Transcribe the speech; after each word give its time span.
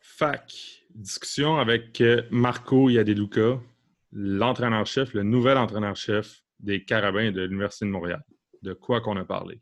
Fac, 0.00 0.52
discussion 0.94 1.58
avec 1.58 2.00
euh, 2.00 2.22
Marco 2.30 2.88
Yadeluca, 2.88 3.60
l'entraîneur-chef, 4.12 5.14
le 5.14 5.22
nouvel 5.22 5.56
entraîneur-chef 5.56 6.42
des 6.58 6.84
Carabins 6.84 7.30
de 7.30 7.42
l'Université 7.42 7.84
de 7.84 7.90
Montréal. 7.90 8.24
De 8.62 8.72
quoi 8.72 9.00
qu'on 9.00 9.16
a 9.16 9.24
parlé? 9.24 9.60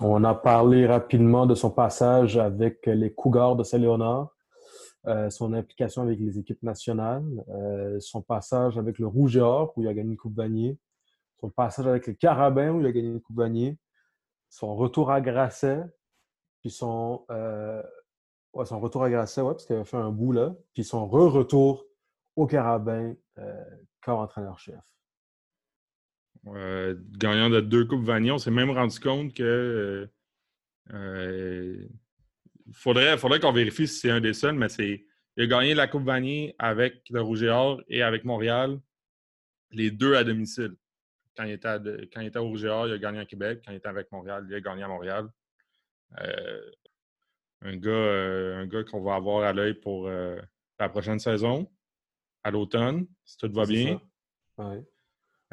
On 0.00 0.24
a 0.24 0.34
parlé 0.34 0.86
rapidement 0.86 1.46
de 1.46 1.54
son 1.54 1.70
passage 1.70 2.36
avec 2.36 2.86
les 2.86 3.12
Cougars 3.12 3.54
de 3.54 3.62
Saint-Léonard, 3.62 4.34
euh, 5.06 5.30
son 5.30 5.52
implication 5.52 6.02
avec 6.02 6.18
les 6.18 6.38
équipes 6.38 6.62
nationales, 6.62 7.24
euh, 7.50 8.00
son 8.00 8.22
passage 8.22 8.76
avec 8.78 8.98
le 8.98 9.06
Rouge 9.06 9.36
et 9.36 9.40
Or, 9.40 9.72
où 9.76 9.82
il 9.82 9.88
a 9.88 9.94
gagné 9.94 10.10
une 10.10 10.16
Coupe 10.16 10.34
Vanier, 10.34 10.76
son 11.38 11.50
passage 11.50 11.86
avec 11.86 12.06
les 12.06 12.16
Carabins, 12.16 12.72
où 12.72 12.80
il 12.80 12.86
a 12.86 12.92
gagné 12.92 13.08
une 13.08 13.20
Coupe 13.20 13.36
Vanier, 13.36 13.78
son 14.48 14.74
retour 14.74 15.10
à 15.12 15.20
Grasset, 15.20 15.84
puis 16.64 16.70
son, 16.70 17.26
euh, 17.30 17.82
son 18.64 18.80
retour 18.80 19.04
à 19.04 19.10
Grasset, 19.10 19.42
ouais, 19.42 19.52
parce 19.52 19.66
qu'il 19.66 19.76
avait 19.76 19.84
fait 19.84 19.98
un 19.98 20.10
bout 20.10 20.32
là, 20.32 20.54
puis 20.72 20.82
son 20.82 21.06
re-retour 21.06 21.84
au 22.36 22.46
Carabins 22.46 23.14
comme 24.00 24.18
entraîneur-chef. 24.18 24.80
Euh, 26.46 26.94
gagnant 27.18 27.50
de 27.50 27.60
deux 27.60 27.84
Coupes 27.84 28.04
Vanier. 28.04 28.30
On 28.30 28.38
s'est 28.38 28.50
même 28.50 28.70
rendu 28.70 28.98
compte 28.98 29.34
que 29.34 30.08
euh, 30.92 31.88
faudrait, 32.72 33.18
faudrait 33.18 33.40
qu'on 33.40 33.52
vérifie 33.52 33.86
si 33.86 34.00
c'est 34.00 34.10
un 34.10 34.20
des 34.22 34.32
seuls, 34.32 34.54
mais 34.54 34.70
c'est 34.70 35.04
il 35.36 35.42
a 35.42 35.46
gagné 35.46 35.74
la 35.74 35.86
Coupe 35.86 36.04
Vanier 36.04 36.54
avec 36.58 37.02
le 37.10 37.20
Rouge 37.20 37.42
et 37.42 37.50
Or 37.50 37.82
et 37.88 38.02
avec 38.02 38.24
Montréal, 38.24 38.78
les 39.72 39.90
deux 39.90 40.14
à 40.14 40.24
domicile. 40.24 40.76
Quand 41.36 41.44
il 41.44 41.52
était, 41.52 41.76
quand 42.12 42.22
il 42.22 42.28
était 42.28 42.38
au 42.38 42.46
Rouge 42.46 42.64
et 42.64 42.68
Or, 42.68 42.86
il 42.86 42.94
a 42.94 42.98
gagné 42.98 43.18
à 43.18 43.26
Québec. 43.26 43.60
Quand 43.64 43.72
il 43.72 43.76
était 43.76 43.88
avec 43.88 44.10
Montréal, 44.10 44.46
il 44.48 44.54
a 44.54 44.60
gagné 44.60 44.84
à 44.84 44.88
Montréal. 44.88 45.28
Euh, 46.20 46.70
un 47.62 47.76
gars, 47.76 47.90
euh, 47.90 48.62
un 48.62 48.66
gars 48.66 48.84
qu'on 48.84 49.02
va 49.02 49.14
avoir 49.14 49.44
à 49.44 49.52
l'œil 49.52 49.74
pour 49.74 50.08
la 50.08 50.88
prochaine 50.88 51.18
saison, 51.18 51.70
à 52.42 52.50
l'automne, 52.50 53.06
si 53.24 53.36
tout 53.38 53.50
va 53.52 53.64
bien. 53.64 54.00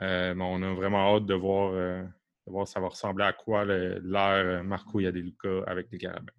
Euh, 0.01 0.33
mais 0.33 0.43
on 0.43 0.61
a 0.63 0.73
vraiment 0.73 1.15
hâte 1.15 1.25
de 1.25 1.33
voir, 1.33 1.73
euh, 1.73 2.03
de 2.47 2.51
voir 2.51 2.67
ça 2.67 2.79
va 2.79 2.87
ressembler 2.87 3.25
à 3.25 3.33
quoi 3.33 3.65
l'ère 3.65 4.01
euh, 4.01 4.63
Marco 4.63 4.99
Yadeluca 4.99 5.63
avec 5.67 5.91
les 5.91 5.97
Carabins. 5.97 6.33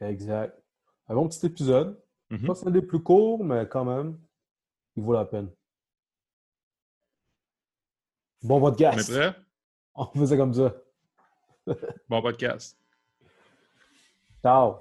Exact. 0.00 0.60
Un 1.08 1.14
bon 1.14 1.28
petit 1.28 1.46
épisode. 1.46 2.02
Mm-hmm. 2.30 2.46
Pas 2.46 2.68
un 2.68 2.70
des 2.70 2.82
plus 2.82 3.02
courts, 3.02 3.44
mais 3.44 3.68
quand 3.68 3.84
même, 3.84 4.18
il 4.96 5.02
vaut 5.02 5.12
la 5.12 5.24
peine. 5.24 5.50
Bon 8.42 8.60
podcast. 8.60 9.10
On 9.10 9.14
est 9.14 9.18
prêt? 9.18 9.40
On 9.94 10.06
faisait 10.06 10.36
comme 10.36 10.54
ça. 10.54 10.74
bon 12.08 12.22
podcast. 12.22 12.79
Ciao. 14.42 14.80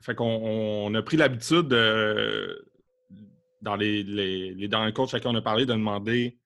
Fait 0.00 0.14
qu'on 0.14 0.24
on 0.24 0.94
a 0.94 1.02
pris 1.02 1.16
l'habitude 1.16 1.68
dans 3.62 3.76
les, 3.76 4.02
les, 4.02 4.54
les 4.54 4.68
derniers 4.68 4.92
chacun 5.08 5.30
on 5.30 5.34
a 5.34 5.42
parlé, 5.42 5.64
de 5.64 5.72
demander 5.72 6.38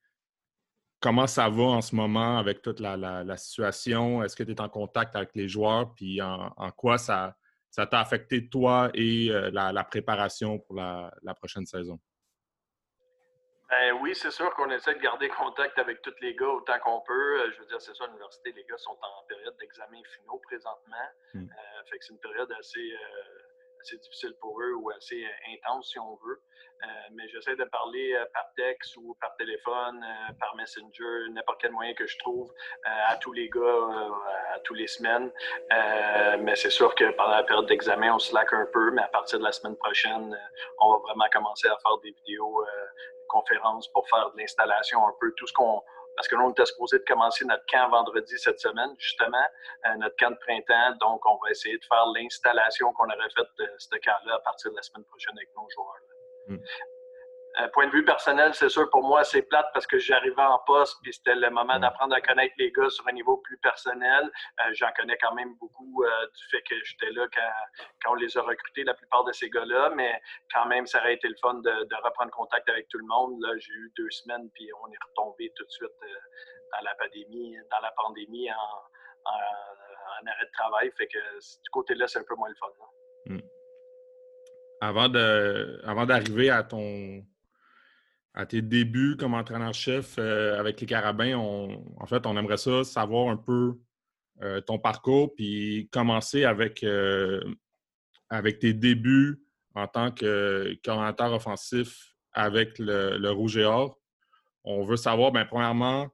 comment 1.01 1.27
ça 1.27 1.49
va 1.49 1.65
en 1.65 1.81
ce 1.81 1.95
moment 1.95 2.39
avec 2.39 2.63
toute 2.63 2.81
la, 2.81 3.37
situation. 3.37 4.23
Est-ce 4.23 4.37
que 4.37 4.43
tu 4.43 4.53
es 4.53 4.61
en 4.61 4.69
contact 4.69 5.17
avec 5.17 5.31
les 5.35 5.49
joueurs? 5.49 5.95
Puis 5.95 6.21
en, 6.23 6.71
quoi 6.77 6.99
ça 6.99 7.37
ça 7.71 7.87
t'a 7.87 8.01
affecté 8.01 8.49
toi 8.49 8.91
et 8.95 9.31
euh, 9.31 9.51
la, 9.51 9.85
préparation 9.85 10.59
pour 10.59 10.75
la, 10.75 11.35
prochaine 11.37 11.67
saison? 11.67 12.01
Ben 13.71 13.93
oui, 14.01 14.15
c'est 14.15 14.31
sûr 14.31 14.55
qu'on 14.55 14.71
essaie 14.71 14.95
de 14.95 15.01
garder 15.01 15.29
contact 15.29 15.79
avec 15.79 16.01
tous 16.01 16.15
les 16.21 16.35
gars 16.35 16.49
autant 16.49 16.79
qu'on 16.79 17.01
peut. 17.01 17.41
Euh, 17.41 17.51
je 17.53 17.61
veux 17.61 17.67
dire, 17.67 17.81
c'est 17.81 17.95
ça, 17.95 18.07
l'université, 18.07 18.53
les 18.53 18.65
gars 18.65 18.79
sont 18.79 18.97
en 19.03 19.23
période 19.29 19.55
d'examen 19.59 20.01
finaux 20.17 20.39
présentement. 20.39 21.09
Hmm. 21.35 21.45
Euh, 21.45 21.85
fait 21.85 21.99
que 21.99 22.05
c'est 22.05 22.13
une 22.15 22.21
période 22.21 22.51
assez, 22.59 22.97
assez 23.81 23.97
difficile 23.99 24.35
pour 24.41 24.61
eux 24.61 24.75
ou 24.75 24.91
assez 24.91 25.25
euh, 25.25 25.55
intense 25.55 25.91
si 25.91 25.99
on 25.99 26.17
veut. 26.17 26.41
Euh, 26.83 26.87
mais 27.13 27.29
j'essaie 27.29 27.57
de 27.57 27.65
parler 27.65 28.15
euh, 28.15 28.25
par 28.33 28.45
texte 28.57 28.97
ou 28.97 29.17
par 29.21 29.35
téléphone, 29.37 30.05
par 30.39 30.55
Messenger, 30.55 31.29
n'importe 31.31 31.61
quel 31.61 31.73
moyen 31.73 31.95
que 31.95 32.07
je 32.07 32.17
trouve 32.19 32.53
à 32.85 33.17
tous 33.17 33.33
les 33.33 33.49
gars, 33.49 33.89
à 34.55 34.61
tous 34.61 34.75
les 34.75 34.87
semaines. 34.87 35.33
mais 36.41 36.55
c'est 36.55 36.71
sûr 36.71 36.95
que 36.95 37.11
pendant 37.13 37.31
la 37.31 37.43
période 37.43 37.67
d'examen, 37.67 38.15
on 38.15 38.19
slack 38.19 38.53
un 38.53 38.67
peu, 38.73 38.91
mais 38.93 39.03
à 39.03 39.09
partir 39.09 39.39
de 39.39 39.45
la 39.45 39.53
semaine 39.53 39.77
prochaine, 39.77 40.39
on 40.81 40.93
va 40.93 40.99
vraiment 40.99 41.29
commencer 41.33 41.69
à 41.69 41.77
faire 41.83 41.99
des 41.99 42.11
vidéos 42.11 42.65
conférences 43.29 43.89
pour 43.89 44.09
faire 44.09 44.31
de 44.33 44.39
l'installation 44.39 45.07
un 45.07 45.15
peu, 45.21 45.33
tout 45.37 45.47
ce 45.47 45.53
qu'on 45.53 45.83
parce 46.19 46.27
que 46.27 46.35
nous, 46.35 46.47
on 46.47 46.51
était 46.51 46.67
supposé 46.67 46.99
de 46.99 47.05
commencer 47.07 47.45
notre 47.45 47.65
camp 47.71 47.91
vendredi 47.91 48.37
cette 48.39 48.59
semaine, 48.59 48.91
justement, 48.99 49.47
euh, 49.87 49.95
notre 49.99 50.17
camp 50.17 50.33
de 50.33 50.39
printemps. 50.39 50.97
Donc, 51.01 51.25
on 51.25 51.39
va 51.45 51.51
essayer 51.51 51.79
de 51.79 51.85
faire 51.85 52.07
l'installation 52.13 52.93
qu'on 52.95 53.05
aurait 53.05 53.31
faite 53.37 53.47
de 53.57 53.69
ce 53.79 53.97
camp-là 54.05 54.35
à 54.35 54.41
partir 54.41 54.73
de 54.73 54.77
la 54.77 54.83
semaine 54.83 55.05
prochaine 55.05 55.35
avec 55.37 55.49
nos 55.55 55.69
joueurs. 55.71 55.95
Hmm. 56.49 56.59
Euh, 57.61 57.69
point 57.73 57.87
de 57.87 57.93
vue 57.93 58.05
personnel, 58.05 58.55
c'est 58.55 58.69
sûr, 58.69 58.89
pour 58.91 59.03
moi, 59.03 59.25
c'est 59.25 59.43
plate 59.43 59.67
parce 59.75 59.87
que 59.87 59.99
j'arrivais 59.99 60.43
en 60.43 60.59
poste, 60.61 60.99
puis 61.03 61.13
c'était 61.13 61.35
le 61.35 61.51
moment 61.51 61.79
d'apprendre 61.79 62.15
à 62.15 62.21
connaître 62.21 62.55
les 62.57 62.71
gars 62.71 62.89
sur 62.89 63.07
un 63.09 63.13
niveau 63.13 63.39
plus 63.39 63.59
personnel. 63.59 64.31
Euh, 64.61 64.71
j'en 64.75 64.91
connais 64.97 65.19
quand 65.21 65.35
même 65.35 65.55
beaucoup 65.57 66.05
euh, 66.05 66.27
du 66.27 66.45
fait 66.51 66.63
que 66.63 66.77
j'étais 66.85 67.11
là 67.11 67.27
quand, 67.35 68.13
on 68.13 68.15
les 68.15 68.37
a 68.37 68.43
recrutés, 68.43 68.85
la 68.85 68.95
plupart 68.95 69.25
de 69.25 69.33
ces 69.33 69.51
gars-là, 69.51 69.91
mais 69.97 70.21
quand 70.55 70.67
même, 70.67 70.87
ça 70.87 71.01
aurait 71.01 71.15
été 71.15 71.29
le 71.29 71.35
fun 71.43 71.55
de, 71.55 72.05
reprendre 72.05 72.31
contact 72.31 72.69
avec 72.69 72.89
tout 72.89 72.99
le 72.99 73.07
monde. 73.07 73.41
Là, 73.43 73.49
j'ai 73.59 73.73
eu 73.73 73.93
deux 73.97 74.11
semaines, 74.11 74.49
puis 74.55 74.69
on 74.81 74.93
est 74.93 74.99
retombé 75.09 75.53
tout 75.57 75.65
de 75.65 75.71
suite 75.71 75.91
dans 76.73 76.85
la 76.85 76.95
pandémie, 76.95 77.57
dans 77.73 77.81
la 77.81 77.93
pandémie 77.97 78.51
en, 78.53 79.27
arrêt 80.27 80.47
de 80.47 80.53
travail. 80.53 80.93
Fait 80.97 81.09
que 81.09 81.19
du 81.19 81.71
côté-là, 81.73 82.07
c'est 82.07 82.21
un 82.21 82.25
peu 82.25 82.37
moins 82.37 82.49
le 82.49 82.55
fun. 82.55 82.69
Hmm. 83.27 83.41
Avant 84.81 85.09
de, 85.09 85.81
avant 85.85 86.07
d'arriver 86.07 86.51
à 86.51 86.63
ton 86.63 87.25
à 88.35 88.47
tes 88.47 88.63
débuts 88.63 89.17
comme 89.17 89.35
entraîneur-chef 89.35 90.17
euh, 90.19 90.59
avec 90.59 90.81
les 90.81 90.87
Carabins, 90.87 91.37
en 91.37 92.07
fait, 92.07 92.27
on 92.27 92.37
aimerait 92.37 92.57
ça 92.57 92.85
savoir 92.85 93.31
un 93.31 93.37
peu 93.37 93.79
euh, 94.43 94.61
ton 94.61 94.79
parcours, 94.79 95.35
puis 95.35 95.89
commencer 95.93 96.45
avec, 96.45 96.85
euh, 96.85 97.43
avec 98.31 98.61
tes 98.61 98.73
débuts 98.73 99.43
en 99.75 99.87
tant 99.87 100.13
que 100.13 100.77
commentateur 100.85 101.33
offensif 101.33 102.15
avec 102.33 102.79
le, 102.79 103.31
Rouge 103.31 103.57
et 103.57 103.65
Or. 103.65 103.99
On 104.65 104.85
veut 104.85 104.97
savoir, 104.97 105.33
bien, 105.33 105.45
premièrement, 105.45 106.09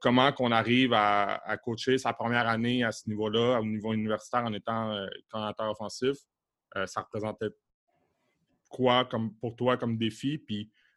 comment 0.00 0.32
qu'on 0.32 0.52
arrive 0.52 0.92
à, 0.92 1.56
coacher 1.62 1.96
sa 1.96 2.12
première 2.12 2.48
année 2.48 2.84
à 2.84 2.92
ce 2.92 3.08
niveau-là, 3.08 3.60
au 3.60 3.64
niveau 3.64 3.92
universitaire, 3.92 4.44
en 4.44 4.52
étant 4.52 4.94
commentateur 5.30 5.70
offensif. 5.70 6.16
ça 6.86 7.00
représentait 7.00 7.50
quoi 8.68 9.08
pour 9.40 9.56
toi 9.56 9.76
comme 9.76 9.96
défi? 9.96 10.38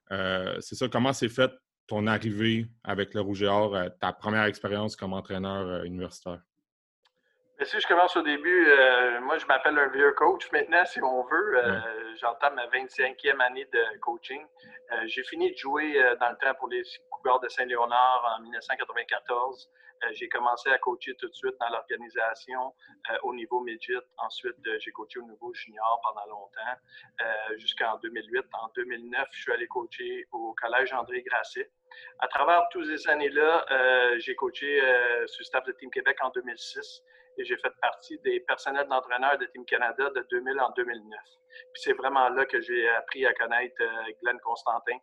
C'est 0.10 0.76
ça, 0.76 0.88
comment 0.88 1.14
s'est 1.14 1.30
fait 1.30 1.52
ton 1.88 2.06
arrivée 2.06 2.68
avec 2.84 3.14
le 3.14 3.22
Rouge 3.22 3.44
et 3.44 3.48
Or, 3.48 3.76
euh, 3.76 3.88
ta 4.02 4.12
première 4.12 4.44
expérience 4.44 4.96
comme 4.96 5.14
entraîneur 5.14 5.66
euh, 5.68 5.84
universitaire? 5.84 6.40
si 7.64 7.80
je 7.80 7.88
commence 7.88 8.16
au 8.16 8.22
début, 8.22 8.68
moi, 9.24 9.40
je 9.40 9.46
m'appelle 9.48 9.80
un 9.80 9.88
vieux 9.88 10.12
coach 10.12 10.48
maintenant, 10.52 10.86
si 10.86 11.02
on 11.02 11.24
veut. 11.24 11.58
J'entame 12.22 12.54
ma 12.54 12.68
25e 12.68 13.42
année 13.42 13.66
de 13.74 13.98
coaching. 14.00 14.46
J'ai 15.08 15.24
fini 15.24 15.52
de 15.52 15.58
jouer 15.58 16.00
dans 16.20 16.30
le 16.30 16.36
temps 16.36 16.54
pour 16.60 16.68
les 16.68 16.84
Cougars 17.10 17.40
de 17.40 17.50
Saint-Léonard 17.50 18.38
en 18.38 18.44
1994. 18.44 19.72
Euh, 20.04 20.10
j'ai 20.14 20.30
commencé 20.30 20.70
à 20.70 20.78
coacher 20.78 21.16
tout 21.16 21.28
de 21.28 21.34
suite 21.34 21.56
dans 21.60 21.70
l'organisation 21.70 22.74
euh, 23.10 23.18
au 23.24 23.34
niveau 23.34 23.62
midget. 23.62 23.98
Ensuite, 24.18 24.56
euh, 24.68 24.78
j'ai 24.80 24.92
coaché 24.92 25.20
au 25.20 25.24
niveau 25.24 25.54
junior 25.54 26.02
pendant 26.04 26.26
longtemps, 26.28 27.58
jusqu'en 27.58 27.98
2008. 27.98 28.46
En 28.54 28.70
2009, 28.76 29.28
je 29.32 29.42
suis 29.42 29.52
allé 29.52 29.68
coacher 29.68 30.28
au 30.32 30.54
Collège 30.62 30.94
André 30.94 31.22
Grasset. 31.24 31.72
À 32.20 32.28
travers 32.28 32.68
toutes 32.72 32.86
ces 32.86 33.10
années-là, 33.10 33.66
j'ai 34.20 34.36
coaché 34.36 34.80
sur 35.28 35.40
le 35.40 35.46
staff 35.46 35.64
de 35.66 35.72
Team 35.74 35.90
Québec 35.90 36.18
en 36.22 36.30
2006 36.30 37.02
et 37.38 37.46
j'ai 37.46 37.58
fait 37.58 37.74
partie 37.82 38.18
des 38.20 38.40
personnels 38.42 38.88
d'entraîneurs 38.88 39.38
de 39.38 39.46
Team 39.46 39.66
Canada 39.66 40.10
de 40.16 40.26
2000 40.30 40.60
en 40.60 40.70
2009. 40.72 41.20
Puis 41.74 41.82
c'est 41.84 41.94
vraiment 41.94 42.30
là 42.30 42.46
que 42.46 42.60
j'ai 42.62 42.88
appris 42.90 43.26
à 43.26 43.34
connaître 43.34 43.82
Glenn 44.22 44.40
Constantin, 44.44 44.98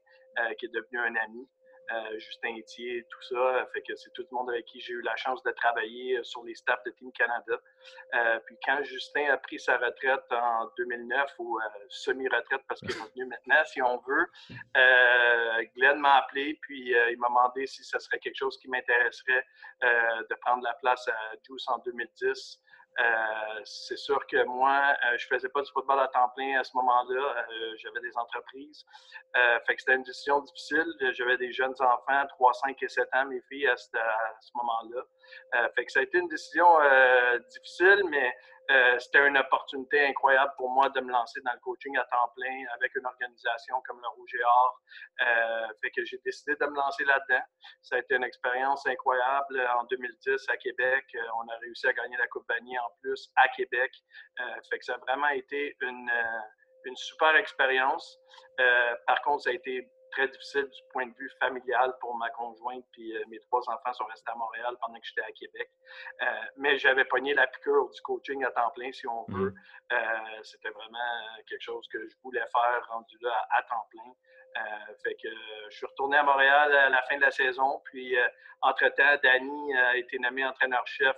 qui 0.59 0.67
est 0.67 0.75
devenu 0.75 0.99
un 0.99 1.17
ami. 1.17 1.49
Euh, 1.93 2.19
Justin 2.19 2.57
Etier, 2.57 3.07
tout 3.11 3.23
ça. 3.35 3.67
Fait 3.73 3.83
que 3.83 3.95
c'est 3.95 4.11
tout 4.13 4.27
le 4.31 4.35
monde 4.35 4.51
avec 4.51 4.65
qui 4.67 4.81
j'ai 4.81 4.95
eu 4.95 5.03
la 5.03 5.15
chance 5.17 5.43
de 5.43 5.51
travailler 5.51 6.17
euh, 6.17 6.25
sur 6.25 6.43
les 6.45 6.55
staffs 6.55 6.83
de 6.85 6.91
Team 6.93 7.13
Canada. 7.13 7.61
Euh, 8.15 8.39
puis 8.47 8.57
quand 8.65 8.83
Justin 8.85 9.27
a 9.31 9.37
pris 9.37 9.61
sa 9.61 9.77
retraite 9.77 10.25
en 10.31 10.71
2009 10.79 11.35
ou 11.39 11.59
semi-retraite 11.91 12.63
parce 12.69 12.81
qu'il 12.81 12.93
est 12.93 13.01
revenu 13.01 13.27
maintenant, 13.27 13.63
si 13.67 13.83
on 13.83 13.99
veut, 13.99 14.27
Glenn 15.77 15.99
m'a 15.99 16.17
appelé 16.17 16.59
puis 16.63 16.91
il 16.91 17.19
m'a 17.19 17.29
demandé 17.29 17.67
si 17.67 17.85
ce 17.85 17.99
serait 17.99 18.19
quelque 18.19 18.37
chose 18.37 18.57
qui 18.59 18.69
m'intéresserait 18.69 19.45
de 19.83 20.35
prendre 20.41 20.63
la 20.63 20.75
place 20.75 21.07
à 21.09 21.33
Juice 21.47 21.69
en 21.69 21.79
2010. 21.79 22.61
Euh, 23.01 23.61
c'est 23.65 23.97
sûr 23.97 24.25
que 24.27 24.45
moi, 24.45 24.95
euh, 25.05 25.19
je 25.19 25.27
faisais 25.27 25.49
pas 25.49 25.63
du 25.63 25.71
football 25.73 25.99
à 25.99 26.09
temps 26.09 26.29
plein 26.37 26.61
à 26.61 26.65
ce 26.65 26.77
moment-là. 26.77 27.47
J'avais 27.77 28.01
des 28.01 28.17
entreprises. 28.17 28.85
fait 29.67 29.75
que 29.75 29.81
c'était 29.81 29.97
une 29.97 30.05
décision 30.05 30.41
difficile. 30.41 30.87
J'avais 31.13 31.37
des 31.37 31.53
jeunes 31.53 31.75
enfants, 31.81 32.27
3, 32.29 32.53
5 32.55 32.83
et 32.83 32.89
7 32.89 33.09
ans, 33.15 33.27
mes 33.27 33.41
filles, 33.49 33.67
à 33.67 33.77
ce, 33.77 33.89
ce 34.41 34.51
moment-là. 34.55 35.69
fait 35.75 35.85
que 35.85 35.93
ça 35.93 36.01
a 36.01 36.03
été 36.03 36.19
une 36.19 36.29
décision 36.29 36.69
difficile, 37.51 38.05
mais 38.09 38.33
euh, 38.71 38.99
c'était 38.99 39.27
une 39.27 39.37
opportunité 39.37 40.07
incroyable 40.07 40.53
pour 40.57 40.71
moi 40.71 40.89
de 40.89 41.01
me 41.01 41.13
lancer 41.13 41.41
dans 41.45 41.53
le 41.53 41.59
coaching 41.61 41.97
à 41.99 42.05
temps 42.05 42.31
plein 42.35 42.65
avec 42.75 42.95
une 42.95 43.05
organisation 43.05 43.77
comme 43.87 44.01
le 44.01 44.09
Rouge 44.09 44.35
et 44.35 44.45
Or. 44.45 44.81
Euh, 45.21 45.69
fait 45.83 45.91
que 45.91 46.05
j'ai 46.05 46.19
décidé 46.25 46.57
de 46.59 46.67
me 46.67 46.77
lancer 46.77 47.05
là-dedans. 47.05 47.45
Ça 47.83 47.97
a 47.97 47.99
été 47.99 48.15
une 48.15 48.25
expérience 48.25 48.87
incroyable. 48.87 49.69
En 49.77 49.85
2010, 49.85 50.49
à 50.49 50.57
Québec, 50.57 51.05
euh, 51.15 51.21
on 51.43 51.49
a 51.49 51.57
réussi 51.59 51.87
à 51.87 51.93
gagner 51.93 52.17
la 52.17 52.27
Coupe 52.29 52.49
Vanier 52.49 52.79
en 52.79 52.91
plus 53.03 53.31
à 53.37 53.49
Québec. 53.49 53.93
fait 54.71 54.79
que 54.79 54.85
ça 54.85 54.95
a 54.95 54.99
vraiment 54.99 55.29
été 55.29 55.77
une 55.81 56.97
super 56.97 57.35
expérience. 57.37 58.19
par 59.07 59.21
contre, 59.23 59.45
ça 59.45 59.51
a 59.51 59.53
été 59.53 59.89
très 60.15 60.29
difficile 60.29 60.65
du 60.65 60.83
point 60.93 61.07
de 61.07 61.15
vue 61.15 61.31
familial 61.41 61.93
pour 62.01 62.17
ma 62.17 62.31
conjointe, 62.31 62.85
puis 62.93 63.17
euh, 63.17 63.23
mes 63.29 63.41
trois 63.41 63.61
enfants 63.69 63.93
sont 63.93 64.05
restés 64.05 64.31
à 64.31 64.37
Montréal 64.37 64.75
pendant 64.81 64.99
que 64.99 65.07
j'étais 65.07 65.23
à 65.23 65.33
Québec. 65.33 65.71
Euh, 66.23 66.27
mais 66.57 66.79
j'avais 66.79 67.05
pogné 67.05 67.35
la 67.35 67.47
piqûre 67.47 67.91
du 67.91 68.01
coaching 68.03 68.45
à 68.45 68.51
temps 68.51 68.71
plein, 68.71 68.93
si 68.93 69.07
on 69.07 69.25
veut. 69.29 69.51
Mm. 69.51 69.55
Euh, 69.93 70.43
c'était 70.43 70.71
vraiment 70.71 70.99
quelque 71.49 71.63
chose 71.63 71.87
que 71.93 71.99
je 72.09 72.15
voulais 72.23 72.45
faire 72.53 72.87
rendu 72.89 73.17
là 73.21 73.47
à, 73.51 73.63
temps 73.63 73.87
plein. 73.91 74.13
fait 75.03 75.15
que 75.15 75.29
je 75.69 75.77
suis 75.77 75.87
retourné 75.87 76.17
à 76.17 76.23
Montréal 76.23 76.75
à 76.75 76.89
la 76.89 77.03
fin 77.03 77.17
de 77.17 77.23
la 77.23 77.31
saison. 77.31 77.83
Puis, 77.87 78.17
entre-temps, 78.63 79.17
Danny 79.23 79.77
a 79.77 79.97
été 79.97 80.19
nommé 80.19 80.45
entraîneur-chef 80.45 81.17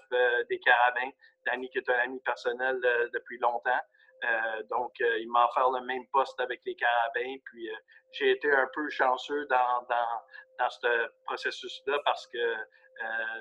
des 0.48 0.58
Carabins. 0.58 1.10
Danny, 1.44 1.69
qui 1.70 1.78
est 1.78 1.90
un 1.90 1.98
ami 2.00 2.20
personnel 2.20 2.81
depuis 3.12 3.38
longtemps. 3.38 3.81
Euh, 4.25 4.63
donc, 4.71 4.93
euh, 5.01 5.19
il 5.19 5.31
m'a 5.31 5.47
offert 5.47 5.71
le 5.71 5.85
même 5.85 6.07
poste 6.09 6.39
avec 6.41 6.61
les 6.65 6.75
Carabins. 6.75 7.37
Puis, 7.45 7.71
euh, 7.71 7.77
j'ai 8.13 8.31
été 8.31 8.51
un 8.51 8.69
peu 8.73 8.89
chanceux 8.89 9.47
dans, 9.47 9.87
dans, 9.89 10.71
ce 10.71 11.09
processus-là 11.25 12.01
parce 12.05 12.27
que 12.29 12.57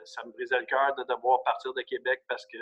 ça 0.03 0.21
me 0.25 0.31
brisait 0.33 0.59
le 0.59 0.65
cœur 0.65 0.93
de 0.95 1.03
devoir 1.03 1.41
partir 1.43 1.73
de 1.73 1.81
Québec 1.81 2.21
parce 2.27 2.45
que 2.47 2.57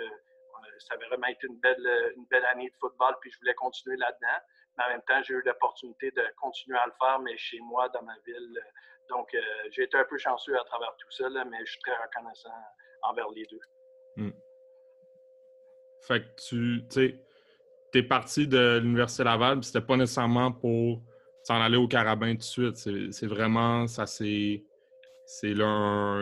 ça 0.78 0.94
avait 0.94 1.08
vraiment 1.08 1.26
été 1.26 1.48
une 1.48 1.60
belle, 1.60 2.14
une 2.16 2.26
belle 2.28 2.46
année 2.46 2.70
de 2.70 2.76
football. 2.76 3.16
Puis, 3.20 3.32
je 3.32 3.40
voulais 3.40 3.56
continuer 3.56 3.98
là-dedans. 3.98 4.44
Mais 4.78 4.84
en 4.86 4.90
même 4.90 5.02
temps, 5.04 5.22
j'ai 5.24 5.34
eu 5.34 5.42
l'opportunité 5.42 6.12
de 6.12 6.24
continuer 6.38 6.78
à 6.78 6.86
le 6.86 6.94
faire, 7.00 7.20
mais 7.20 7.36
chez 7.38 7.60
moi, 7.62 7.90
dans 7.90 8.04
ma 8.04 8.16
ville. 8.26 8.60
Donc, 9.10 9.36
j'ai 9.72 9.84
été 9.84 9.98
un 9.98 10.06
peu 10.06 10.18
chanceux 10.18 10.58
à 10.58 10.64
travers 10.66 10.96
tout 10.98 11.12
ça, 11.12 11.28
mais 11.30 11.66
je 11.66 11.72
suis 11.72 11.82
très 11.82 11.96
reconnaissant 11.96 12.54
envers 13.02 13.30
les 13.30 13.46
deux. 13.46 13.60
Hmm. 14.16 14.32
Fait 16.02 16.22
que 16.36 16.80
tu 17.94 18.00
es 18.00 18.04
parti 18.04 18.48
de 18.48 18.80
l'Université 18.82 19.24
Laval, 19.24 19.60
puis 19.60 19.68
c'était 19.68 19.86
pas 19.86 19.96
nécessairement 19.96 20.52
pour 20.52 21.02
s'en 21.44 21.62
aller 21.62 21.78
au 21.78 21.88
Carabin 21.88 22.32
tout 22.32 22.38
de 22.38 22.44
suite. 22.44 22.76
C'est 23.12 23.28
vraiment, 23.28 23.88
ça 23.88 24.06
c'est. 24.06 24.64
C'est 25.26 25.54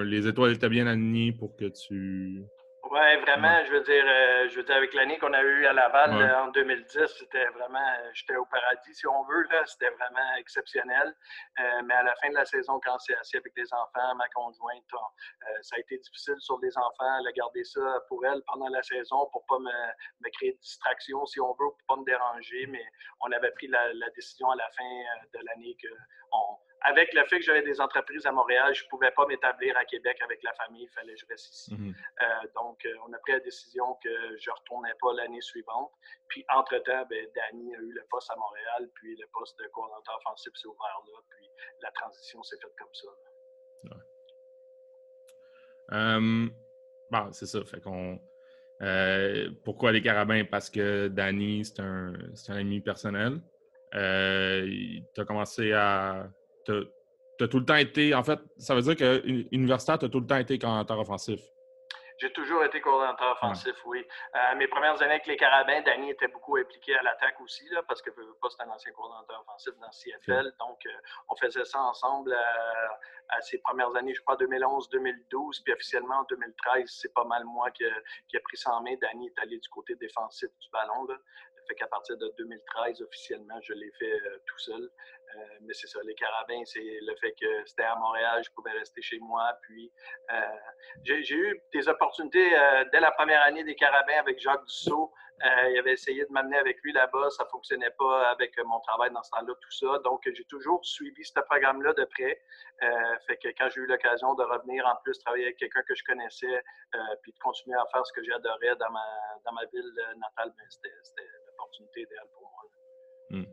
les 0.06 0.28
étoiles 0.28 0.54
étaient 0.54 0.70
bien 0.70 0.86
alignées 0.86 1.32
pour 1.32 1.56
que 1.56 1.66
tu 1.66 2.44
oui, 2.92 3.16
vraiment, 3.22 3.64
je 3.64 3.72
veux 3.72 3.84
dire, 3.84 4.04
euh, 4.06 4.50
je 4.50 4.56
veux 4.58 4.64
dire, 4.64 4.76
avec 4.76 4.94
l'année 4.94 5.18
qu'on 5.18 5.32
a 5.32 5.42
eue 5.42 5.66
à 5.66 5.72
Laval 5.72 6.12
en 6.12 6.48
2010, 6.50 7.08
c'était 7.20 7.46
vraiment, 7.46 7.80
euh, 7.80 8.10
j'étais 8.14 8.36
au 8.36 8.44
paradis, 8.44 8.94
si 8.94 9.08
on 9.08 9.24
veut, 9.24 9.44
là, 9.50 9.66
c'était 9.66 9.92
vraiment 9.92 10.36
exceptionnel. 10.38 11.16
Euh, 11.62 11.82
mais 11.86 11.94
à 11.94 12.04
la 12.04 12.14
fin 12.16 12.28
de 12.28 12.36
la 12.36 12.44
saison, 12.44 12.82
quand 12.84 13.00
c'est 13.00 13.16
assis 13.16 13.38
avec 13.38 13.54
les 13.56 13.72
enfants, 13.72 14.14
ma 14.16 14.28
conjointe, 14.36 14.84
ça 15.62 15.78
a 15.78 15.80
été 15.80 16.00
difficile 16.00 16.36
sur 16.40 16.60
les 16.62 16.78
enfants, 16.78 17.24
de 17.24 17.32
garder 17.32 17.64
ça 17.64 17.80
pour 18.10 18.26
elle 18.26 18.42
pendant 18.46 18.68
la 18.68 18.84
saison 18.84 19.26
pour 19.32 19.46
pas 19.46 19.60
me, 19.60 19.72
me, 20.20 20.30
créer 20.32 20.52
de 20.52 20.60
distraction, 20.60 21.26
si 21.28 21.40
on 21.40 21.54
veut, 21.54 21.70
pour 21.70 21.84
pas 21.88 21.96
me 21.96 22.04
déranger. 22.04 22.68
Mais 22.68 22.84
on 23.22 23.32
avait 23.32 23.52
pris 23.52 23.68
la, 23.68 23.94
la 23.94 24.10
décision 24.10 24.50
à 24.52 24.58
la 24.58 24.70
fin 24.76 24.84
de 25.34 25.40
l'année 25.46 25.78
qu'on 25.82 26.58
avec 26.84 27.14
le 27.14 27.24
fait 27.26 27.40
que 27.40 27.46
j'avais 27.46 27.62
des 27.62 27.80
entreprises 27.80 28.26
à 28.26 28.32
Montréal, 28.32 28.74
je 28.74 28.84
ne 28.84 28.90
pouvais 28.90 29.12
pas 29.12 29.26
m'établir 29.28 29.78
à 29.78 29.86
Québec 29.86 30.18
avec 30.24 30.42
la 30.44 30.54
famille, 30.54 30.84
il 30.84 30.90
fallait 30.90 31.14
que 31.14 31.20
je 31.20 31.26
reste 31.30 31.54
ici. 31.54 31.76
Mhm. 31.76 31.94
Euh, 32.22 32.48
donc, 32.56 32.84
euh, 32.86 32.94
on 33.08 33.14
a 33.14 33.18
pris 33.20 33.34
la 33.34 33.40
décision 33.40 33.96
que 34.04 34.10
je 34.38 34.50
ne 34.50 34.56
retournais 34.56 34.94
pas 35.00 35.14
l'année 35.14 35.42
suivante. 35.42 35.92
Puis, 36.28 36.44
entre-temps, 36.50 37.06
ben, 37.10 37.28
Danny 37.36 37.76
a 37.76 37.80
eu 37.80 37.92
le 37.92 38.04
poste 38.10 38.32
à 38.32 38.36
Montréal, 38.36 38.90
puis 38.96 39.16
le 39.16 39.28
poste 39.32 39.58
de 39.60 39.68
coordinateur 39.68 40.20
offensif 40.26 40.52
s'est 40.56 40.68
ouvert 40.68 41.02
là, 41.08 41.20
puis 41.30 41.50
la 41.82 41.92
transition 41.92 42.42
s'est 42.44 42.58
faite 42.58 42.76
comme 42.78 42.94
ça. 42.94 43.08
bon, 47.12 47.32
c'est 47.32 47.46
ça. 47.46 47.64
Fait 47.64 47.82
qu'on. 47.82 48.20
Euh, 48.82 49.52
pourquoi 49.64 49.92
les 49.92 50.02
carabins? 50.02 50.44
Parce 50.46 50.72
que 50.72 51.08
Danny, 51.10 51.64
c'est 51.64 51.80
un, 51.82 52.14
un, 52.50 52.56
ami 52.56 52.82
personnel. 52.82 53.40
tu 53.92 53.98
as 53.98 55.26
commencé 55.26 55.74
à 55.74 56.28
tu 56.66 57.44
as, 57.44 57.48
tout 57.48 57.60
le 57.60 57.66
temps 57.66 57.76
été. 57.76 58.14
En 58.14 58.24
fait, 58.24 58.40
ça 58.58 58.76
veut 58.76 58.82
dire 58.82 58.96
que 58.96 59.22
universitaire, 59.52 60.00
tu 60.00 60.06
as 60.06 60.10
tout 60.10 60.20
le 60.20 60.28
temps 60.28 60.38
été 60.38 60.60
coordinateur 60.60 61.00
offensif. 61.00 61.40
J'ai 62.22 62.32
toujours 62.34 62.64
été 62.64 62.80
coordinateur 62.82 63.32
offensif, 63.32 63.74
oui. 63.86 64.06
Euh, 64.36 64.56
mes 64.56 64.68
premières 64.68 65.02
années 65.02 65.14
avec 65.14 65.26
les 65.26 65.38
Carabins, 65.38 65.82
Danny 65.82 66.12
était 66.12 66.28
beaucoup 66.28 66.56
impliqué 66.56 66.96
à 66.96 67.02
l'attaque 67.02 67.42
aussi, 67.42 67.68
là, 67.70 67.82
parce 67.88 68.00
que 68.00 68.12
pas 68.12 68.48
c'est 68.52 68.62
un 68.62 68.70
ancien 68.70 68.92
coordinateur 68.92 69.42
offensif 69.42 69.74
dans 69.82 69.90
CFL. 69.90 70.54
Donc, 70.60 70.86
euh, 70.86 70.90
on 71.30 71.36
faisait 71.36 71.66
ça 71.66 71.82
ensemble 71.82 72.32
euh, 72.32 72.88
à, 73.30 73.42
ses 73.42 73.58
premières 73.58 73.96
années, 73.96 74.14
je 74.14 74.22
crois, 74.22 74.36
2011-2012. 74.36 75.64
Puis 75.64 75.74
officiellement, 75.74 76.18
en 76.20 76.24
2013, 76.26 76.86
c'est 76.86 77.12
pas 77.12 77.24
mal 77.24 77.44
moi 77.44 77.72
qui, 77.72 77.86
qui, 78.28 78.38
a 78.38 78.40
pris 78.42 78.58
ça 78.58 78.72
en 78.76 78.84
main. 78.84 78.94
Danny 79.02 79.26
est 79.26 79.40
allé 79.42 79.58
du 79.58 79.70
côté 79.70 79.96
défensif 79.96 80.50
du 80.60 80.70
ballon. 80.70 81.06
Là. 81.06 81.16
Fait 81.72 81.76
qu'à 81.76 81.88
partir 81.88 82.18
de 82.18 82.34
2013, 82.38 83.02
officiellement, 83.02 83.58
je 83.62 83.72
l'ai 83.72 83.92
fait 83.98 84.20
tout 84.46 84.60
seul. 84.60 84.92
Euh, 85.36 85.40
mais 85.62 85.74
c'est 85.74 85.88
ça, 85.88 86.00
les 86.04 86.16
carabins, 86.16 86.62
c'est 86.66 87.00
le 87.02 87.16
fait 87.16 87.34
que 87.40 87.66
c'était 87.66 87.84
à 87.84 87.96
Montréal, 87.96 88.42
je 88.44 88.52
pouvais 88.52 88.72
rester 88.72 89.02
chez 89.02 89.20
moi. 89.20 89.54
Puis 89.62 89.90
euh, 90.32 90.42
j'ai 91.04 91.36
eu 91.36 91.62
des 91.74 91.88
opportunités 91.88 92.58
euh, 92.58 92.84
dès 92.92 93.00
la 93.00 93.12
première 93.12 93.42
année 93.44 93.64
des 93.64 93.76
carabins 93.76 94.20
avec 94.20 94.40
Jacques 94.40 94.66
Dussault. 94.66 95.14
il 95.44 95.80
avait 95.80 95.94
essayé 95.94 96.24
de 96.26 96.32
m'amener 96.32 96.58
avec 96.58 96.82
lui 96.84 96.92
là-bas, 96.94 97.30
ça 97.32 97.46
ne 97.46 97.50
fonctionnait 97.50 97.96
pas 97.98 98.30
avec 98.30 98.52
mon 98.64 98.80
travail 98.82 99.12
dans 99.12 99.24
ce 99.24 99.32
temps-là, 99.32 99.54
tout 99.60 99.72
ça. 99.72 100.00
Donc, 100.04 100.22
j'ai 100.26 100.46
toujours 100.46 100.86
suivi 100.86 101.24
ce 101.24 101.40
programme-là 101.40 101.94
de 101.94 102.06
près. 102.06 102.40
fait 103.26 103.38
que 103.38 103.48
quand 103.58 103.70
j'ai 103.70 103.82
eu 103.82 103.88
l'occasion 103.88 104.36
de 104.36 104.44
revenir 104.44 104.86
en 104.86 104.96
plus 105.04 105.18
travailler 105.20 105.46
avec 105.46 105.58
quelqu'un 105.58 105.82
que 105.88 105.96
je 105.96 106.04
connaissais, 106.04 106.64
puis 107.24 107.32
de 107.32 107.40
continuer 107.40 107.78
à 107.78 107.86
faire 107.92 108.06
ce 108.06 108.14
que 108.14 108.24
j'adorais 108.24 108.76
dans 108.76 108.92
ma, 108.92 109.08
dans 109.46 109.54
ma 109.54 109.66
ville 109.74 109.92
natale, 110.18 110.54
ben, 110.56 110.66
c'était 110.70 110.94
l'opportunité 111.62 112.02
idéale 112.02 112.28
pour 112.34 112.42
moi. 112.42 112.64
Hmm. 113.30 113.46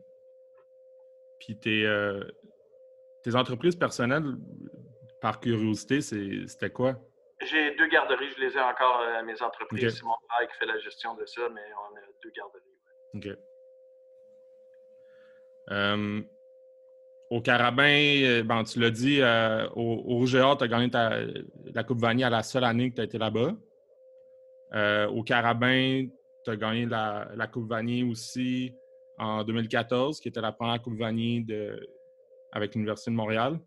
Puis 1.39 1.59
tes, 1.59 1.85
euh, 1.85 2.23
tes 3.23 3.35
entreprises 3.35 3.75
personnelles, 3.75 4.23
par 5.21 5.39
curiosité, 5.39 6.01
c'était 6.01 6.69
quoi? 6.69 6.95
J'ai 7.41 7.75
deux 7.75 7.87
garderies, 7.87 8.29
je 8.37 8.41
les 8.41 8.57
ai 8.57 8.61
encore 8.61 9.01
à 9.01 9.21
mes 9.23 9.41
entreprises. 9.41 9.97
C'est 9.97 10.03
mon 10.03 10.15
père 10.27 10.49
qui 10.49 10.57
fait 10.57 10.65
la 10.65 10.77
gestion 10.79 11.15
de 11.15 11.25
ça, 11.25 11.41
mais 11.53 11.61
on 11.73 11.95
a 11.95 12.01
deux 12.23 12.31
garderies. 12.31 12.63
OK. 13.15 13.27
au 17.29 17.41
Carabin, 17.41 18.23
euh, 18.23 18.43
ben, 18.43 18.63
tu 18.63 18.79
l'as 18.79 18.89
dit, 18.91 19.21
euh, 19.21 19.67
au, 19.75 20.03
au 20.05 20.15
Rouge 20.17 20.31
tu 20.31 20.37
as 20.37 20.67
gagné 20.67 20.89
la 21.73 21.83
Coupe 21.83 21.99
Vanier 21.99 22.25
à 22.25 22.29
la 22.29 22.43
seule 22.43 22.63
année 22.63 22.89
que 22.89 22.95
tu 22.95 23.01
as 23.01 23.05
été 23.05 23.17
là-bas. 23.17 23.53
au 25.09 25.23
Carabin, 25.23 26.07
tu 26.49 26.55
as 26.55 26.57
gagné 26.57 26.85
la, 26.85 27.47
Coupe 27.51 27.69
Vanier 27.69 28.03
aussi 28.03 28.73
en 29.17 29.43
2014, 29.43 30.19
qui 30.19 30.29
était 30.29 30.41
la 30.41 30.51
première 30.51 30.81
Coupe 30.81 30.97
Vanier 30.97 31.41
de, 31.41 31.79
avec 32.51 32.75
l'Université 32.75 33.11
de 33.11 33.15
Montréal. 33.15 33.59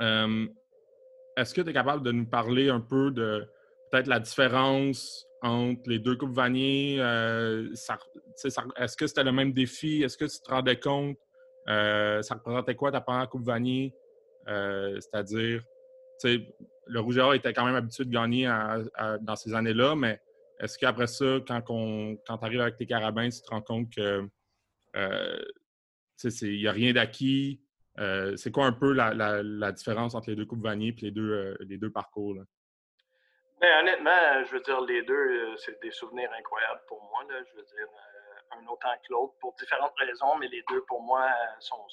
Euh, 0.00 0.46
est-ce 1.36 1.54
que 1.54 1.60
tu 1.60 1.70
es 1.70 1.72
capable 1.72 2.04
de 2.04 2.12
nous 2.12 2.26
parler 2.26 2.68
un 2.68 2.80
peu 2.80 3.10
de 3.10 3.46
peut-être 3.90 4.06
la 4.06 4.20
différence 4.20 5.26
entre 5.42 5.88
les 5.88 5.98
deux 5.98 6.16
Coupes 6.16 6.34
Vanier? 6.34 6.96
Euh, 7.00 7.70
est-ce 7.72 8.96
que 8.96 9.06
c'était 9.06 9.24
le 9.24 9.32
même 9.32 9.52
défi? 9.52 10.02
Est-ce 10.02 10.16
que 10.16 10.24
tu 10.24 10.40
te 10.40 10.50
rendais 10.50 10.78
compte? 10.78 11.16
Euh, 11.68 12.22
ça 12.22 12.34
représentait 12.34 12.74
quoi 12.74 12.92
ta 12.92 13.00
première 13.00 13.28
Coupe 13.28 13.44
Vanier? 13.44 13.94
C'est-à-dire, 14.46 15.62
le 16.86 17.00
Rouge 17.00 17.18
était 17.34 17.52
quand 17.52 17.64
même 17.64 17.74
habitué 17.74 18.04
de 18.04 18.10
gagner 18.10 18.46
dans 19.22 19.36
ces 19.36 19.54
années-là, 19.54 19.96
mais 19.96 20.20
est-ce 20.64 20.78
qu'après 20.78 21.06
ça, 21.06 21.40
quand, 21.46 21.60
quand 21.62 22.38
tu 22.38 22.44
arrives 22.44 22.62
avec 22.62 22.76
tes 22.76 22.86
carabins, 22.86 23.28
tu 23.28 23.42
te 23.42 23.50
rends 23.50 23.60
compte 23.60 23.94
que 23.94 24.26
euh, 24.96 25.44
il 26.22 26.58
n'y 26.58 26.66
a 26.66 26.72
rien 26.72 26.94
d'acquis. 26.94 27.60
Euh, 27.98 28.34
c'est 28.36 28.50
quoi 28.50 28.64
un 28.64 28.72
peu 28.72 28.92
la, 28.94 29.72
différence 29.72 30.14
entre 30.14 30.30
les 30.30 30.36
deux 30.36 30.46
Coupes 30.46 30.62
Vanier 30.62 30.88
et 30.88 31.04
les 31.04 31.10
deux, 31.10 31.30
euh, 31.30 31.56
les 31.60 31.76
deux 31.76 31.90
parcours? 31.90 32.34
Ben, 33.60 33.80
honnêtement, 33.80 34.44
je 34.46 34.52
veux 34.52 34.62
dire, 34.62 34.80
les 34.80 35.02
deux, 35.02 35.54
c'est 35.58 35.80
des 35.82 35.90
souvenirs 35.90 36.30
incroyables 36.38 36.82
pour 36.88 37.02
moi. 37.02 37.24
Je 37.28 37.56
veux 37.56 37.66
dire, 37.66 37.88
un 38.52 38.66
autant 38.66 38.94
que 39.06 39.12
l'autre 39.12 39.34
pour 39.40 39.54
différentes 39.58 39.94
raisons, 39.98 40.36
mais 40.38 40.48
les 40.48 40.64
deux, 40.70 40.82
pour 40.88 41.02
moi, 41.02 41.28
sont, 41.60 41.86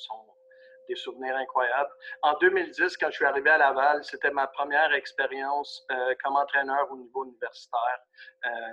souvenirs 0.96 1.36
incroyables. 1.36 1.92
En 2.22 2.34
2010, 2.40 2.98
quand 2.98 3.10
je 3.10 3.16
suis 3.16 3.26
arrivé 3.26 3.50
à 3.50 3.58
Laval, 3.58 4.04
c'était 4.04 4.32
ma 4.32 4.48
première 4.48 4.94
expérience 4.94 5.86
comme 6.24 6.36
entraîneur 6.36 6.92
au 6.92 6.98
niveau 6.98 7.26
universitaire. 7.26 8.00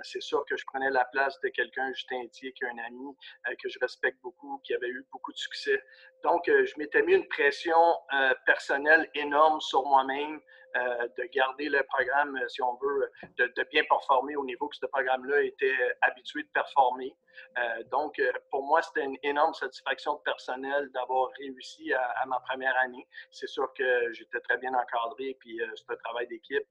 c'est 0.03 0.21
sûr 0.21 0.45
que 0.45 0.57
je 0.57 0.65
prenais 0.65 0.89
la 0.89 1.05
place 1.05 1.39
de 1.41 1.49
quelqu'un, 1.49 1.91
Justin 1.93 2.27
Thier, 2.31 2.53
qui 2.53 2.63
est 2.63 2.67
un 2.67 2.85
ami 2.87 3.15
que 3.61 3.69
je 3.69 3.77
respecte 3.79 4.19
beaucoup, 4.21 4.61
qui 4.65 4.73
avait 4.73 4.89
eu 4.89 5.05
beaucoup 5.11 5.31
de 5.31 5.37
succès. 5.37 5.81
Donc, 6.23 6.43
je 6.47 6.73
m'étais 6.77 7.01
mis 7.03 7.13
une 7.13 7.27
pression 7.27 7.97
personnelle 8.45 9.09
énorme 9.13 9.59
sur 9.61 9.85
moi-même. 9.85 10.39
Euh, 10.75 11.07
de 11.17 11.23
garder 11.33 11.67
le 11.67 11.81
programme, 11.83 12.37
euh, 12.37 12.47
si 12.47 12.61
on 12.61 12.75
veut, 12.75 13.11
de, 13.37 13.63
bien 13.71 13.83
performer 13.89 14.35
au 14.35 14.45
niveau 14.45 14.67
que 14.67 14.75
ce 14.75 14.85
programme-là 14.85 15.41
était 15.41 15.65
euh, 15.65 15.93
habitué 16.01 16.43
de 16.43 16.49
performer. 16.49 17.15
donc, 17.89 18.21
pour 18.51 18.63
moi, 18.63 18.81
c'était 18.81 19.03
une 19.05 19.17
énorme 19.23 19.53
satisfaction 19.53 20.17
personnelle 20.17 20.89
d'avoir 20.93 21.29
réussi 21.39 21.93
à, 21.93 22.25
ma 22.27 22.39
première 22.41 22.77
année. 22.79 23.07
C'est 23.31 23.47
sûr 23.47 23.73
que 23.73 24.11
j'étais 24.13 24.39
très 24.41 24.57
bien 24.57 24.73
encadré, 24.73 25.37
puis 25.39 25.59
c'était 25.75 25.93
un 25.93 26.03
travail 26.03 26.27
d'équipe, 26.27 26.67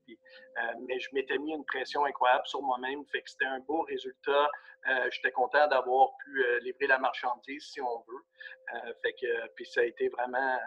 mais 0.87 0.99
je 1.01 1.09
m'étais 1.13 1.39
mis 1.39 1.53
une 1.53 1.65
pression 1.65 2.05
incroyable 2.05 2.47
sur 2.47 2.63
moi-même, 2.63 3.05
fait 3.07 3.23
que 3.23 3.31
c'était 3.31 3.47
un 3.47 3.61
beau 3.61 3.81
résultat. 3.83 4.51
J'étais 5.11 5.33
content 5.33 5.67
d'avoir 5.69 6.17
pu 6.25 6.45
livrer 6.61 6.87
la 6.87 6.99
marchandise, 6.99 7.71
si 7.71 7.81
on 7.81 8.05
veut. 8.09 8.83
fait 9.03 9.13
que, 9.15 9.49
puis 9.55 9.67
ça 9.67 9.81
a 9.81 9.85
été 9.85 10.09
vraiment 10.09 10.59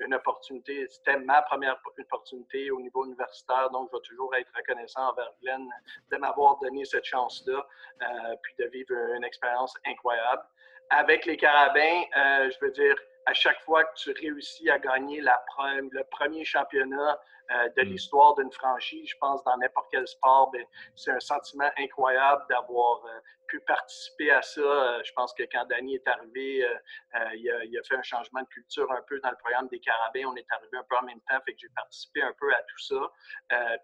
une 0.00 0.14
opportunité. 0.14 0.86
C'était 0.88 1.18
ma 1.18 1.42
première 1.42 1.80
opportunité 1.98 2.70
au 2.70 2.80
niveau 2.80 3.04
universitaire, 3.04 3.70
donc 3.70 3.88
je 3.90 3.96
vais 3.96 4.02
toujours 4.02 4.34
être 4.34 4.50
reconnaissant 4.54 5.10
envers 5.10 5.32
Glenn 5.42 5.68
de 6.10 6.16
m'avoir 6.16 6.58
donné 6.58 6.84
cette 6.84 7.04
chance-là, 7.04 7.66
euh, 8.02 8.36
puis 8.42 8.54
de 8.58 8.66
vivre 8.66 8.92
une 9.14 9.24
expérience 9.24 9.74
incroyable. 9.86 10.42
Avec 10.90 11.24
les 11.26 11.36
Carabins, 11.36 12.02
euh, 12.16 12.50
je 12.50 12.64
veux 12.64 12.70
dire, 12.70 12.94
à 13.26 13.34
chaque 13.34 13.60
fois 13.62 13.84
que 13.84 13.94
tu 13.96 14.12
réussis 14.12 14.70
à 14.70 14.78
gagner 14.78 15.20
la, 15.20 15.42
le 15.90 16.04
premier 16.10 16.44
championnat 16.44 17.20
euh, 17.50 17.68
de 17.76 17.82
mm. 17.82 17.88
l'histoire 17.88 18.34
d'une 18.36 18.52
franchise, 18.52 19.08
je 19.08 19.16
pense 19.20 19.42
dans 19.44 19.56
n'importe 19.56 19.88
quel 19.90 20.06
sport, 20.06 20.50
ben, 20.52 20.64
c'est 20.94 21.10
un 21.10 21.20
sentiment 21.20 21.70
incroyable 21.76 22.42
d'avoir 22.48 23.02
pu 23.46 23.60
participer 23.60 24.30
à 24.30 24.42
ça. 24.42 24.60
Euh, 24.60 25.02
je 25.04 25.12
pense 25.12 25.32
que 25.34 25.42
quand 25.44 25.64
Danny 25.66 25.96
est 25.96 26.08
arrivé, 26.08 26.64
euh, 26.64 26.74
euh, 27.16 27.34
il 27.34 27.78
a, 27.78 27.82
fait 27.82 27.96
un 27.96 28.02
changement 28.02 28.42
de 28.42 28.48
culture 28.48 28.90
un 28.92 29.02
peu 29.02 29.20
dans 29.20 29.30
le 29.30 29.36
programme 29.36 29.68
des 29.68 29.80
Carabins. 29.80 30.24
On 30.26 30.36
est 30.36 30.46
arrivé 30.50 30.76
un 30.76 30.84
peu 30.88 30.96
en 30.96 31.02
même 31.02 31.20
temps, 31.28 31.38
fait 31.44 31.54
que 31.54 31.60
j'ai 31.60 31.68
participé 31.74 32.22
un 32.22 32.32
peu 32.38 32.52
à 32.52 32.62
tout 32.62 32.78
ça. 32.78 33.12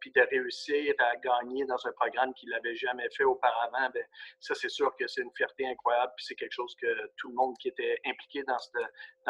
puis 0.01 0.11
de 0.13 0.21
réussir 0.21 0.95
à 0.99 1.17
gagner 1.17 1.65
dans 1.67 1.87
un 1.87 1.93
programme 1.93 2.35
qu'il 2.35 2.51
n'avait 2.51 2.77
jamais 2.77 3.09
fait 3.11 3.25
auparavant, 3.25 3.91
ben, 3.95 4.05
ça, 4.41 4.55
c'est 4.55 4.69
sûr 4.69 4.95
que 4.97 5.07
c'est 5.07 5.23
une 5.23 5.33
fierté 5.37 5.67
incroyable. 5.67 6.13
Puis 6.17 6.27
c'est 6.27 6.35
quelque 6.35 6.53
chose 6.53 6.75
que 6.81 7.11
tout 7.17 7.29
le 7.29 7.35
monde 7.35 7.57
qui 7.59 7.69
était 7.69 8.01
impliqué 8.07 8.43
dans 8.45 8.59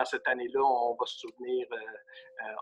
cette, 0.04 0.26
année-là, 0.26 0.60
on 0.60 0.94
va 0.94 1.06
se 1.06 1.18
souvenir, 1.18 1.66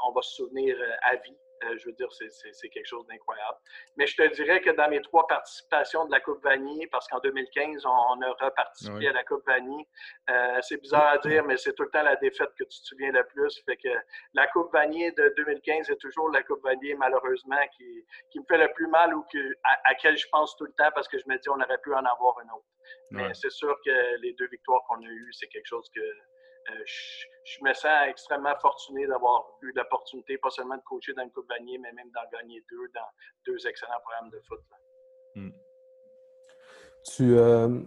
on 0.04 0.12
va 0.12 0.22
se 0.22 0.36
souvenir 0.36 0.76
à 1.02 1.16
vie. 1.16 1.36
Euh, 1.64 1.76
je 1.78 1.86
veux 1.86 1.92
dire, 1.92 2.08
c'est 2.10 2.68
quelque 2.70 2.86
chose 2.86 3.06
d'incroyable. 3.06 3.58
Mais 3.96 4.06
je 4.06 4.16
te 4.16 4.34
dirais 4.34 4.60
que 4.60 4.70
dans 4.70 4.88
mes 4.88 5.02
trois 5.02 5.26
participations 5.26 6.06
de 6.06 6.10
la 6.10 6.20
Coupe 6.20 6.42
Vanier, 6.42 6.86
parce 6.86 7.06
qu'en 7.08 7.18
2015, 7.20 7.84
on, 7.84 8.22
a 8.22 8.30
reparticipé 8.40 9.08
à 9.08 9.12
la 9.12 9.24
Coupe 9.24 9.44
Vanier, 9.46 9.86
euh, 10.30 10.58
c'est 10.62 10.80
bizarre 10.80 11.08
à 11.08 11.18
dire, 11.18 11.44
mais 11.44 11.56
c'est 11.58 11.74
tout 11.74 11.82
le 11.82 11.90
temps 11.90 12.02
la 12.02 12.16
défaite 12.16 12.50
que 12.58 12.64
tu 12.64 12.80
te 12.80 12.86
souviens 12.86 13.12
le 13.12 13.24
plus. 13.24 13.62
Fait 13.66 13.76
que 13.76 13.90
la 14.32 14.46
Coupe 14.48 14.72
Vanier 14.72 15.12
de 15.12 15.34
2015 15.36 15.90
est 15.90 15.96
toujours 15.96 16.30
la 16.30 16.42
Coupe 16.42 16.62
Vanier, 16.62 16.94
malheureusement, 16.94 17.60
qui, 17.76 18.04
me 18.38 18.44
fait 18.48 18.58
le 18.58 18.72
plus 18.72 18.86
mal 18.86 19.14
ou 19.14 19.22
que, 19.30 19.52
à, 19.64 19.90
laquelle 19.90 20.16
je 20.16 20.26
pense 20.32 20.56
tout 20.56 20.64
le 20.64 20.72
temps 20.72 20.90
parce 20.94 21.08
que 21.08 21.18
je 21.18 21.24
me 21.26 21.36
dis 21.36 21.48
on 21.50 21.60
aurait 21.60 21.78
pu 21.82 21.92
en 21.92 22.04
avoir 22.04 22.40
une 22.40 22.50
autre. 22.50 22.64
Mais 23.10 23.34
c'est 23.34 23.50
sûr 23.50 23.76
que 23.84 24.16
les 24.22 24.32
deux 24.34 24.48
victoires 24.48 24.80
qu'on 24.88 25.02
a 25.02 25.06
eues, 25.06 25.32
c'est 25.32 25.48
quelque 25.48 25.66
chose 25.66 25.88
que 25.94 26.00
euh, 26.68 26.72
je, 27.44 27.64
me 27.64 27.72
sens 27.72 28.08
extrêmement 28.08 28.54
fortuné 28.60 29.06
d'avoir 29.06 29.44
eu 29.62 29.72
l'opportunité, 29.74 30.38
pas 30.38 30.50
seulement 30.50 30.76
de 30.76 30.82
coacher 30.82 31.12
dans 31.14 31.22
une 31.22 31.30
Coupe 31.30 31.48
Vanier, 31.48 31.78
mais 31.78 31.92
même 31.92 32.10
d'en 32.10 32.38
gagner 32.38 32.62
deux 32.70 32.88
dans 32.94 33.08
deux 33.46 33.66
excellents 33.66 34.00
programmes 34.02 34.30
de 34.30 34.40
foot. 34.46 34.60
Hmm. 35.34 35.50
Tu, 37.04 37.36
euh, 37.36 37.80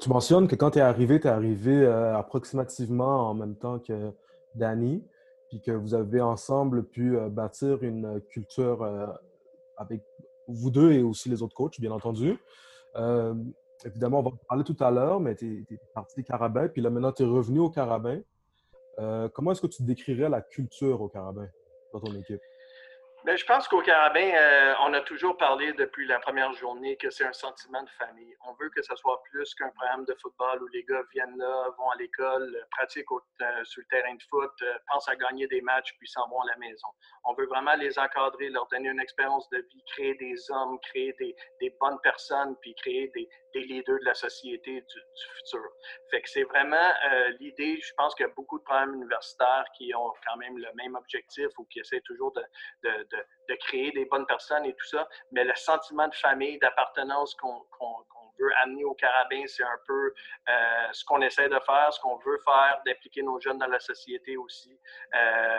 tu, 0.00 0.08
mentionnes 0.08 0.46
que 0.46 0.54
quand 0.54 0.72
tu 0.72 0.78
es 0.78 0.82
arrivé, 0.82 1.20
tu 1.20 1.26
es 1.26 1.30
arrivé 1.30 1.72
euh, 1.72 2.16
approximativement 2.16 3.30
en 3.30 3.34
même 3.34 3.56
temps 3.56 3.78
que 3.80 4.12
Danny, 4.54 5.04
puis 5.48 5.60
que 5.60 5.72
vous 5.72 5.94
avez 5.94 6.20
ensemble 6.20 6.84
pu 6.84 7.16
bâtir 7.30 7.82
une 7.82 8.20
culture 8.30 8.84
avec 9.76 10.02
vous 10.46 10.70
deux 10.70 10.92
et 10.92 11.02
aussi 11.02 11.30
les 11.30 11.42
autres 11.42 11.54
coachs, 11.54 11.80
bien 11.80 11.90
entendu. 11.90 12.38
Évidemment, 13.84 14.20
on 14.20 14.22
va 14.22 14.30
en 14.30 14.38
parler 14.48 14.64
tout 14.64 14.76
à 14.80 14.90
l'heure, 14.90 15.20
mais 15.20 15.36
tu 15.36 15.66
es, 15.70 15.78
parti 15.94 16.16
des 16.16 16.24
Carabins, 16.24 16.68
puis 16.68 16.82
là 16.82 16.90
maintenant 16.90 17.12
tu 17.12 17.22
es 17.22 17.26
revenu 17.26 17.60
au 17.60 17.70
Carabins. 17.70 18.20
Euh, 18.98 19.28
comment 19.28 19.52
est-ce 19.52 19.62
que 19.62 19.68
tu 19.68 19.84
décrirais 19.84 20.28
la 20.28 20.40
culture 20.40 21.00
au 21.00 21.08
Carabins 21.08 21.48
dans 21.92 22.00
ton 22.00 22.12
équipe? 22.14 22.40
Bien, 23.24 23.34
je 23.34 23.44
pense 23.44 23.66
qu'au 23.66 23.82
Carabin, 23.82 24.30
euh, 24.32 24.74
on 24.84 24.94
a 24.94 25.00
toujours 25.00 25.36
parlé 25.36 25.72
depuis 25.72 26.06
la 26.06 26.20
première 26.20 26.52
journée 26.52 26.96
que 26.96 27.10
c'est 27.10 27.24
un 27.24 27.32
sentiment 27.32 27.82
de 27.82 27.90
famille. 27.98 28.32
On 28.46 28.52
veut 28.54 28.70
que 28.70 28.80
ce 28.80 28.94
soit 28.94 29.20
plus 29.24 29.52
qu'un 29.56 29.70
programme 29.70 30.04
de 30.04 30.14
football 30.22 30.62
où 30.62 30.68
les 30.68 30.84
gars 30.84 31.02
viennent 31.12 31.36
là, 31.36 31.68
vont 31.76 31.90
à 31.90 31.96
l'école, 31.96 32.56
pratiquent 32.70 33.10
euh, 33.10 33.64
sur 33.64 33.82
le 33.82 33.86
terrain 33.88 34.14
de 34.14 34.22
foot, 34.30 34.52
euh, 34.62 34.72
pensent 34.86 35.08
à 35.08 35.16
gagner 35.16 35.48
des 35.48 35.60
matchs 35.62 35.96
puis 35.98 36.06
s'en 36.06 36.28
vont 36.28 36.42
à 36.42 36.46
la 36.46 36.56
maison. 36.58 36.86
On 37.24 37.34
veut 37.34 37.46
vraiment 37.46 37.74
les 37.74 37.98
encadrer, 37.98 38.50
leur 38.50 38.68
donner 38.68 38.88
une 38.88 39.00
expérience 39.00 39.50
de 39.50 39.58
vie, 39.58 39.82
créer 39.86 40.14
des 40.14 40.36
hommes, 40.52 40.78
créer 40.88 41.12
des, 41.18 41.34
bonnes 41.80 41.98
personnes 42.04 42.56
puis 42.60 42.72
créer 42.76 43.10
des, 43.14 43.28
leaders 43.54 43.98
de 43.98 44.04
la 44.04 44.14
société 44.14 44.80
du, 44.80 45.00
futur. 45.36 45.68
C'est 46.24 46.44
vraiment 46.44 46.92
l'idée. 47.40 47.80
Je 47.82 47.92
pense 47.96 48.14
qu'il 48.14 48.24
y 48.24 48.28
a 48.28 48.32
beaucoup 48.36 48.58
de 48.58 48.62
programmes 48.62 48.94
universitaires 48.94 49.64
qui 49.76 49.92
ont 49.94 50.12
quand 50.24 50.36
même 50.36 50.56
le 50.58 50.68
même 50.74 50.94
objectif 50.94 51.48
ou 51.58 51.64
qui 51.64 51.80
essaient 51.80 52.02
toujours 52.02 52.32
de 52.32 53.07
de, 53.12 53.54
créer 53.66 53.90
des 53.92 54.04
bonnes 54.04 54.26
personnes 54.26 54.64
et 54.66 54.72
tout 54.72 54.86
ça, 54.86 55.08
mais 55.32 55.44
le 55.44 55.54
sentiment 55.54 56.06
de 56.08 56.14
famille, 56.14 56.58
d'appartenance 56.58 57.34
qu'on 57.34 57.64
veut 58.38 58.50
amener 58.62 58.84
au 58.84 58.94
carabin, 58.94 59.42
c'est 59.46 59.64
un 59.64 59.80
peu 59.86 60.14
euh, 60.48 60.88
ce 60.92 61.04
qu'on 61.04 61.20
essaie 61.22 61.48
de 61.48 61.58
faire, 61.60 61.92
ce 61.92 62.00
qu'on 62.00 62.16
veut 62.18 62.38
faire, 62.44 62.80
d'impliquer 62.86 63.22
nos 63.22 63.40
jeunes 63.40 63.58
dans 63.58 63.66
la 63.66 63.80
société 63.80 64.36
aussi. 64.36 64.78
Euh, 65.14 65.58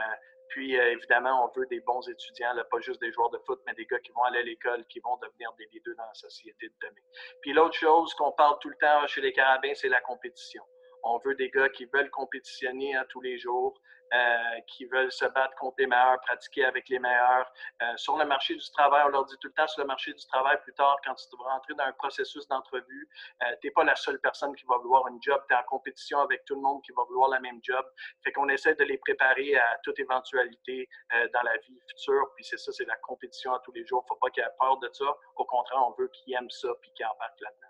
puis, 0.49 0.79
euh, 0.79 0.91
évidemment, 0.91 1.45
on 1.45 1.59
veut 1.59 1.67
des 1.67 1.79
bons 1.81 2.07
étudiants, 2.09 2.53
pas 2.71 2.79
juste 2.79 2.99
des 3.01 3.11
joueurs 3.11 3.29
de 3.29 3.37
foot, 3.45 3.61
mais 3.65 3.73
des 3.75 3.85
gars 3.85 3.99
qui 3.99 4.11
vont 4.11 4.23
aller 4.23 4.39
à 4.39 4.43
l'école, 4.43 4.83
qui 4.87 4.99
vont 4.99 5.15
devenir 5.17 5.53
des 5.53 5.67
leaders 5.71 5.95
dans 5.95 6.05
la 6.05 6.13
société 6.15 6.69
de 6.69 6.73
demain. 6.81 7.01
Puis, 7.41 7.53
l'autre 7.53 7.75
chose 7.75 8.13
qu'on 8.15 8.31
parle 8.31 8.57
tout 8.59 8.69
le 8.69 8.77
temps 8.77 9.05
chez 9.07 9.21
les 9.21 9.31
carabins, 9.31 9.73
c'est 9.75 9.89
la 9.89 10.01
compétition. 10.01 10.63
On 11.03 11.19
veut 11.19 11.35
des 11.35 11.49
gars 11.49 11.69
qui 11.69 11.85
veulent 11.85 12.09
compétitionner 12.09 12.95
à 12.95 13.05
tous 13.05 13.21
les 13.21 13.37
jours, 13.37 13.79
euh, 14.13 14.61
qui 14.67 14.85
veulent 14.85 15.11
se 15.11 15.25
battre 15.25 15.55
contre 15.55 15.75
les 15.79 15.87
meilleurs, 15.87 16.19
pratiquer 16.21 16.65
avec 16.65 16.89
les 16.89 16.99
meilleurs. 16.99 17.51
Euh, 17.81 17.97
sur 17.97 18.17
le 18.17 18.25
marché 18.25 18.55
du 18.55 18.71
travail, 18.71 19.03
on 19.05 19.09
leur 19.09 19.25
dit 19.25 19.35
tout 19.39 19.49
le 19.49 19.53
temps 19.53 19.67
sur 19.67 19.81
le 19.81 19.87
marché 19.87 20.13
du 20.13 20.25
travail, 20.25 20.59
plus 20.63 20.73
tard, 20.73 20.97
quand 21.05 21.13
tu 21.13 21.37
vas 21.37 21.51
rentrer 21.51 21.73
dans 21.75 21.83
un 21.83 21.93
processus 21.93 22.47
d'entrevue, 22.47 23.09
euh, 23.43 23.45
tu 23.61 23.67
n'es 23.67 23.71
pas 23.71 23.83
la 23.83 23.95
seule 23.95 24.19
personne 24.19 24.55
qui 24.55 24.65
va 24.65 24.77
vouloir 24.77 25.07
une 25.07 25.21
job, 25.21 25.39
tu 25.47 25.53
es 25.53 25.57
en 25.57 25.63
compétition 25.63 26.19
avec 26.21 26.43
tout 26.45 26.55
le 26.55 26.61
monde 26.61 26.81
qui 26.83 26.91
va 26.91 27.03
vouloir 27.03 27.29
la 27.29 27.39
même 27.39 27.59
job. 27.61 27.85
Fait 28.23 28.31
qu'on 28.31 28.49
essaie 28.49 28.75
de 28.75 28.83
les 28.83 28.97
préparer 28.97 29.55
à 29.55 29.77
toute 29.83 29.99
éventualité 29.99 30.89
dans 31.33 31.41
la 31.43 31.57
vie 31.57 31.79
future, 31.87 32.33
puis 32.35 32.43
c'est 32.43 32.57
ça, 32.57 32.71
c'est 32.71 32.85
la 32.85 32.97
compétition 32.97 33.53
à 33.53 33.59
tous 33.59 33.71
les 33.73 33.85
jours. 33.85 34.03
Il 34.03 34.11
ne 34.11 34.15
faut 34.15 34.19
pas 34.19 34.29
qu'ils 34.29 34.43
aient 34.43 34.55
peur 34.59 34.77
de 34.77 34.89
ça. 34.91 35.05
Au 35.35 35.45
contraire, 35.45 35.83
on 35.87 36.01
veut 36.01 36.07
qu'ils 36.09 36.33
aiment 36.33 36.49
ça 36.49 36.69
puis 36.81 36.91
qu'ils 36.93 37.05
embarquent 37.05 37.41
là-dedans. 37.41 37.68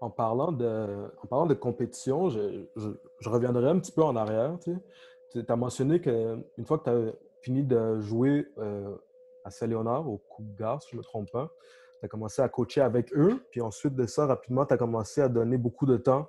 En 0.00 0.10
parlant 0.10 0.52
de, 0.52 1.10
en 1.22 1.26
parlant 1.26 1.46
de 1.46 1.54
compétition, 1.54 2.30
je, 2.30 2.66
reviendrai 3.24 3.68
un 3.68 3.78
petit 3.78 3.92
peu 3.92 4.02
en 4.02 4.14
arrière. 4.14 4.56
Tu 4.60 5.44
as 5.46 5.56
mentionné 5.56 6.00
qu'une 6.00 6.64
fois 6.66 6.78
que 6.78 6.84
tu 6.84 6.90
as 6.90 7.12
fini 7.42 7.64
de 7.64 8.00
jouer 8.00 8.46
euh, 8.58 8.94
à 9.44 9.50
Saint-Léonard, 9.50 10.08
au 10.08 10.18
Coupe 10.18 10.54
Gare, 10.56 10.80
si 10.82 10.90
je 10.90 10.96
ne 10.96 10.98
me 10.98 11.02
trompe 11.02 11.30
pas, 11.32 11.50
tu 11.98 12.06
as 12.06 12.08
commencé 12.08 12.40
à 12.42 12.48
coacher 12.48 12.80
avec 12.80 13.12
eux. 13.12 13.44
Puis 13.50 13.60
ensuite 13.60 13.96
de 13.96 14.06
ça, 14.06 14.26
rapidement, 14.26 14.64
tu 14.66 14.74
as 14.74 14.76
commencé 14.76 15.20
à 15.20 15.28
donner 15.28 15.58
beaucoup 15.58 15.86
de 15.86 15.96
temps 15.96 16.28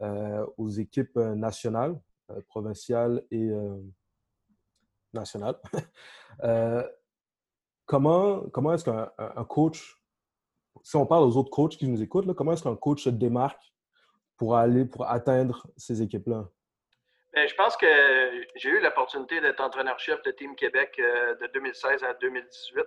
euh, 0.00 0.44
aux 0.58 0.68
équipes 0.68 1.16
euh, 1.16 1.36
nationales, 1.36 1.98
provinciales 2.48 3.22
et 3.30 3.50
nationales. 5.12 5.56
comment 7.86 8.40
comment 8.50 8.72
est-ce 8.72 8.84
qu'un 8.84 9.44
coach 9.44 10.03
si 10.82 10.96
on 10.96 11.06
parle 11.06 11.24
aux 11.24 11.36
autres 11.36 11.50
coachs 11.50 11.76
qui 11.76 11.86
nous 11.86 12.02
écoutent, 12.02 12.32
comment 12.34 12.52
est-ce 12.52 12.62
qu'un 12.62 12.76
coach 12.76 13.04
se 13.04 13.10
démarque 13.10 13.62
pour 14.36 14.56
aller, 14.56 14.84
pour 14.84 15.08
atteindre 15.08 15.66
ces 15.76 16.02
équipes-là? 16.02 16.48
Ben, 17.32 17.48
je 17.48 17.54
pense 17.54 17.76
que 17.76 17.86
j'ai 18.54 18.70
eu 18.70 18.80
l'opportunité 18.80 19.40
d'être 19.40 19.60
entraîneur-chef 19.60 20.22
de 20.22 20.30
Team 20.30 20.54
Québec 20.54 20.94
euh, 21.00 21.34
de 21.36 21.48
2016 21.48 22.04
à 22.04 22.14
2018. 22.14 22.84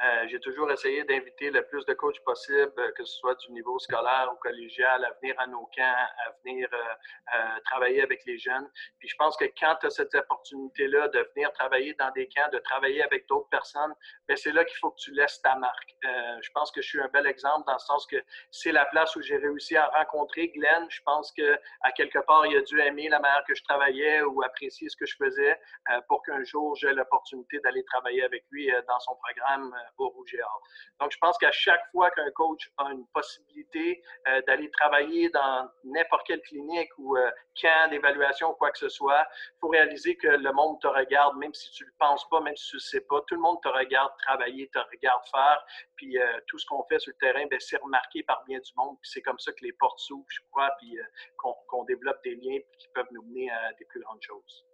Euh, 0.00 0.28
j'ai 0.28 0.38
toujours 0.38 0.70
essayé 0.70 1.02
d'inviter 1.04 1.50
le 1.50 1.66
plus 1.66 1.84
de 1.86 1.92
coachs 1.94 2.20
possible, 2.24 2.72
euh, 2.78 2.92
que 2.92 3.04
ce 3.04 3.18
soit 3.18 3.34
du 3.46 3.52
niveau 3.52 3.78
scolaire 3.80 4.30
ou 4.32 4.36
collégial, 4.36 5.04
à 5.04 5.10
venir 5.20 5.34
à 5.38 5.46
nos 5.48 5.68
camps, 5.74 5.82
à 6.26 6.30
venir 6.44 6.68
euh, 6.72 7.60
travailler 7.64 8.02
avec 8.02 8.24
les 8.24 8.38
jeunes. 8.38 8.68
Puis 9.00 9.08
je 9.08 9.16
pense 9.16 9.36
que 9.36 9.46
quand 9.58 9.74
tu 9.80 9.86
as 9.86 9.90
cette 9.90 10.14
opportunité-là 10.14 11.08
de 11.08 11.28
venir 11.34 11.52
travailler 11.52 11.94
dans 11.94 12.12
des 12.12 12.28
camps, 12.28 12.48
de 12.52 12.58
travailler 12.58 13.02
avec 13.02 13.26
d'autres 13.26 13.48
personnes, 13.48 13.92
ben, 14.28 14.36
c'est 14.36 14.52
là 14.52 14.64
qu'il 14.64 14.78
faut 14.78 14.90
que 14.90 15.00
tu 15.00 15.12
laisses 15.12 15.40
ta 15.42 15.56
marque. 15.56 15.94
je 16.02 16.50
pense 16.54 16.70
que 16.70 16.80
je 16.80 16.88
suis 16.88 17.00
un 17.00 17.08
bel 17.08 17.26
exemple 17.26 17.66
dans 17.66 17.72
le 17.72 17.78
sens 17.80 18.06
que 18.06 18.22
c'est 18.52 18.72
la 18.72 18.86
place 18.86 19.16
où 19.16 19.22
j'ai 19.22 19.36
réussi 19.36 19.76
à 19.76 19.88
rencontrer 19.88 20.48
Glenn. 20.48 20.86
Je 20.90 21.00
pense 21.04 21.32
qu'à 21.32 21.92
quelque 21.96 22.20
part, 22.20 22.46
il 22.46 22.56
a 22.56 22.62
dû 22.62 22.80
aimer 22.80 23.08
la 23.08 23.18
manière 23.18 23.44
que 23.46 23.54
je 23.54 23.64
travaillais 23.64 24.22
ou 24.22 24.42
appréciait 24.42 24.88
ce 24.88 24.96
que 24.96 25.06
je 25.06 25.16
faisais 25.16 25.60
pour 26.08 26.22
qu'un 26.22 26.44
jour 26.44 26.76
j'ai 26.76 26.92
l'opportunité 26.92 27.58
d'aller 27.60 27.84
travailler 27.84 28.22
avec 28.22 28.44
lui 28.50 28.70
dans 28.86 29.00
son 29.00 29.16
programme 29.16 29.57
au 29.98 30.08
Rouge 30.08 30.34
et 30.34 30.42
Or. 30.42 30.62
Donc, 31.00 31.12
je 31.12 31.18
pense 31.18 31.36
qu'à 31.38 31.52
chaque 31.52 31.82
fois 31.92 32.10
qu'un 32.10 32.30
coach 32.32 32.70
a 32.78 32.90
une 32.92 33.06
possibilité 33.08 34.02
d'aller 34.46 34.70
travailler 34.70 35.28
dans 35.30 35.68
n'importe 35.84 36.26
quelle 36.26 36.42
clinique 36.42 36.90
ou 36.98 37.16
camp 37.60 37.90
d'évaluation 37.90 38.50
ou 38.50 38.54
quoi 38.54 38.70
que 38.70 38.78
ce 38.78 38.88
soit, 38.88 39.26
il 39.56 39.58
faut 39.60 39.68
réaliser 39.68 40.16
que 40.16 40.28
le 40.28 40.52
monde 40.52 40.80
te 40.80 40.86
regarde, 40.86 41.36
même 41.38 41.54
si 41.54 41.70
tu 41.72 41.84
ne 41.84 41.88
le 41.88 41.94
penses 41.98 42.28
pas, 42.28 42.40
même 42.40 42.56
si 42.56 42.70
tu 42.70 42.76
ne 42.76 42.78
le 42.78 42.82
sais 42.82 43.00
pas. 43.02 43.20
Tout 43.26 43.34
le 43.34 43.40
monde 43.40 43.60
te 43.62 43.68
regarde 43.68 44.12
travailler, 44.18 44.68
te 44.68 44.78
regarde 44.78 45.22
faire. 45.30 45.64
Puis 45.96 46.18
euh, 46.18 46.40
tout 46.46 46.58
ce 46.58 46.66
qu'on 46.66 46.82
fait 46.84 46.98
sur 46.98 47.12
le 47.12 47.18
terrain, 47.18 47.46
ben, 47.50 47.58
c'est 47.60 47.76
remarqué 47.78 48.22
par 48.22 48.44
bien 48.44 48.58
du 48.58 48.72
monde. 48.76 48.96
Puis 49.02 49.10
c'est 49.12 49.22
comme 49.22 49.38
ça 49.38 49.52
que 49.52 49.64
les 49.64 49.72
portes 49.72 49.98
s'ouvrent, 49.98 50.26
je 50.28 50.40
crois, 50.50 50.70
puis 50.78 50.98
euh, 50.98 51.02
qu'on 51.36 51.84
développe 51.84 52.22
des 52.22 52.34
liens 52.36 52.58
qui 52.78 52.88
peuvent 52.94 53.08
nous 53.12 53.22
mener 53.22 53.50
à 53.50 53.72
des 53.74 53.84
plus 53.86 54.00
grandes 54.00 54.22
choses. 54.22 54.64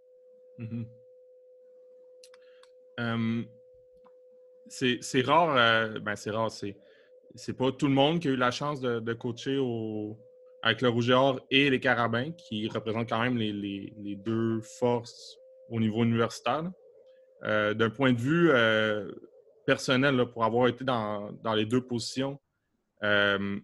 Mm-hmm. 0.59 0.87
C'est 4.69 5.23
rare, 5.23 5.57
euh, 5.57 5.99
ben 6.01 6.17
c'est 6.17 6.31
rare, 6.31 6.51
c'est 6.51 7.57
pas 7.57 7.73
tout 7.73 7.87
le 7.87 7.95
monde 7.95 8.21
qui 8.21 8.29
a 8.29 8.31
eu 8.33 8.37
la 8.37 8.51
chance 8.51 8.81
de, 8.81 9.13
coacher 9.13 9.59
au, 9.59 10.19
avec 10.63 10.81
le 10.81 10.89
Rouge 10.89 11.11
et 11.11 11.15
Or 11.15 11.41
et 11.51 11.71
les 11.71 11.81
Carabins, 11.81 12.33
qui 12.33 12.69
représentent 12.69 13.09
quand 13.09 13.21
même 13.21 13.37
les, 13.37 14.17
deux 14.25 14.61
forces 14.61 15.37
au 15.69 15.81
niveau 15.81 16.05
universitaire. 16.05 16.71
D'un 17.43 17.91
point 17.91 18.13
de 18.13 18.21
vue 18.21 18.51
personnel 19.65 20.27
pour 20.27 20.45
avoir 20.45 20.69
été 20.69 20.85
dans, 20.85 21.31
les 21.55 21.67
deux 21.67 21.81
positions. 21.81 22.39
Euh, 23.03 23.59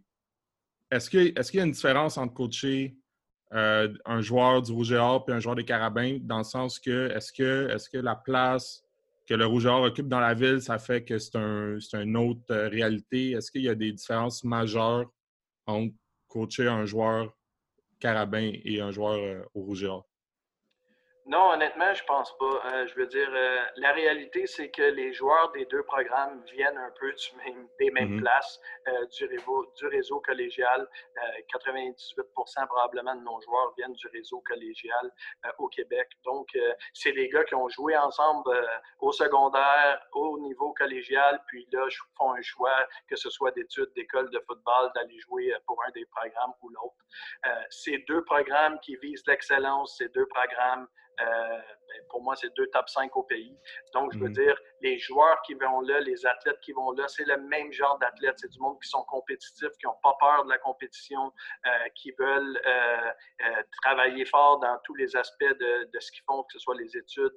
est-ce 0.90 1.09
qu'il 1.09 1.28
est 1.28 1.54
y 1.54 1.61
a 1.61 1.64
une 1.64 1.71
différence 1.71 2.19
entre 2.19 2.35
coacher 2.35 2.97
euh, 3.52 3.92
un 4.04 4.21
joueur 4.21 4.62
du 4.62 4.73
Rouge 4.73 4.92
et 4.92 4.97
Or 4.97 5.25
et 5.28 5.33
un 5.33 5.40
joueur 5.40 5.57
des 5.57 5.64
Carabins, 5.64 6.19
dans 6.21 6.38
le 6.38 6.45
sens 6.45 6.78
que 6.78 7.11
est-ce 7.11 7.33
que, 7.33 7.69
est 7.69 7.76
-ce 7.76 7.90
que 7.90 7.99
la 7.99 8.16
place 8.16 8.83
que 9.30 9.37
le 9.37 9.46
Rouge 9.46 9.66
et 9.66 9.68
Or 9.68 9.82
occupe 9.82 10.08
dans 10.08 10.18
la 10.18 10.34
ville, 10.34 10.60
ça 10.60 10.80
fait 10.80 11.04
que 11.04 11.16
c'est 11.20 11.37
un, 11.37 11.78
une 11.94 12.16
autre 12.16 12.42
euh, 12.50 12.68
réalité? 12.68 13.30
Est-ce 13.30 13.52
qu'il 13.52 13.62
y 13.62 13.68
a 13.68 13.76
des 13.76 13.92
différences 13.92 14.42
majeures 14.42 15.08
entre 15.66 15.94
coacher 16.26 16.66
un 16.66 16.84
joueur 16.84 17.32
Carabin 18.00 18.50
et 18.52 18.80
un 18.80 18.90
joueur 18.90 19.46
au 19.54 19.62
Rouge 19.62 19.84
et 19.84 19.87
Or? 19.87 20.10
Non, 21.30 21.52
honnêtement, 21.52 21.94
je 21.94 22.02
pense 22.06 22.37
pas. 22.38 22.60
Euh, 22.72 22.88
je 22.88 22.94
veux 22.96 23.06
dire, 23.06 23.28
euh, 23.32 23.64
la 23.76 23.92
réalité, 23.92 24.49
c'est 24.49 24.68
que 24.68 24.82
les 24.82 25.12
joueurs 25.12 25.52
des 25.52 25.64
deux 25.66 25.84
programmes 25.84 26.42
viennent 26.52 26.76
un 26.76 26.90
peu 26.99 27.14
des 27.78 27.90
mêmes 27.92 28.16
mm-hmm. 28.16 28.20
places 28.20 28.60
euh, 28.88 29.06
du, 29.06 29.26
réseau, 29.26 29.72
du, 29.76 29.87
réseau, 29.87 30.18
collégial. 30.26 30.88
98% 31.54 32.66
probablement 32.66 33.14
de 33.14 33.20
nos 33.20 33.40
joueurs 33.42 33.72
viennent 33.76 33.92
du 33.92 34.08
réseau 34.08 34.42
collégial 34.44 35.12
au 35.58 35.68
Québec. 35.68 36.08
Donc, 36.25 36.49
c'est 36.94 37.12
des 37.12 37.28
gars 37.28 37.44
qui 37.44 37.54
ont 37.54 37.68
joué 37.68 37.96
ensemble 37.96 38.50
au 39.00 39.12
secondaire, 39.12 40.00
au 40.12 40.38
niveau 40.40 40.72
collégial, 40.72 41.40
puis 41.46 41.66
là, 41.72 41.87
font 42.16 42.32
un 42.32 42.42
choix, 42.42 42.87
que 43.08 43.16
ce 43.16 43.30
soit 43.30 43.50
d'études, 43.52 43.92
d'école 43.94 44.30
de 44.30 44.40
football, 44.46 44.90
d'aller 44.94 45.18
jouer 45.20 45.52
pour 45.66 45.82
un 45.87 45.90
des 45.92 46.06
programmes 46.06 46.54
ou 46.62 46.70
l'autre. 46.70 46.96
ces 47.70 47.99
deux 48.08 48.25
programmes 48.25 48.78
qui 48.80 48.96
visent 48.96 49.26
l'excellence, 49.26 49.96
ces 49.99 50.08
deux 50.08 50.26
programmes 50.26 50.88
pour 52.08 52.22
moi, 52.22 52.36
c'est 52.36 52.54
deux 52.56 52.66
top 52.68 52.88
5 52.88 53.16
au 53.16 53.22
pays. 53.22 53.56
Donc, 53.94 54.12
je 54.12 54.18
veux 54.18 54.28
mm. 54.28 54.32
dire, 54.32 54.60
les 54.80 54.98
joueurs 54.98 55.40
qui 55.42 55.54
vont 55.54 55.80
là, 55.80 56.00
les 56.00 56.26
athlètes 56.26 56.60
qui 56.60 56.72
vont 56.72 56.92
là, 56.92 57.06
c'est 57.08 57.24
le 57.24 57.36
même 57.36 57.72
genre 57.72 57.98
d'athlètes. 57.98 58.38
C'est 58.38 58.50
du 58.50 58.58
monde 58.60 58.78
qui 58.82 58.88
sont 58.88 59.04
compétitifs, 59.04 59.70
qui 59.78 59.86
n'ont 59.86 59.98
pas 60.02 60.16
peur 60.20 60.44
de 60.44 60.50
la 60.50 60.58
compétition, 60.58 61.32
euh, 61.66 61.70
qui 61.94 62.12
veulent 62.18 62.60
euh, 62.66 63.12
travailler 63.82 64.24
fort 64.24 64.58
dans 64.60 64.78
tous 64.84 64.94
les 64.94 65.16
aspects 65.16 65.44
de, 65.44 65.90
de 65.90 66.00
ce 66.00 66.10
qu'ils 66.12 66.24
font, 66.24 66.42
que 66.42 66.52
ce 66.52 66.58
soit 66.58 66.76
les 66.76 66.96
études, 66.96 67.36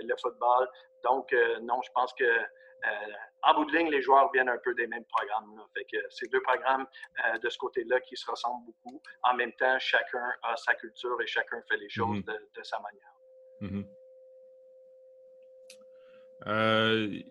le 0.00 0.14
football. 0.20 0.68
Donc, 1.04 1.34
non, 1.62 1.80
je 1.82 1.90
pense 1.92 2.12
que 2.14 2.24
euh, 2.24 2.44
en 3.42 3.54
bout 3.54 3.64
de 3.70 3.76
ligne, 3.76 3.90
les 3.90 4.02
joueurs 4.02 4.30
viennent 4.32 4.48
un 4.48 4.58
peu 4.58 4.74
des 4.74 4.86
mêmes 4.86 5.04
programmes. 5.04 5.62
Fait 5.74 5.84
que 5.84 5.96
c'est 6.10 6.30
deux 6.30 6.40
programmes 6.42 6.86
euh, 7.24 7.38
de 7.38 7.48
ce 7.48 7.58
côté-là 7.58 8.00
qui 8.00 8.16
se 8.16 8.28
ressemblent 8.30 8.66
beaucoup. 8.66 9.00
En 9.22 9.34
même 9.34 9.52
temps, 9.52 9.78
chacun 9.78 10.32
a 10.42 10.56
sa 10.56 10.74
culture 10.74 11.20
et 11.22 11.26
chacun 11.26 11.62
fait 11.68 11.76
les 11.76 11.88
choses 11.88 12.18
mm-hmm. 12.18 12.56
de, 12.56 12.62
sa 12.62 12.78
manière. 12.80 13.12
Mm-hmm. 13.62 13.86
Euh, 16.46 17.22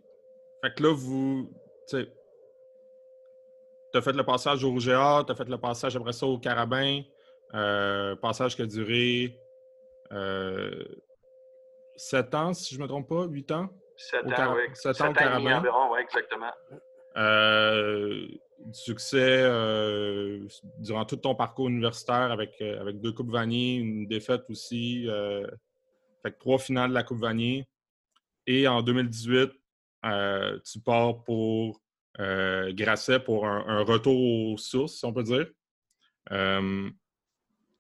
fait 0.63 0.73
que 0.75 0.83
là, 0.83 0.93
vous. 0.93 1.51
Tu 1.89 1.97
as 3.97 4.01
fait 4.01 4.13
le 4.13 4.23
passage 4.23 4.63
au 4.63 4.69
Rouge-A, 4.69 5.23
tu 5.25 5.31
as 5.31 5.35
fait 5.35 5.49
le 5.49 5.57
passage 5.57 5.95
après 5.95 6.11
ça 6.13 6.25
au 6.25 6.37
Carabin. 6.37 7.01
passage 8.21 8.55
qui 8.55 8.61
a 8.61 8.65
duré 8.65 9.39
7 11.95 12.35
ans, 12.35 12.53
si 12.53 12.75
je 12.75 12.79
ne 12.79 12.83
me 12.83 12.87
trompe 12.87 13.07
pas, 13.09 13.25
8 13.25 13.51
ans? 13.51 13.69
7 13.97 14.25
ans, 14.39 14.55
oui. 14.55 14.63
7 14.73 15.01
ans, 15.01 15.13
environ, 15.57 15.91
oui, 15.91 15.99
exactement. 16.01 16.51
Euh, 17.17 18.27
succès 18.71 19.41
euh, 19.41 20.47
durant 20.79 21.05
tout 21.05 21.17
ton 21.17 21.33
parcours 21.33 21.67
universitaire 21.67 22.31
avec, 22.31 22.55
euh, 22.61 22.79
avec 22.79 23.01
deux 23.01 23.11
Coupes 23.11 23.31
Vanier, 23.31 23.75
une 23.75 24.07
défaite 24.07 24.43
aussi. 24.49 25.07
Fait 26.23 26.31
que 26.31 26.39
trois 26.39 26.59
finales 26.59 26.89
de 26.89 26.93
la 26.93 27.03
Coupe 27.03 27.19
Vanier. 27.19 27.67
Et 28.45 28.67
en 28.67 28.81
2018, 28.81 29.51
tu 30.63 30.79
pars 30.79 31.23
pour 31.23 31.81
Grasset 32.17 33.19
pour 33.19 33.45
un, 33.47 33.83
retour 33.83 34.19
aux 34.53 34.57
sources, 34.57 34.99
si 34.99 35.05
on 35.05 35.13
peut 35.13 35.23
dire. 35.23 35.47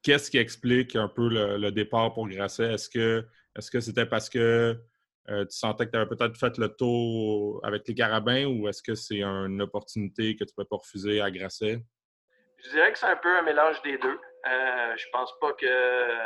Qu'est-ce 0.03 0.31
qui 0.31 0.37
explique 0.37 0.95
un 0.95 1.07
peu 1.07 1.29
le, 1.29 1.71
départ 1.71 2.13
pour 2.13 2.27
Grasset? 2.27 2.73
Est-ce 2.73 2.89
que 2.89 3.25
est-ce 3.55 3.71
que 3.71 3.79
c'était 3.79 4.05
parce 4.05 4.29
que 4.29 4.79
euh, 5.29 5.45
tu 5.45 5.57
sentais 5.57 5.85
que 5.85 5.91
tu 5.91 5.97
avais 5.97 6.07
peut-être 6.07 6.37
fait 6.37 6.57
le 6.57 6.69
tour 6.69 7.59
avec 7.63 7.87
les 7.87 7.95
carabins 7.95 8.45
ou 8.45 8.67
est-ce 8.67 8.81
que 8.81 8.95
c'est 8.95 9.21
une 9.21 9.61
opportunité 9.61 10.35
que 10.35 10.43
tu 10.43 10.53
ne 10.57 10.63
peux 10.63 10.67
pas 10.67 10.77
refuser 10.77 11.21
à 11.21 11.29
Grasset? 11.29 11.81
Je 12.63 12.69
dirais 12.69 12.91
que 12.91 12.97
c'est 12.97 13.07
un 13.07 13.17
peu 13.17 13.37
un 13.37 13.41
mélange 13.41 13.81
des 13.81 13.97
deux. 13.97 14.19
Euh, 14.47 14.93
je 14.95 15.05
pense 15.11 15.37
pas 15.39 15.53
que 15.53 15.65
euh, 15.65 16.19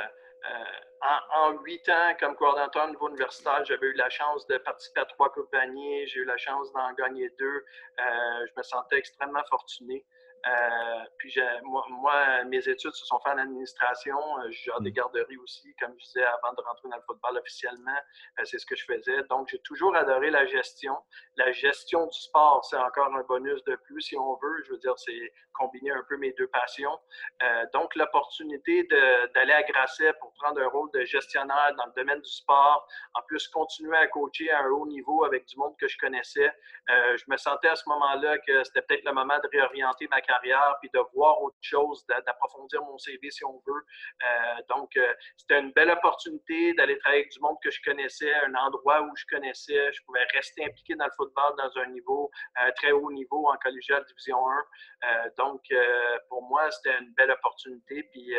en 1.36 1.52
huit 1.64 1.88
ans 1.90 2.16
comme 2.20 2.36
coordinateur 2.36 2.86
au 2.86 2.90
niveau 2.90 3.10
universitaire, 3.10 3.66
j'avais 3.66 3.88
eu 3.88 3.94
la 3.94 4.10
chance 4.10 4.46
de 4.48 4.58
participer 4.58 5.02
à 5.02 5.06
trois 5.06 5.32
Coupes 5.32 5.50
j'ai 5.52 6.20
eu 6.20 6.26
la 6.26 6.38
chance 6.38 6.72
d'en 6.74 6.94
gagner 6.94 7.30
deux. 7.40 7.66
je 7.98 8.52
me 8.56 8.64
sentais 8.64 8.98
extrêmement 8.98 9.44
fortuné. 9.50 10.06
Euh, 10.48 11.04
puis 11.18 11.36
moi, 11.64 12.44
mes 12.46 12.68
études 12.68 12.94
se 12.94 13.06
sont 13.06 13.20
faites 13.20 13.34
en 13.34 13.38
administration. 13.38 14.18
Euh, 14.40 14.50
j'ai 14.50 14.72
des 14.82 14.90
mm. 14.90 14.94
garderies 14.94 15.38
aussi, 15.38 15.74
comme 15.80 15.94
je 16.00 16.06
disais 16.06 16.24
avant 16.24 16.54
de 16.54 16.62
rentrer 16.62 16.90
dans 16.90 16.98
le 16.98 17.04
football 17.04 17.38
officiellement. 17.38 17.98
Euh, 18.40 18.44
c'est 18.46 18.58
ce 18.58 18.66
que 18.66 18.76
je 18.76 18.86
faisais. 18.86 19.24
Donc, 19.30 19.50
j'ai 19.50 19.60
toujours 19.60 19.96
adoré 19.96 20.32
la 20.32 20.46
gestion. 20.48 20.98
La 21.38 21.52
gestion 21.52 22.08
du 22.08 22.20
sport, 22.20 22.66
c'est 22.66 22.78
encore 22.78 23.14
un 23.16 23.24
bonus 23.24 23.64
de 23.66 23.76
plus, 23.76 24.02
si 24.02 24.18
on 24.18 24.36
veut. 24.36 24.64
Je 24.66 24.72
veux 24.72 24.80
dire, 24.80 24.98
c'est 24.98 25.34
combiner 25.54 25.92
un 25.92 26.04
peu 26.08 26.18
mes 26.18 26.34
deux 26.34 26.48
passions. 26.48 26.98
donc, 27.74 27.96
l'opportunité 27.96 28.84
d'aller 29.34 29.54
à 29.54 29.64
Grasset 29.64 30.14
pour 30.20 30.34
prendre 30.34 30.62
un 30.62 30.68
rôle 30.68 30.90
de 30.94 31.04
gestionnaire 31.06 31.74
dans 31.78 31.86
le 31.86 31.94
domaine 31.96 32.22
du 32.22 32.30
sport, 32.30 32.88
en 33.14 33.22
plus 33.24 33.48
continuer 33.50 33.98
à 33.98 34.08
coacher 34.08 34.52
à 34.52 34.62
un 34.64 34.70
haut 34.70 34.88
niveau 34.88 35.24
avec 35.24 35.46
du 35.46 35.58
monde 35.58 35.76
que 35.80 35.88
je 35.88 35.98
connaissais, 35.98 36.52
je 36.88 37.24
me 37.28 37.38
sentais 37.38 37.70
à 37.70 37.76
ce 37.76 37.88
moment-là 37.90 38.38
que 38.40 38.64
c'était 38.64 38.82
peut-être 38.82 39.06
le 39.06 39.14
moment 39.14 39.38
de 39.38 39.50
réorienter 39.52 40.08
ma 40.10 40.22
carrière 40.22 40.76
puis 40.82 40.90
de 40.94 41.00
voir 41.14 41.42
autre 41.42 41.58
chose, 41.62 42.06
d'approfondir 42.08 42.82
mon 42.84 42.98
CV 42.98 43.30
si 43.32 43.44
on 43.46 43.62
veut. 43.66 43.86
Euh, 44.24 44.62
donc, 44.70 44.96
euh, 44.98 45.14
c'était 45.38 45.60
une 45.60 45.72
belle 45.72 45.92
opportunité 45.92 46.74
d'aller 46.74 46.98
travailler 47.00 47.22
avec 47.22 47.32
du 47.32 47.40
monde 47.40 47.58
que 47.64 47.72
je 47.72 47.82
connaissais, 47.84 48.34
un 48.46 48.56
endroit 48.56 49.02
où 49.02 49.16
je 49.16 49.26
connaissais. 49.30 49.92
Je 49.92 50.02
pouvais 50.06 50.24
rester 50.34 50.66
impliqué 50.66 50.96
dans 50.96 51.06
le 51.06 51.12
football 51.16 51.54
dans 51.58 51.82
un 51.82 51.88
niveau, 51.88 52.30
euh, 52.64 52.72
très 52.76 52.92
haut 52.92 53.12
niveau 53.12 53.50
en 53.50 53.58
collégial 53.58 54.04
Division 54.06 54.38
1. 54.50 55.30
donc, 55.38 55.41
pour 56.30 56.44
moi, 56.44 56.70
c'était 56.72 56.98
une 57.00 57.14
belle 57.14 57.32
opportunité. 57.32 58.04
Puis, 58.04 58.34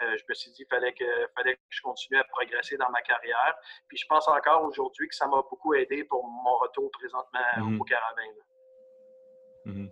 je 0.00 0.22
me 0.28 0.34
suis 0.34 0.50
dit 0.50 0.56
qu'il 0.58 0.66
fallait 0.66 0.92
que, 0.92 1.04
fallait 1.36 1.54
que 1.54 1.60
je 1.68 1.82
continue 1.82 2.18
à 2.18 2.24
progresser 2.24 2.76
dans 2.76 2.90
ma 2.90 3.02
carrière. 3.02 3.54
Puis, 3.88 3.98
je 3.98 4.06
pense 4.06 4.28
encore 4.28 4.64
aujourd'hui 4.64 5.08
que 5.08 5.14
ça 5.14 5.26
m'a 5.26 5.42
beaucoup 5.50 5.74
aidé 5.74 6.04
pour 6.04 6.26
mon 6.26 6.56
retour 6.58 6.90
présentement 6.90 7.80
au 7.80 7.84
Carabin. 7.84 8.22
Mm-hmm. 9.66 9.90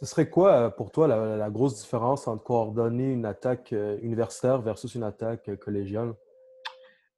Ce 0.00 0.06
serait 0.06 0.28
quoi 0.28 0.52
euh, 0.52 0.70
pour 0.70 0.92
toi 0.92 1.08
la, 1.08 1.50
grosse 1.50 1.80
différence 1.80 2.28
entre 2.28 2.44
coordonner 2.44 3.10
une 3.10 3.26
attaque 3.26 3.72
euh, 3.72 3.98
universitaire 4.00 4.60
versus 4.60 4.94
une 4.94 5.02
attaque 5.02 5.48
euh, 5.48 5.56
collégiale? 5.56 6.14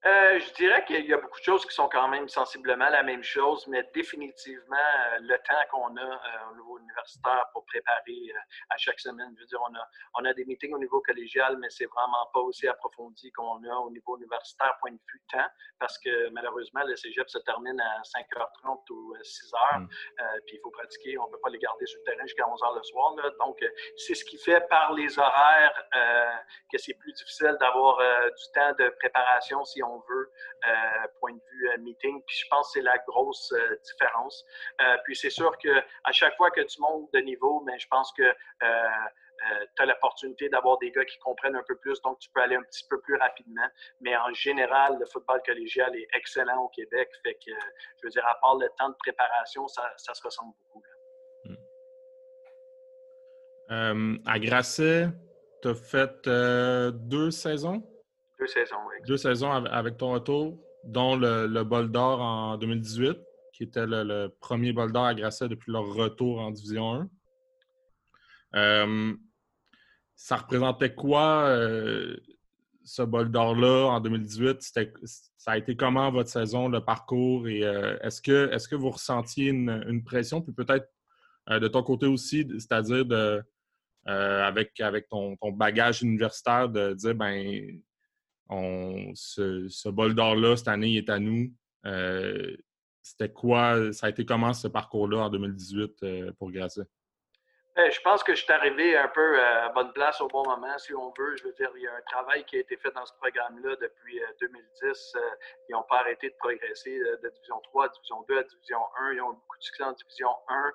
Euh, 0.07 0.41
je 0.41 0.55
dirais 0.55 0.83
qu'il 0.87 1.05
y 1.05 1.13
a 1.13 1.19
beaucoup 1.19 1.39
de 1.39 1.45
choses 1.45 1.67
qui 1.67 1.75
sont 1.75 1.89
quand 1.89 2.09
même 2.09 2.27
sensiblement 2.27 2.89
la 2.89 3.03
même 3.03 3.23
chose, 3.23 3.67
mais 3.67 3.87
définitivement, 3.93 4.77
euh, 4.77 5.19
le 5.21 5.37
temps 5.47 5.63
qu'on 5.71 5.95
a 5.95 6.01
euh, 6.01 6.51
au 6.51 6.57
niveau 6.57 6.79
universitaire 6.79 7.45
pour 7.53 7.67
préparer 7.67 8.33
à 8.71 8.79
chaque 8.79 8.99
semaine, 8.99 9.31
je 9.37 9.41
veux 9.43 9.47
dire, 9.47 9.61
on 9.61 9.75
a, 9.75 9.89
on 10.15 10.25
a 10.25 10.33
des 10.33 10.47
meetings 10.47 10.73
au 10.73 10.79
niveau 10.79 11.03
collégial, 11.03 11.59
mais 11.59 11.69
c'est 11.69 11.85
vraiment 11.85 12.27
pas 12.33 12.41
aussi 12.41 12.67
approfondi 12.67 13.31
qu'on 13.33 13.63
a 13.63 13.77
au 13.77 13.91
niveau 13.91 14.17
universitaire, 14.17 14.75
point 14.81 14.93
de 14.93 14.97
vue 15.13 15.23
temps, 15.31 15.49
parce 15.79 15.99
que 15.99 16.31
malheureusement, 16.31 16.83
le 16.85 16.97
cégep 16.97 17.29
se 17.29 17.39
termine 17.41 17.79
à 17.79 18.01
5h30 18.01 18.91
ou 18.91 19.15
6h, 19.17 19.81
mm. 19.81 19.89
puis 20.47 20.57
il 20.57 20.61
faut 20.63 20.71
pratiquer, 20.71 21.19
on 21.19 21.27
ne 21.27 21.33
peut 21.33 21.41
pas 21.43 21.51
les 21.51 21.59
garder 21.59 21.85
sur 21.85 22.01
le 22.01 22.11
terrain 22.11 22.23
jusqu'à 22.23 22.45
11h 22.45 22.77
le 22.77 22.83
soir. 22.85 23.15
donc, 23.39 23.63
c'est 23.99 24.15
ce 24.15 24.25
qui 24.25 24.39
fait 24.39 24.67
par 24.69 24.95
les 24.95 25.19
horaires 25.19 25.89
que 26.73 26.79
c'est 26.79 26.95
plus 26.95 27.13
difficile 27.13 27.57
d'avoir 27.61 27.99
du 27.99 28.45
temps 28.55 28.73
de 28.79 28.89
préparation 28.99 29.63
si 29.65 29.83
on 29.83 29.90
on 29.91 29.99
veut, 30.09 30.31
euh, 30.69 31.07
point 31.19 31.33
de 31.33 31.41
vue 31.51 31.69
euh, 31.71 31.79
meeting. 31.79 32.23
Puis 32.27 32.37
je 32.37 32.47
pense 32.49 32.69
que 32.69 32.79
c'est 32.79 32.85
la 32.85 32.99
grosse 32.99 33.53
euh, 33.53 33.77
différence. 33.85 34.45
puis 35.05 35.17
c'est 35.17 35.31
sûr 35.31 35.57
qu'à 35.59 36.13
chaque 36.13 36.37
fois 36.37 36.51
que 36.51 36.61
tu 36.61 36.81
montes 36.81 37.13
de 37.13 37.21
niveau, 37.21 37.63
mais 37.67 37.79
je 37.79 37.89
pense 37.89 38.13
que 38.13 38.35
tu 38.63 39.83
as 39.83 39.87
l'opportunité 39.87 40.49
d'avoir 40.49 40.79
des 40.79 40.91
gars 40.91 41.05
qui 41.05 41.19
comprennent 41.19 41.57
un 41.57 41.63
peu 41.67 41.77
plus, 41.77 42.01
donc 42.03 42.19
tu 42.19 42.29
peux 42.31 42.41
aller 42.43 42.57
un 42.57 42.63
petit 42.63 42.87
peu 42.89 43.01
plus 43.01 43.17
rapidement. 43.17 43.67
Mais 44.01 44.17
en 44.17 44.33
général, 44.35 44.99
le 44.99 45.07
football 45.07 45.41
collégial 45.45 45.95
est 45.97 46.09
excellent 46.15 46.63
au 46.65 46.69
Québec. 46.69 47.09
Fait 47.23 47.35
que, 47.35 47.53
je 48.01 48.07
veux 48.07 48.11
dire, 48.11 48.27
à 48.27 48.39
part 48.41 48.57
le 48.57 48.69
temps 48.79 48.91
de 48.91 48.97
préparation, 48.97 49.67
ça, 49.69 49.95
se 49.97 50.23
ressemble 50.23 50.53
beaucoup. 50.59 50.83
Hmm. 53.69 54.17
à 54.27 54.39
Grasset, 54.41 55.07
tu 55.63 55.69
as 55.69 55.75
fait 55.75 56.29
deux 56.29 57.31
saisons? 57.31 57.83
Deux 58.41 58.47
saisons, 58.47 58.77
oui. 58.89 58.95
Deux 59.07 59.19
saisons 59.19 59.51
avec 59.53 59.99
ton 59.99 60.13
retour, 60.13 60.59
dont 60.85 61.15
le, 61.15 61.63
bol 61.63 61.91
d'or 61.91 62.23
en 62.23 62.57
2018, 62.57 63.19
qui 63.53 63.65
était 63.65 63.87
le, 63.87 64.29
premier 64.41 64.73
bol 64.73 64.91
d'or 64.93 65.05
à 65.05 65.15
Grasset 65.15 65.49
depuis 65.49 65.71
leur 65.71 65.85
retour 65.85 66.41
en 66.41 66.51
Division 66.51 66.95
1. 66.95 67.11
Euh, 68.57 69.15
ça 70.17 70.37
représentait 70.37 70.95
quoi, 70.95 71.49
euh, 71.49 72.17
ce 72.83 73.03
bol 73.03 73.31
d'or-là, 73.31 73.89
en 73.89 74.01
2018? 74.01 74.63
Ça 74.63 75.51
a 75.53 75.59
été 75.59 75.77
comment 75.77 76.11
votre 76.11 76.31
saison, 76.31 76.69
le 76.69 76.83
parcours? 76.83 77.47
Et 77.47 77.63
euh, 77.63 77.99
est-ce 78.01 78.23
que, 78.23 78.51
est 78.55 78.69
que 78.69 78.75
vous 78.75 78.91
ressentiez 78.91 79.51
une, 79.51 80.03
pression? 80.03 80.41
Puis 80.41 80.55
peut-être 80.55 80.89
de 81.51 81.69
ton 81.69 81.83
côté 81.83 82.07
aussi, 82.07 82.47
c'est-à-dire 82.53 83.05
de, 83.05 83.43
avec, 84.07 84.81
avec 84.81 85.09
ton, 85.11 85.37
ton, 85.37 85.53
bagage 85.53 86.03
universitaire, 86.03 86.71
de 86.71 86.95
dire, 86.95 87.15
ben 87.15 87.83
ce, 89.15 89.89
bol 89.89 90.15
d'or-là, 90.15 90.57
cette 90.57 90.69
année, 90.69 90.89
il 90.89 90.99
est 90.99 91.11
à 91.11 91.19
nous. 91.19 91.53
Euh, 91.87 92.57
c'était 93.03 93.33
quoi, 93.33 93.93
ça 93.93 94.07
a 94.07 94.11
été 94.11 94.25
comment 94.25 94.53
ce 94.53 94.69
parcours-là 94.69 95.19
en 95.19 95.31
2018 95.31 96.03
euh, 96.03 96.33
pour 96.39 96.51
Grasset? 96.51 96.83
Ben, 97.77 97.91
je 97.91 98.01
pense 98.01 98.23
que 98.25 98.35
je 98.35 98.43
suis 98.43 98.53
arrivé 98.53 98.97
un 98.97 99.09
peu 99.09 99.39
euh, 99.39 99.67
à 99.67 99.69
bonne 99.71 99.93
place 99.93 100.21
au 100.21 100.27
bon 100.27 100.43
moment, 100.45 100.77
si 100.77 100.93
on 100.93 101.15
veut. 101.17 101.37
Je 101.37 101.45
veux 101.45 101.53
dire, 101.53 101.71
il 101.77 101.83
y 101.83 101.87
a 101.87 101.95
un 101.95 102.03
travail 102.03 102.45
qui 102.45 102.57
a 102.57 102.61
été 102.61 102.77
fait 102.77 102.91
dans 102.91 103.07
ce 103.07 103.13
programme-là 103.15 103.77
depuis 103.81 104.21
2010. 104.41 105.17
ils 105.69 105.73
n'ont 105.73 105.85
pas 105.85 106.01
arrêté 106.01 106.29
de 106.29 106.35
progresser 106.41 106.99
de 106.99 107.29
Division 107.29 107.61
3 107.61 107.85
à 107.85 107.89
Division 107.89 108.25
2 108.29 108.39
à 108.39 108.43
Division 108.43 108.81
1. 108.99 109.13
Ils 109.13 109.21
ont 109.23 109.33
eu 109.33 109.37
beaucoup 109.37 109.57
de 109.57 109.63
succès 109.63 109.85
en 109.85 109.93
Division 109.93 110.31
1. 110.49 110.73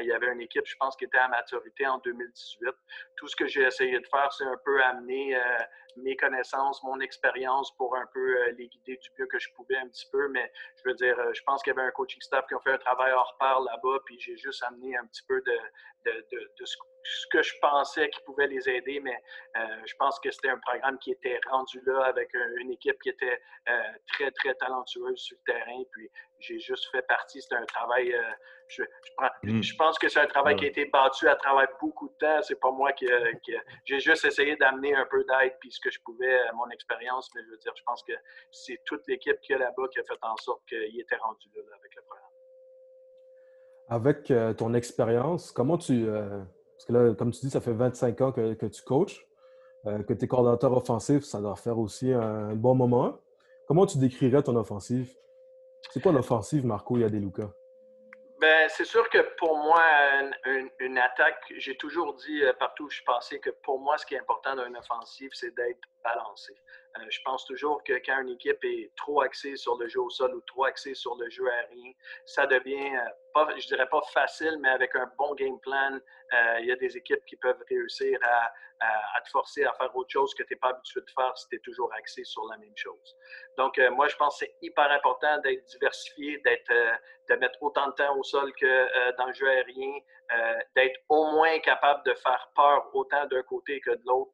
il 0.00 0.06
y 0.06 0.12
avait 0.12 0.32
une 0.32 0.40
équipe, 0.40 0.66
je 0.66 0.76
pense, 0.76 0.96
qui 0.96 1.04
était 1.04 1.18
à 1.18 1.28
maturité 1.28 1.86
en 1.86 1.98
2018. 1.98 2.70
Tout 3.16 3.28
ce 3.28 3.36
que 3.36 3.46
j'ai 3.46 3.62
essayé 3.62 3.98
de 3.98 4.06
faire, 4.08 4.30
c'est 4.32 4.44
un 4.44 4.58
peu 4.64 4.82
amener 4.82 5.36
mes 5.96 6.16
connaissances, 6.16 6.82
mon 6.82 7.00
expérience 7.00 7.74
pour 7.76 7.96
un 7.96 8.06
peu 8.12 8.20
euh, 8.20 8.52
les 8.58 8.68
guider 8.68 8.96
du 8.96 9.10
mieux 9.18 9.26
que 9.26 9.38
je 9.38 9.48
pouvais 9.54 9.76
un 9.76 9.88
petit 9.88 10.06
peu. 10.10 10.28
Mais 10.28 10.52
je 10.76 10.88
veux 10.88 10.94
dire, 10.94 11.18
euh, 11.18 11.32
je 11.32 11.42
pense 11.44 11.62
qu'il 11.62 11.72
y 11.72 11.78
avait 11.78 11.86
un 11.86 11.90
coaching 11.92 12.20
staff 12.20 12.46
qui 12.46 12.54
a 12.54 12.60
fait 12.60 12.72
un 12.72 12.78
travail 12.78 13.12
hors 13.12 13.36
pair 13.38 13.60
là-bas, 13.60 13.98
puis 14.04 14.18
j'ai 14.20 14.36
juste 14.36 14.62
amené 14.64 14.96
un 14.96 15.06
petit 15.06 15.22
peu 15.26 15.40
de, 15.40 15.58
de, 16.06 16.50
de, 16.58 16.64
ce 16.64 16.76
que 17.30 17.42
je 17.42 17.52
pensais 17.60 18.08
qui 18.10 18.20
pouvait 18.24 18.46
les 18.46 18.68
aider, 18.68 19.00
mais 19.00 19.16
euh, 19.56 19.60
je 19.86 19.94
pense 19.98 20.18
que 20.20 20.30
c'était 20.30 20.50
un 20.50 20.58
programme 20.58 20.98
qui 20.98 21.12
était 21.12 21.40
rendu 21.50 21.80
là 21.86 22.04
avec 22.04 22.28
une 22.60 22.70
équipe 22.70 23.00
qui 23.02 23.10
était 23.10 23.40
très, 24.12 24.30
très 24.32 24.54
talentueuse 24.54 25.18
sur 25.18 25.36
le 25.46 25.52
terrain. 25.52 25.82
Puis 25.92 26.10
j'ai 26.40 26.58
juste 26.58 26.90
fait 26.90 27.02
partie. 27.02 27.40
C'était 27.40 27.56
un 27.56 27.66
travail 27.66 28.14
Mm. 29.42 29.62
Je, 29.62 29.76
pense 29.76 29.98
que 29.98 30.08
c'est 30.08 30.20
un 30.20 30.26
travail 30.26 30.56
qui 30.56 30.64
a 30.64 30.68
été 30.68 30.86
battu 30.86 31.28
à 31.28 31.36
travers 31.36 31.68
beaucoup 31.80 32.08
de 32.08 32.14
temps. 32.14 32.42
C'est 32.42 32.60
pas 32.60 32.70
moi 32.70 32.92
qui, 32.92 33.06
j'ai 33.84 34.00
juste 34.00 34.24
essayé 34.24 34.56
d'amener 34.56 34.94
un 34.94 35.06
peu 35.10 35.24
d'aide 35.24 35.54
puis 35.60 35.70
ce 35.70 35.80
que 35.80 35.90
je 35.90 36.00
pouvais 36.04 36.38
à 36.48 36.52
mon 36.52 36.68
expérience. 36.70 37.30
Mais 37.34 37.42
je 37.44 37.50
veux 37.50 37.58
dire, 37.58 37.72
je 37.76 37.82
pense 37.84 38.02
que 38.02 38.12
c'est 38.50 38.80
toute 38.84 39.06
l'équipe 39.08 39.38
qui 39.40 39.52
est 39.52 39.58
là-bas 39.58 39.88
qui 39.92 40.00
a 40.00 40.04
fait 40.04 40.18
en 40.22 40.36
sorte 40.36 40.62
qu'il 40.68 41.00
était 41.00 41.16
rendu 41.16 41.48
là, 41.54 41.62
avec 41.78 41.94
le 41.94 42.02
programme. 42.02 42.28
Avec 43.88 44.30
euh, 44.30 44.54
ton 44.54 44.74
expérience, 44.74 45.52
comment 45.52 45.76
tu. 45.76 46.06
Parce 46.82 46.98
que 46.98 47.06
là, 47.06 47.14
comme 47.14 47.30
tu 47.30 47.38
dis, 47.42 47.50
ça 47.50 47.60
fait 47.60 47.72
25 47.72 48.20
ans 48.22 48.32
que, 48.32 48.66
tu 48.66 48.82
coaches, 48.82 49.24
euh, 49.86 50.02
que 50.02 50.12
tu 50.14 50.24
es 50.24 50.28
coordinateur 50.28 50.76
offensif, 50.76 51.22
ça 51.22 51.40
doit 51.40 51.54
faire 51.54 51.78
aussi 51.78 52.12
un 52.12 52.56
bon 52.56 52.74
moment. 52.74 53.20
Comment 53.68 53.86
tu 53.86 53.98
décrirais 53.98 54.42
ton 54.42 54.56
offensive? 54.56 55.14
C'est 55.92 56.02
quoi 56.02 56.10
l'offensive, 56.10 56.66
Marco 56.66 56.98
Yadeluca? 56.98 57.52
Ben, 58.40 58.68
c'est 58.68 58.84
sûr 58.84 59.08
que 59.10 59.18
pour 59.38 59.56
moi, 59.58 59.80
une, 60.80 60.98
attaque, 60.98 61.40
j'ai 61.56 61.76
toujours 61.76 62.14
dit 62.14 62.42
euh, 62.42 62.52
partout 62.58 62.86
où 62.86 62.90
je 62.90 63.00
passé 63.06 63.38
que 63.38 63.50
pour 63.62 63.78
moi, 63.78 63.96
ce 63.96 64.04
qui 64.04 64.16
est 64.16 64.18
important 64.18 64.56
dans 64.56 64.66
une 64.66 64.76
offensive, 64.76 65.30
c'est 65.34 65.54
d'être 65.54 65.78
balancé. 66.02 66.52
Euh, 66.98 67.04
je 67.08 67.20
pense 67.24 67.44
toujours 67.46 67.82
que 67.84 67.94
quand 68.04 68.20
une 68.20 68.30
équipe 68.30 68.62
est 68.64 68.90
trop 68.96 69.22
axée 69.22 69.56
sur 69.56 69.76
le 69.78 69.88
jeu 69.88 70.00
au 70.00 70.10
sol 70.10 70.34
ou 70.34 70.40
trop 70.42 70.64
axée 70.64 70.94
sur 70.94 71.14
le 71.16 71.28
jeu 71.30 71.48
aérien, 71.50 71.92
ça 72.26 72.46
devient, 72.46 72.96
euh, 72.96 73.08
pas, 73.32 73.48
je 73.56 73.66
dirais 73.66 73.88
pas 73.88 74.02
facile, 74.12 74.58
mais 74.60 74.68
avec 74.68 74.94
un 74.94 75.10
bon 75.18 75.34
game 75.34 75.58
plan, 75.60 75.98
il 76.60 76.66
y 76.66 76.72
a 76.72 76.76
des 76.76 76.96
équipes 76.96 77.24
qui 77.26 77.36
peuvent 77.36 77.62
réussir 77.68 78.18
à, 78.22 79.20
te 79.24 79.30
forcer 79.30 79.64
à 79.64 79.72
faire 79.74 79.94
autre 79.94 80.10
chose 80.10 80.34
que 80.34 80.42
tu 80.42 80.52
n'es 80.52 80.58
pas 80.58 80.70
habitué 80.70 81.00
de 81.00 81.10
faire 81.10 81.36
si 81.36 81.48
tu 81.48 81.56
es 81.56 81.58
toujours 81.60 81.92
axé 81.94 82.24
sur 82.24 82.44
la 82.46 82.56
même 82.58 82.76
chose. 82.76 83.16
Donc, 83.56 83.78
euh, 83.78 83.90
moi, 83.90 84.08
je 84.08 84.16
pense 84.16 84.38
que 84.38 84.46
c'est 84.46 84.56
hyper 84.62 84.90
important 84.90 85.38
d'être 85.38 85.64
diversifié, 85.66 86.38
d'être, 86.38 86.70
euh, 86.70 86.92
de 87.30 87.34
mettre 87.36 87.62
autant 87.62 87.88
de 87.88 87.92
temps 87.92 88.16
au 88.16 88.22
sol 88.22 88.52
que 88.54 88.66
euh, 88.66 89.12
dans 89.18 89.26
le 89.26 89.32
jeu 89.32 89.48
aérien, 89.48 89.98
d'être 90.74 90.98
au 91.10 91.30
moins 91.32 91.58
capable 91.58 92.02
de 92.06 92.14
faire 92.14 92.50
peur 92.56 92.88
autant 92.94 93.26
d'un 93.26 93.42
côté 93.42 93.80
que 93.80 93.90
de 93.90 94.02
l'autre 94.06 94.32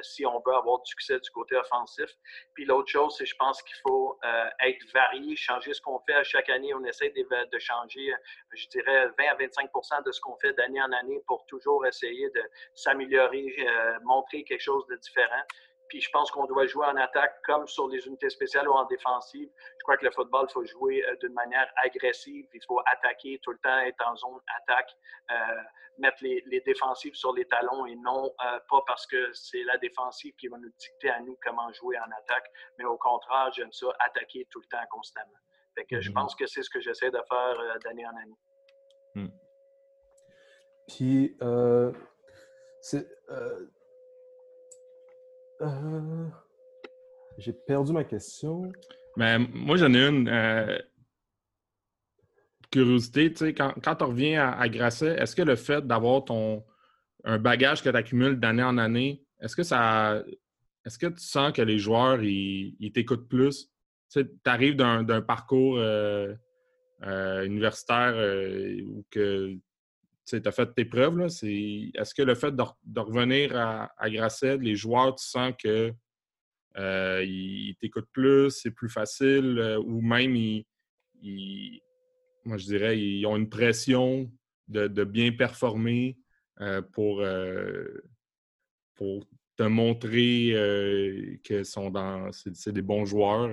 si 0.00 0.24
on 0.24 0.40
veut 0.46 0.54
avoir 0.54 0.80
du 0.80 0.88
succès 0.88 1.09
du 1.18 1.30
côté 1.30 1.56
offensif. 1.56 2.10
Puis 2.54 2.64
l'autre 2.64 2.88
chose, 2.90 3.14
c'est 3.16 3.26
je 3.26 3.34
pense 3.36 3.62
qu'il 3.62 3.76
faut 3.82 4.18
être 4.60 4.84
varié, 4.92 5.36
changer 5.36 5.74
ce 5.74 5.80
qu'on 5.80 5.98
fait 6.00 6.14
à 6.14 6.22
chaque 6.22 6.48
année. 6.50 6.72
On 6.74 6.84
essaie 6.84 7.10
de, 7.10 7.50
de 7.50 7.58
changer, 7.58 8.12
je 8.52 8.68
dirais, 8.68 9.08
20 9.18 9.24
à 9.24 9.36
25% 9.36 10.04
de 10.04 10.12
ce 10.12 10.20
qu'on 10.20 10.36
fait 10.36 10.52
d'année 10.54 10.82
en 10.82 10.92
année 10.92 11.22
pour 11.26 11.44
toujours 11.46 11.86
essayer 11.86 12.28
de 12.30 12.42
s'améliorer 12.74 13.56
montrer 14.04 14.44
quelque 14.44 14.62
chose 14.62 14.86
de 14.88 14.96
différent. 14.96 15.42
Puis 15.90 16.00
je 16.00 16.08
pense 16.10 16.30
qu'on 16.30 16.46
doit 16.46 16.66
jouer 16.66 16.86
en 16.86 16.96
attaque 16.96 17.42
comme 17.44 17.66
sur 17.66 17.88
les 17.88 18.06
unités 18.06 18.30
spéciales 18.30 18.68
ou 18.68 18.72
en 18.72 18.84
défensive. 18.86 19.50
Je 19.76 19.82
crois 19.82 19.96
que 19.96 20.04
le 20.04 20.12
football, 20.12 20.46
il 20.48 20.52
faut 20.52 20.64
jouer 20.64 21.04
euh, 21.04 21.16
d'une 21.16 21.32
manière 21.32 21.68
agressive. 21.84 22.46
Il 22.54 22.64
faut 22.64 22.80
attaquer 22.86 23.40
tout 23.42 23.50
le 23.50 23.58
temps, 23.58 23.78
être 23.80 24.06
en 24.06 24.16
zone 24.16 24.38
attaque, 24.62 24.96
euh, 25.32 25.34
mettre 25.98 26.18
les, 26.22 26.44
les, 26.46 26.60
défensives 26.60 27.14
sur 27.14 27.34
les 27.34 27.44
talons 27.44 27.86
et 27.86 27.96
non 27.96 28.32
euh, 28.46 28.60
pas 28.70 28.82
parce 28.86 29.04
que 29.04 29.32
c'est 29.32 29.64
la 29.64 29.78
défensive 29.78 30.32
qui 30.36 30.46
va 30.46 30.58
nous 30.58 30.70
dicter 30.78 31.10
à 31.10 31.20
nous 31.20 31.36
comment 31.42 31.72
jouer 31.72 31.98
en 31.98 32.10
attaque, 32.22 32.48
mais 32.78 32.84
au 32.84 32.96
contraire, 32.96 33.50
j'aime 33.52 33.72
ça, 33.72 33.88
attaquer 33.98 34.46
tout 34.48 34.60
le 34.60 34.66
temps, 34.66 34.86
constamment. 34.90 35.26
Fait 35.74 35.84
que 35.86 36.00
je 36.00 36.08
mm-hmm. 36.08 36.14
pense 36.14 36.36
que 36.36 36.46
c'est 36.46 36.62
ce 36.62 36.70
que 36.70 36.80
j'essaie 36.80 37.10
de 37.10 37.20
faire 37.28 37.78
d'année 37.84 38.06
en 38.06 38.16
année. 38.16 38.38
Mm. 39.16 39.28
Puis, 40.86 41.36
c'est. 42.80 43.06
Euh, 43.30 43.66
euh, 45.60 46.26
j'ai 47.38 47.52
perdu 47.52 47.92
ma 47.92 48.04
question. 48.04 48.70
Ben, 49.16 49.46
moi, 49.52 49.76
j'en 49.76 49.92
ai 49.92 50.06
une 50.06 50.28
euh, 50.28 50.78
curiosité. 52.70 53.30
Tu 53.30 53.38
sais, 53.38 53.54
quand, 53.54 53.74
quand 53.82 53.96
tu 53.96 54.04
reviens 54.04 54.48
à, 54.48 54.68
Grasset, 54.68 55.16
est-ce 55.18 55.34
que 55.36 55.42
le 55.42 55.56
fait 55.56 55.86
d'avoir 55.86 56.24
ton 56.24 56.64
un 57.24 57.38
bagage 57.38 57.82
que 57.82 57.90
tu 57.90 57.96
accumules 57.96 58.40
d'année 58.40 58.62
en 58.62 58.78
année, 58.78 59.22
est-ce 59.40 59.54
que 59.54 59.62
ça. 59.62 60.22
Est-ce 60.86 60.98
que 60.98 61.08
tu 61.08 61.22
sens 61.22 61.52
que 61.52 61.60
les 61.60 61.78
joueurs, 61.78 62.22
ils, 62.22 62.92
t'écoutent 62.94 63.28
plus? 63.28 63.70
Tu 64.10 64.26
arrives 64.46 64.76
d'un 64.76 65.20
parcours 65.20 65.78
universitaire 67.02 68.14
où 68.86 69.04
que 69.10 69.58
tu 70.30 70.48
as 70.48 70.52
fait 70.52 70.72
tes 70.74 70.84
preuves. 70.84 71.20
Est-ce 71.22 72.14
que 72.14 72.22
le 72.22 72.34
fait 72.34 72.54
de, 72.54 73.00
revenir 73.00 73.56
à, 73.56 73.90
à, 73.96 74.08
les 74.56 74.76
joueurs, 74.76 75.14
tu 75.14 75.24
sens 75.24 75.52
que 75.62 75.92
euh, 76.76 77.24
ils 77.26 77.74
t'écoutent 77.80 78.10
plus, 78.12 78.50
c'est 78.50 78.70
plus 78.70 78.88
facile, 78.88 79.58
euh, 79.58 79.78
ou 79.78 80.00
même 80.00 80.36
ils, 80.36 81.80
moi 82.44 82.56
je 82.56 82.66
dirais, 82.66 82.98
ils 82.98 83.26
ont 83.26 83.36
une 83.36 83.48
pression 83.48 84.30
de, 84.68 85.04
bien 85.04 85.32
performer 85.32 86.16
euh, 86.60 86.80
pour, 86.80 87.24
pour 88.94 89.26
te 89.56 89.62
montrer 89.64 91.40
que 91.44 91.64
sont 91.64 91.90
dans 91.90 92.30
c'est 92.32 92.72
des 92.72 92.82
bons 92.82 93.04
joueurs? 93.04 93.50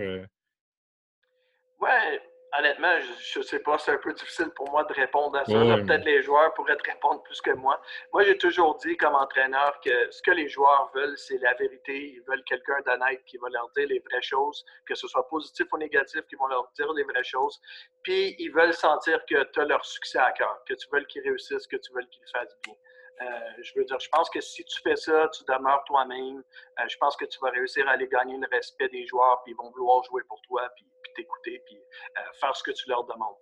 Ouais, 1.80 2.22
honnêtement, 2.58 2.92
je 3.20 3.40
ne 3.40 3.44
sais 3.44 3.60
pas, 3.60 3.78
c'est 3.78 3.92
un 3.92 3.98
peu 3.98 4.14
difficile 4.14 4.50
pour 4.56 4.70
moi 4.72 4.84
de 4.84 4.94
répondre 4.94 5.38
à 5.38 5.46
ça. 5.46 5.54
Peut-être 5.54 6.06
les 6.06 6.22
joueurs 6.22 6.54
pourraient 6.54 6.78
te 6.78 6.90
répondre 6.90 7.22
plus 7.24 7.42
que 7.42 7.52
moi. 7.52 7.82
Moi, 8.14 8.24
j'ai 8.24 8.38
toujours 8.38 8.78
dit 8.78 8.96
comme 8.98 9.16
entraîneur 9.16 9.80
que 9.84 10.12
ce 10.12 10.22
que 10.22 10.32
les 10.32 10.48
joueurs 10.48 10.92
veulent, 10.94 11.18
c'est 11.18 11.38
la 11.40 11.54
vérité. 11.56 12.14
Ils 12.16 12.24
veulent 12.28 12.44
quelqu'un 12.46 12.80
d'honnête 12.86 13.24
qui 13.26 13.38
va 13.38 13.50
leur 13.50 13.70
dire 13.76 13.88
les 13.88 14.00
vraies 14.00 14.22
choses, 14.22 14.66
que 14.86 14.96
ce 14.96 15.08
soit 15.08 15.28
positif 15.28 15.68
ou 15.72 15.78
négatif, 15.78 16.22
qui 16.28 16.36
vont 16.36 16.48
leur 16.48 16.70
dire 16.76 16.92
les 16.94 17.04
vraies 17.04 17.24
choses. 17.24 17.60
Puis, 18.04 18.36
ils 18.40 18.52
veulent 18.52 18.74
sentir 18.74 19.20
que 19.26 19.44
tu 19.52 19.60
as 19.60 19.66
leur 19.66 19.86
succès 19.86 20.20
à 20.20 20.32
cœur, 20.32 20.58
que 20.68 20.74
tu 20.74 20.88
veux 20.92 21.02
qu'ils 21.02 21.24
réussissent, 21.24 21.68
que 21.68 21.78
tu 21.78 21.94
veux 21.94 22.04
qu'ils 22.10 22.28
fassent 22.34 22.58
bien. 22.64 22.74
Euh, 23.22 23.26
je 23.64 23.74
veux 23.76 23.86
dire, 23.86 24.00
je 24.00 24.10
pense 24.10 24.30
que 24.30 24.42
si 24.42 24.64
tu 24.64 24.82
fais 24.82 24.96
ça, 24.96 25.28
tu 25.30 25.44
demeures 25.46 25.84
toi-même. 25.86 26.44
Euh, 26.80 26.84
je 26.88 26.98
pense 26.98 27.16
que 27.16 27.26
tu 27.26 27.40
vas 27.40 27.50
réussir 27.50 27.88
à 27.88 27.92
aller 27.92 28.08
gagner 28.08 28.38
le 28.38 28.48
respect 28.52 28.90
des 28.90 29.08
joueurs, 29.08 29.42
puis 29.44 29.54
ils 29.54 29.56
vont 29.56 29.72
vouloir 29.72 30.04
jouer 30.04 30.22
pour 30.28 30.40
toi, 30.42 30.70
puis, 30.76 30.86
t'écouter, 31.16 31.64
puis 31.66 31.78
euh, 32.18 32.22
faire 32.40 32.56
ce 32.56 32.62
que 32.62 32.72
tu 32.72 32.88
leur 32.90 33.04
demandes. 33.06 33.38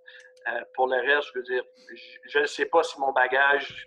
pour 0.75 0.88
le 0.88 0.95
reste, 1.01 1.27
je 1.33 1.39
veux 1.39 1.43
dire, 1.43 1.63
je 2.25 2.39
ne 2.39 2.45
sais 2.45 2.67
pas 2.67 2.83
si 2.83 2.97
mon 2.99 3.11
bagage 3.11 3.85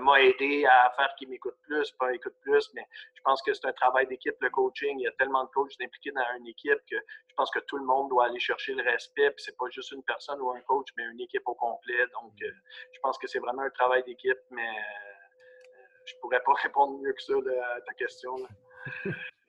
m'a 0.00 0.20
aidé 0.22 0.64
à 0.64 0.92
faire 0.96 1.14
qu'ils 1.16 1.28
m'écoutent 1.28 1.60
plus, 1.62 1.92
pas 1.92 2.12
écoutent 2.12 2.40
plus, 2.40 2.68
mais 2.74 2.84
je 3.14 3.20
pense 3.22 3.40
que 3.42 3.52
c'est 3.54 3.66
un 3.66 3.72
travail 3.74 4.08
d'équipe, 4.08 4.34
le 4.40 4.50
coaching. 4.50 4.98
Il 4.98 5.04
y 5.04 5.06
a 5.06 5.12
tellement 5.12 5.44
de 5.44 5.50
coachs 5.50 5.70
impliqués 5.80 6.10
dans 6.10 6.24
une 6.38 6.48
équipe 6.48 6.80
que 6.90 6.96
je 6.96 7.34
pense 7.36 7.50
que 7.52 7.60
tout 7.60 7.76
le 7.76 7.84
monde 7.84 8.08
doit 8.08 8.24
aller 8.24 8.40
chercher 8.40 8.74
le 8.74 8.82
respect. 8.82 9.30
Puis 9.30 9.44
c'est 9.44 9.56
pas 9.56 9.68
juste 9.70 9.92
une 9.92 10.02
personne 10.02 10.40
ou 10.40 10.50
un 10.50 10.60
coach, 10.62 10.88
mais 10.96 11.04
une 11.04 11.20
équipe 11.20 11.46
au 11.46 11.54
complet. 11.54 12.06
Donc, 12.14 12.32
je 12.40 13.00
pense 13.02 13.18
que 13.18 13.28
c'est 13.28 13.38
vraiment 13.38 13.62
un 13.62 13.70
travail 13.70 14.02
d'équipe, 14.02 14.40
mais 14.50 14.72
je 16.08 16.14
pourrais 16.20 16.40
pas 16.44 16.52
répondre 16.62 16.98
mieux 17.02 17.12
que 17.12 17.22
ça 17.22 17.34
à 17.34 17.80
ta 17.80 17.94
question. 17.94 18.34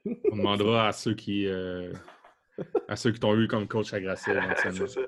On 0.06 0.36
demandera 0.36 0.88
à 0.88 0.92
ceux 0.92 1.14
qui 1.14 1.48
euh, 1.48 1.94
à 2.88 2.96
ceux 2.96 3.12
qui 3.12 3.20
t'ont 3.20 3.36
eu 3.36 3.48
comme 3.48 3.68
coach 3.68 3.94
à 3.94 4.00
Grasset. 4.00 4.34
c'est 4.58 4.88
ça. 4.88 5.02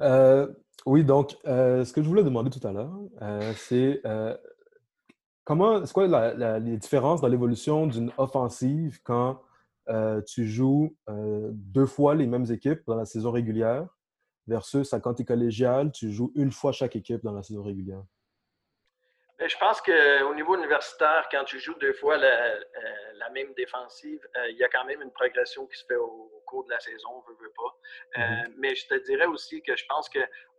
Euh, 0.00 0.48
oui, 0.86 1.04
donc, 1.04 1.36
euh, 1.46 1.84
ce 1.84 1.92
que 1.92 2.02
je 2.02 2.08
voulais 2.08 2.24
demander 2.24 2.50
tout 2.50 2.66
à 2.66 2.72
l'heure, 2.72 2.92
c'est 3.56 4.02
comment, 5.44 5.84
c'est 5.84 5.92
quoi 5.92 6.58
les 6.58 6.76
différences 6.76 7.20
dans 7.20 7.28
l'évolution 7.28 7.86
d'une 7.86 8.10
offensive 8.16 9.00
quand 9.02 9.42
tu 10.26 10.46
joues 10.46 10.96
deux 11.08 11.86
fois 11.86 12.14
les 12.14 12.26
mêmes 12.26 12.50
équipes 12.50 12.80
dans 12.86 12.96
la 12.96 13.04
saison 13.04 13.30
régulière 13.30 13.86
versus 14.48 14.92
quand 15.02 15.14
tu 15.14 15.22
es 15.22 15.24
collégial, 15.24 15.92
tu 15.92 16.10
joues 16.10 16.32
une 16.34 16.50
fois 16.50 16.72
chaque 16.72 16.96
équipe 16.96 17.22
dans 17.22 17.32
la 17.32 17.42
saison 17.42 17.62
régulière? 17.62 18.02
Ben, 19.42 19.48
je 19.48 19.56
pense 19.58 19.80
qu'au 19.80 20.34
niveau 20.36 20.54
universitaire, 20.54 21.26
quand 21.28 21.42
tu 21.42 21.58
joues 21.58 21.74
deux 21.80 21.94
fois 21.94 22.16
la, 22.16 22.28
euh, 22.28 23.30
même 23.32 23.52
défensive, 23.54 24.20
euh, 24.36 24.50
il 24.50 24.56
y 24.56 24.62
a 24.62 24.68
quand 24.68 24.84
même 24.84 25.02
une 25.02 25.10
progression 25.10 25.66
qui 25.66 25.76
se 25.76 25.84
fait 25.84 25.96
au, 25.96 26.30
cours 26.46 26.64
de 26.64 26.70
la 26.70 26.78
saison, 26.78 27.08
on 27.16 27.20
veut, 27.28 27.36
veut 27.40 27.52
pas. 27.56 28.20
Euh, 28.20 28.20
mm-hmm. 28.20 28.52
mais 28.58 28.74
je 28.76 28.86
te 28.86 28.94
dirais 29.02 29.26
aussi 29.26 29.60
que 29.62 29.74
je 29.74 29.84
pense 29.88 30.08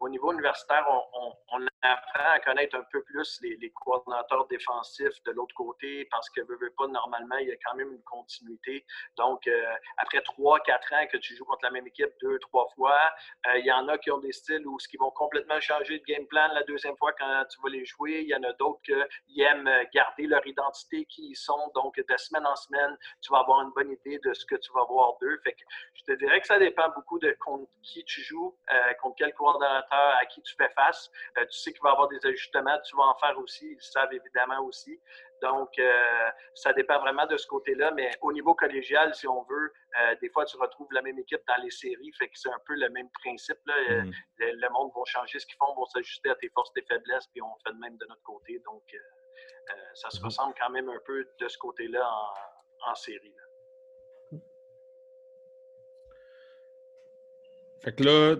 qu'au 0.04 0.10
niveau 0.10 0.34
universitaire, 0.34 0.86
on, 1.14 1.66
apprend 1.86 2.32
à 2.32 2.40
connaître 2.40 2.78
un 2.78 2.84
peu 2.92 3.04
plus 3.04 3.40
les, 3.42 3.70
coordonnateurs 3.72 4.48
défensifs 4.48 5.22
de 5.26 5.32
l'autre 5.32 5.54
côté 5.54 6.06
parce 6.12 6.30
que, 6.30 6.40
veut, 6.42 6.58
veut 6.58 6.74
pas, 6.78 6.88
normalement, 6.88 7.38
il 7.38 7.50
y 7.50 7.52
a 7.52 7.56
quand 7.66 7.76
même 7.76 7.92
une 7.92 8.04
continuité. 8.04 8.86
Donc, 9.18 9.50
après 9.98 10.22
trois, 10.22 10.60
quatre 10.62 10.94
ans 10.94 11.06
que 11.12 11.18
tu 11.18 11.36
joues 11.36 11.44
contre 11.44 11.64
la 11.64 11.72
même 11.72 11.86
équipe 11.88 12.12
deux, 12.22 12.40
trois 12.40 12.68
fois, 12.76 13.00
il 13.56 13.66
y 13.66 13.72
en 13.72 13.88
a 13.90 13.98
qui 13.98 14.12
ont 14.12 14.20
des 14.20 14.32
styles 14.32 14.66
où 14.66 14.80
ce 14.80 14.88
qui 14.88 14.96
vont 14.96 15.12
complètement 15.12 15.60
changer 15.60 16.00
de 16.00 16.04
game 16.06 16.26
plan 16.28 16.48
la 16.54 16.64
deuxième 16.64 16.96
fois 16.98 17.12
quand 17.20 17.46
tu 17.50 17.60
vas 17.62 17.70
les 17.70 17.86
jouer. 17.86 18.22
Il 18.22 18.30
y 18.30 18.36
en 18.36 18.44
a 18.44 18.54
d'autres 18.54 18.80
qui 18.84 19.42
aiment 19.42 19.70
garder 19.94 20.26
leur 20.26 20.46
identité, 20.48 21.06
qui 21.06 21.32
ils 21.32 21.36
sont. 21.36 21.72
Donc, 21.76 21.98
de 21.98 22.18
semaine 22.18 22.46
en 22.46 22.56
semaine, 22.56 22.98
tu 23.22 23.32
vas 23.32 23.40
avoir 23.40 23.62
une 23.62 23.72
bonne 23.72 23.92
idée 23.92 24.20
de 24.20 24.34
ce 24.34 24.46
que 24.46 24.56
tu 24.56 24.72
vas 24.74 24.86
voir 24.86 25.18
d'eux. 25.22 25.38
Fait 25.44 25.54
que 25.54 25.64
je 25.96 26.04
te 26.06 26.12
dirais 26.18 26.40
que 26.40 26.48
ça 26.48 26.60
dépend 26.60 26.90
beaucoup 26.96 27.20
de 27.20 27.36
contre 27.40 27.70
qui 27.82 28.04
tu 28.06 28.22
joues, 28.22 28.56
euh, 28.72 28.94
contre 29.02 29.16
quel 29.18 29.34
coordonnateur, 29.34 29.93
à 29.94 30.26
qui 30.26 30.42
tu 30.42 30.56
fais 30.56 30.70
face. 30.70 31.10
Euh, 31.38 31.46
tu 31.46 31.58
sais 31.58 31.72
qu'il 31.72 31.82
va 31.82 31.90
y 31.90 31.92
avoir 31.92 32.08
des 32.08 32.26
ajustements, 32.26 32.80
tu 32.86 32.96
vas 32.96 33.04
en 33.04 33.16
faire 33.16 33.38
aussi. 33.40 33.72
Ils 33.72 33.82
savent 33.82 34.14
évidemment 34.14 34.62
aussi. 34.66 35.00
Donc, 35.42 35.78
euh, 35.78 36.30
ça 36.54 36.74
dépend 36.74 37.00
vraiment 37.00 37.26
de 37.26 37.38
ce 37.38 37.48
côté-là. 37.48 37.92
Mais 37.92 38.12
au 38.22 38.32
niveau 38.32 38.54
collégial, 38.56 39.14
si 39.14 39.28
on 39.28 39.44
veut, 39.44 39.74
des 40.22 40.30
fois, 40.30 40.46
tu 40.46 40.58
retrouves 40.58 40.92
la 40.92 41.02
même 41.02 41.20
équipe 41.20 41.42
dans 41.48 41.62
les 41.62 41.70
séries. 41.72 42.12
Fait 42.18 42.28
que 42.28 42.34
c'est 42.36 42.50
un 42.50 42.62
peu 42.66 42.76
le 42.76 42.90
même 42.90 43.10
principe. 43.22 43.60
Là. 43.66 43.76
Mm. 44.04 44.12
Le, 44.40 44.70
monde 44.70 44.92
va 44.96 45.02
changer 45.06 45.40
ce 45.40 45.46
qu'ils 45.46 45.58
font, 45.58 45.74
vont 45.76 45.86
s'ajuster 45.86 46.30
à 46.30 46.36
tes 46.36 46.50
forces, 46.50 46.72
tes 46.74 46.84
faiblesses, 46.84 47.28
puis 47.28 47.42
on 47.42 47.56
fait 47.66 47.74
de 47.74 47.80
même 47.80 47.98
de 47.98 48.06
notre 48.08 48.24
côté. 48.24 48.60
Donc, 48.66 48.84
ça 49.94 50.10
se 50.10 50.18
mm-hmm. 50.18 50.24
ressemble 50.26 50.54
quand 50.60 50.70
même 50.70 50.90
un 50.90 51.00
peu 51.06 51.28
de 51.40 51.48
ce 51.48 51.58
côté-là 51.58 52.10
en, 52.88 52.96
série. 52.96 53.36
Fait 57.84 57.94
que 57.94 58.04
là, 58.04 58.36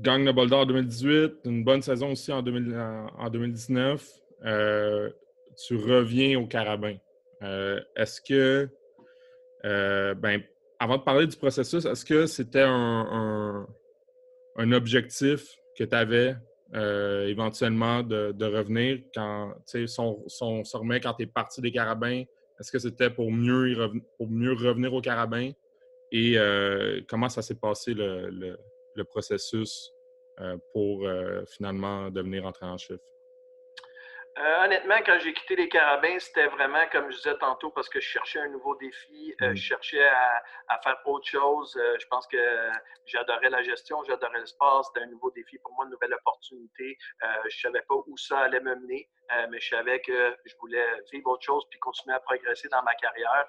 gagne 0.00 0.24
le 0.24 0.32
bol 0.32 0.48
d'or 0.48 0.60
en 0.60 0.66
2018, 0.66 1.40
une 1.44 1.64
bonne 1.64 1.82
saison 1.82 2.12
aussi 2.12 2.32
en, 2.32 2.42
2019. 2.42 4.06
Euh, 4.44 5.10
tu 5.56 5.76
reviens 5.76 6.38
au 6.38 6.46
Carabin. 6.46 6.96
Euh, 7.42 7.80
est-ce 7.96 8.20
que, 8.20 8.68
euh, 9.64 10.14
ben, 10.14 10.42
avant 10.78 10.98
de 10.98 11.02
parler 11.02 11.26
du 11.26 11.36
processus, 11.36 11.84
est-ce 11.84 12.04
que 12.04 12.26
c'était 12.26 12.64
un, 12.66 13.66
objectif 14.72 15.56
que 15.76 15.84
tu 15.84 15.94
avais 15.94 16.36
éventuellement 16.72 18.02
de, 18.02 18.44
revenir 18.44 18.98
quand, 19.14 19.52
tu 19.68 19.86
sais, 19.86 20.02
quand 21.02 21.14
tu 21.14 21.22
es 21.22 21.26
parti 21.26 21.60
des 21.60 21.70
Carabins? 21.70 22.24
Est-ce 22.60 22.70
que 22.70 22.78
c'était 22.78 23.10
pour 23.10 23.32
mieux, 23.32 23.74
pour 24.16 24.28
mieux 24.28 24.52
revenir 24.52 24.92
au 24.92 25.00
Carabin? 25.00 25.50
Et 26.12 26.36
comment 27.08 27.28
ça 27.28 27.42
s'est 27.42 27.56
passé 27.56 27.94
le, 27.94 28.56
processus 29.02 29.92
euh, 30.40 30.56
pour 30.72 31.06
euh, 31.06 31.44
finalement 31.46 32.10
devenir 32.10 32.44
entraîneur-chef? 32.46 33.00
honnêtement, 34.64 34.96
quand 35.06 35.16
j'ai 35.20 35.32
quitté 35.32 35.54
les 35.54 35.68
Carabins, 35.68 36.18
c'était 36.18 36.48
vraiment, 36.48 36.84
comme 36.90 37.08
je 37.08 37.18
disais 37.18 37.38
tantôt, 37.38 37.70
parce 37.70 37.88
que 37.88 38.00
je 38.00 38.08
cherchais 38.08 38.40
un 38.40 38.48
nouveau 38.48 38.74
défi, 38.74 39.32
je 39.38 39.46
mmh. 39.46 39.56
cherchais 39.56 40.04
à, 40.04 40.80
faire 40.82 40.98
autre 41.04 41.28
chose. 41.28 41.72
je 42.00 42.06
pense 42.08 42.26
que 42.26 42.36
j'adorais 43.06 43.50
la 43.50 43.62
gestion, 43.62 44.02
j'adorais 44.02 44.40
le 44.40 44.46
sport, 44.46 44.84
c'était 44.86 45.06
un 45.06 45.10
nouveau 45.10 45.30
défi 45.30 45.56
pour 45.58 45.72
moi, 45.74 45.84
une 45.84 45.92
nouvelle 45.92 46.14
opportunité. 46.14 46.98
je 47.22 47.46
ne 47.46 47.72
savais 47.72 47.84
pas 47.88 47.94
où 47.94 48.16
ça 48.16 48.40
allait 48.40 48.58
me 48.58 48.74
mener, 48.74 49.08
mais 49.50 49.60
je 49.60 49.68
savais 49.68 50.00
que 50.00 50.36
je 50.44 50.54
voulais 50.58 50.84
vivre 51.12 51.30
autre 51.30 51.44
chose 51.44 51.64
puis 51.70 51.78
continuer 51.78 52.16
à 52.16 52.20
progresser 52.20 52.68
dans 52.70 52.82
ma 52.82 52.94
carrière 52.96 53.46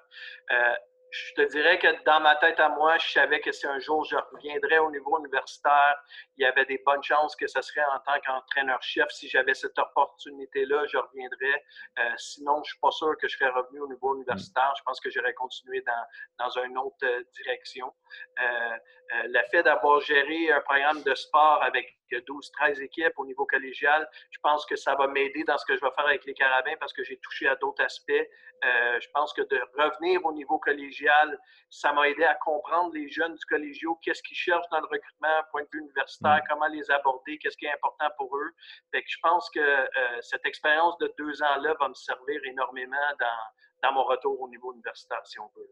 je 1.15 1.33
te 1.33 1.49
dirais 1.49 1.79
que 1.79 2.03
dans 2.03 2.19
ma 2.19 2.35
tête 2.35 2.59
à 2.59 2.69
moi, 2.69 2.97
je 2.97 3.11
savais 3.11 3.39
que 3.39 3.51
si 3.51 3.65
un 3.65 3.79
jour 3.79 4.03
je 4.05 4.15
reviendrais 4.15 4.79
au 4.79 4.91
niveau 4.91 5.17
universitaire, 5.19 5.95
il 6.37 6.43
y 6.43 6.45
avait 6.45 6.65
des 6.65 6.81
bonnes 6.85 7.03
chances 7.03 7.35
que 7.35 7.47
ce 7.47 7.61
serait 7.61 7.85
en 7.85 7.99
tant 7.99 8.19
qu'entraîneur-chef. 8.25 9.09
Si 9.09 9.29
j'avais 9.29 9.53
cette 9.53 9.77
opportunité-là, 9.79 10.85
je 10.87 10.97
reviendrais. 10.97 11.63
Euh, 11.99 12.09
sinon, 12.17 12.55
je 12.55 12.59
ne 12.59 12.65
suis 12.65 12.79
pas 12.79 12.91
sûr 12.91 13.15
que 13.17 13.27
je 13.27 13.37
serais 13.37 13.49
revenu 13.49 13.79
au 13.79 13.87
niveau 13.87 14.15
universitaire. 14.15 14.73
Je 14.77 14.83
pense 14.83 14.99
que 14.99 15.09
j'aurais 15.09 15.33
continué 15.33 15.81
dans, 15.81 16.45
dans 16.45 16.49
une 16.63 16.77
autre 16.77 16.97
euh, 17.03 17.23
direction. 17.33 17.93
Euh, 18.39 18.77
le 19.25 19.41
fait 19.51 19.63
d'avoir 19.63 20.01
géré 20.01 20.51
un 20.51 20.61
programme 20.61 21.01
de 21.03 21.13
sport 21.15 21.61
avec 21.63 21.95
12-13 22.11 22.81
équipes 22.81 23.13
au 23.17 23.25
niveau 23.25 23.45
collégial. 23.45 24.07
Je 24.31 24.39
pense 24.41 24.65
que 24.65 24.75
ça 24.75 24.95
va 24.95 25.07
m'aider 25.07 25.43
dans 25.43 25.57
ce 25.57 25.65
que 25.65 25.75
je 25.75 25.81
vais 25.81 25.91
faire 25.95 26.05
avec 26.05 26.25
les 26.25 26.33
carabins 26.33 26.75
parce 26.79 26.93
que 26.93 27.03
j'ai 27.03 27.17
touché 27.17 27.47
à 27.47 27.55
d'autres 27.55 27.83
aspects. 27.83 28.11
Euh, 28.11 28.99
je 28.99 29.07
pense 29.13 29.33
que 29.33 29.41
de 29.41 29.59
revenir 29.77 30.23
au 30.25 30.33
niveau 30.33 30.57
collégial, 30.59 31.39
ça 31.69 31.93
m'a 31.93 32.09
aidé 32.09 32.23
à 32.23 32.35
comprendre 32.35 32.93
les 32.93 33.09
jeunes 33.09 33.35
du 33.35 33.45
collégio, 33.45 33.95
qu'est-ce 34.01 34.23
qu'ils 34.23 34.37
cherchent 34.37 34.69
dans 34.71 34.79
le 34.79 34.87
recrutement, 34.87 35.43
point 35.51 35.63
de 35.63 35.67
vue 35.73 35.79
universitaire, 35.79 36.41
mm. 36.43 36.47
comment 36.49 36.67
les 36.67 36.89
aborder, 36.91 37.37
qu'est-ce 37.37 37.57
qui 37.57 37.65
est 37.65 37.73
important 37.73 38.09
pour 38.17 38.35
eux. 38.37 38.51
Fait 38.91 39.01
que 39.01 39.09
je 39.09 39.17
pense 39.21 39.49
que 39.49 39.59
euh, 39.59 39.87
cette 40.21 40.45
expérience 40.45 40.97
de 40.99 41.13
deux 41.17 41.41
ans-là 41.43 41.75
va 41.79 41.89
me 41.89 41.93
servir 41.93 42.39
énormément 42.45 42.95
dans, 43.19 43.87
dans 43.87 43.93
mon 43.93 44.03
retour 44.03 44.39
au 44.39 44.49
niveau 44.49 44.73
universitaire, 44.73 45.25
si 45.25 45.39
on 45.39 45.49
veut. 45.55 45.69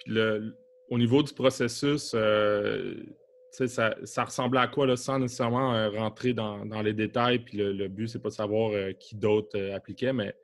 Puis 0.00 0.12
le, 0.12 0.56
au 0.90 0.98
niveau 0.98 1.22
du 1.22 1.32
processus, 1.32 2.12
euh, 2.14 2.94
ça, 3.54 4.24
ressemblait 4.24 4.60
à 4.60 4.66
quoi, 4.66 4.86
là, 4.86 4.96
sans 4.96 5.18
nécessairement 5.18 5.74
euh, 5.74 5.90
rentrer 5.90 6.32
dans, 6.32 6.64
les 6.82 6.92
détails. 6.92 7.38
Puis 7.38 7.58
le, 7.58 7.88
but, 7.88 8.08
c'est 8.08 8.18
pas 8.20 8.28
de 8.28 8.34
savoir 8.34 8.72
euh, 8.72 8.92
qui 8.92 9.16
d'autre 9.16 9.56
euh, 9.56 9.76
appliquait, 9.76 10.12
mais 10.12 10.34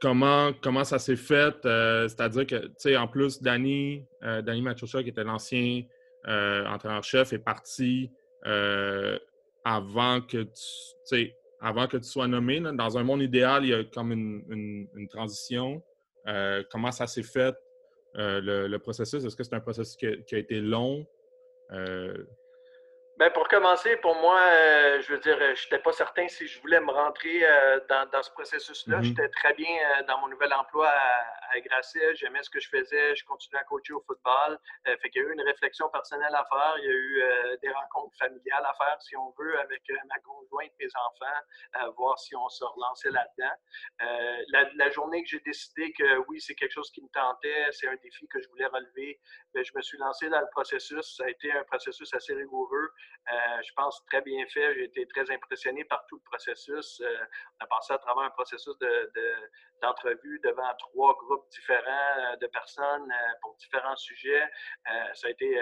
comment, 0.00 0.52
comment 0.62 0.84
ça 0.84 0.98
s'est 0.98 1.16
fait? 1.16 1.54
C'est-à-dire 1.62 2.46
que, 2.46 2.96
en 2.96 3.08
plus, 3.08 3.42
Danny, 3.42 4.04
Danny 4.22 4.64
qui 4.74 5.08
était 5.08 5.24
l'ancien 5.24 5.82
entraîneur-chef, 6.26 7.32
est 7.32 7.38
parti 7.38 8.10
avant 9.64 10.20
que 10.20 10.46
tu 11.08 11.32
avant 11.60 11.86
que 11.86 11.96
tu 11.96 12.04
sois 12.04 12.28
nommé. 12.28 12.60
Dans 12.60 12.98
un 12.98 13.02
monde 13.02 13.22
idéal, 13.22 13.64
il 13.64 13.70
y 13.70 13.74
a 13.74 13.84
comme 13.84 14.12
une 14.12 15.08
transition. 15.08 15.82
comment 16.70 16.92
ça 16.92 17.06
s'est 17.06 17.22
fait? 17.22 17.56
Euh, 18.16 18.68
le, 18.68 18.78
processus, 18.78 19.24
est-ce 19.24 19.36
que 19.36 19.44
c'est 19.44 19.54
un 19.54 19.60
processus 19.60 19.96
qui 19.96 20.34
a, 20.34 20.38
été 20.38 20.60
long? 20.60 21.06
Euh, 23.14 23.18
Ben 23.18 23.30
pour 23.30 23.48
commencer, 23.48 23.96
pour 23.96 24.14
moi, 24.16 24.40
euh, 24.40 25.00
je 25.00 25.12
veux 25.12 25.18
dire, 25.18 25.38
je 25.38 25.64
n'étais 25.64 25.78
pas 25.78 25.92
certain 25.92 26.28
si 26.28 26.46
je 26.46 26.60
voulais 26.60 26.80
me 26.80 26.90
rentrer 26.90 27.44
euh, 27.44 27.80
dans, 27.88 28.08
dans, 28.10 28.22
ce 28.22 28.30
processus-là. 28.30 28.98
Mm-hmm. 28.98 29.02
J'étais 29.04 29.28
très 29.28 29.54
bien 29.54 29.68
euh, 29.68 30.02
dans 30.04 30.18
mon 30.20 30.28
nouvel 30.28 30.52
emploi 30.52 30.88
à, 30.88 31.56
à 31.56 31.60
Grasset. 31.60 32.14
J'aimais 32.16 32.42
ce 32.42 32.50
que 32.50 32.60
je 32.60 32.68
faisais. 32.68 33.14
Je 33.16 33.24
continuais 33.24 33.60
à 33.60 33.64
coacher 33.64 33.92
au 33.92 34.00
football. 34.00 34.58
fait 34.84 35.10
qu'il 35.10 35.22
y 35.22 35.24
a 35.24 35.28
eu 35.28 35.32
une 35.32 35.42
réflexion 35.42 35.88
personnelle 35.90 36.34
à 36.34 36.44
faire. 36.44 36.74
Il 36.78 36.84
y 36.84 36.88
a 36.88 36.92
eu 36.92 37.58
des 37.62 37.70
rencontres 37.70 38.16
familiales 38.18 38.64
à 38.64 38.74
faire, 38.74 39.00
si 39.00 39.16
on 39.16 39.32
veut, 39.38 39.58
avec 39.60 39.82
ma 40.08 40.18
conjointe, 40.20 40.72
mes 40.80 40.88
enfants, 40.96 41.92
voir 41.96 42.18
si 42.18 42.34
on 42.36 42.48
se 42.48 42.64
relançait 42.64 43.10
là-dedans. 43.10 43.54
La, 44.52 44.68
la, 44.74 44.90
journée 44.90 45.22
que 45.22 45.28
j'ai 45.28 45.40
décidé 45.40 45.92
que 45.92 46.18
oui, 46.28 46.40
c'est 46.40 46.54
quelque 46.54 46.72
chose 46.72 46.90
qui 46.90 47.02
me 47.02 47.08
tentait, 47.08 47.66
c'est 47.70 47.88
un 47.88 47.96
défi 48.02 48.26
que 48.28 48.40
je 48.40 48.48
voulais 48.48 48.66
relever, 48.66 49.20
ben, 49.52 49.64
je 49.64 49.72
me 49.74 49.82
suis 49.82 49.98
lancé 49.98 50.28
dans 50.28 50.40
le 50.40 50.48
processus. 50.50 51.16
Ça 51.16 51.24
a 51.24 51.28
été 51.28 51.52
un 51.52 51.64
processus 51.64 52.12
assez 52.14 52.34
rigoureux. 52.34 52.90
Euh, 53.32 53.62
je 53.66 53.72
pense 53.74 54.04
très 54.06 54.20
bien 54.20 54.44
fait. 54.46 54.74
J'ai 54.74 54.84
été 54.84 55.06
très 55.06 55.30
impressionné 55.30 55.84
par 55.84 56.04
tout 56.06 56.16
le 56.16 56.22
processus. 56.30 57.00
Euh, 57.00 57.16
on 57.60 57.64
a 57.64 57.68
passé 57.68 57.94
à 57.94 57.98
travers 57.98 58.24
un 58.24 58.30
processus 58.30 58.74
d'entrevue 59.82 60.40
de, 60.44 60.50
devant 60.50 60.74
trois 60.78 61.14
groupes 61.14 61.48
différents 61.50 62.18
euh, 62.18 62.36
de 62.36 62.46
personnes 62.48 63.12
pour 63.40 63.56
différents 63.56 63.96
sujets. 63.96 64.50
ça 65.14 65.28
a 65.28 65.30
été 65.30 65.60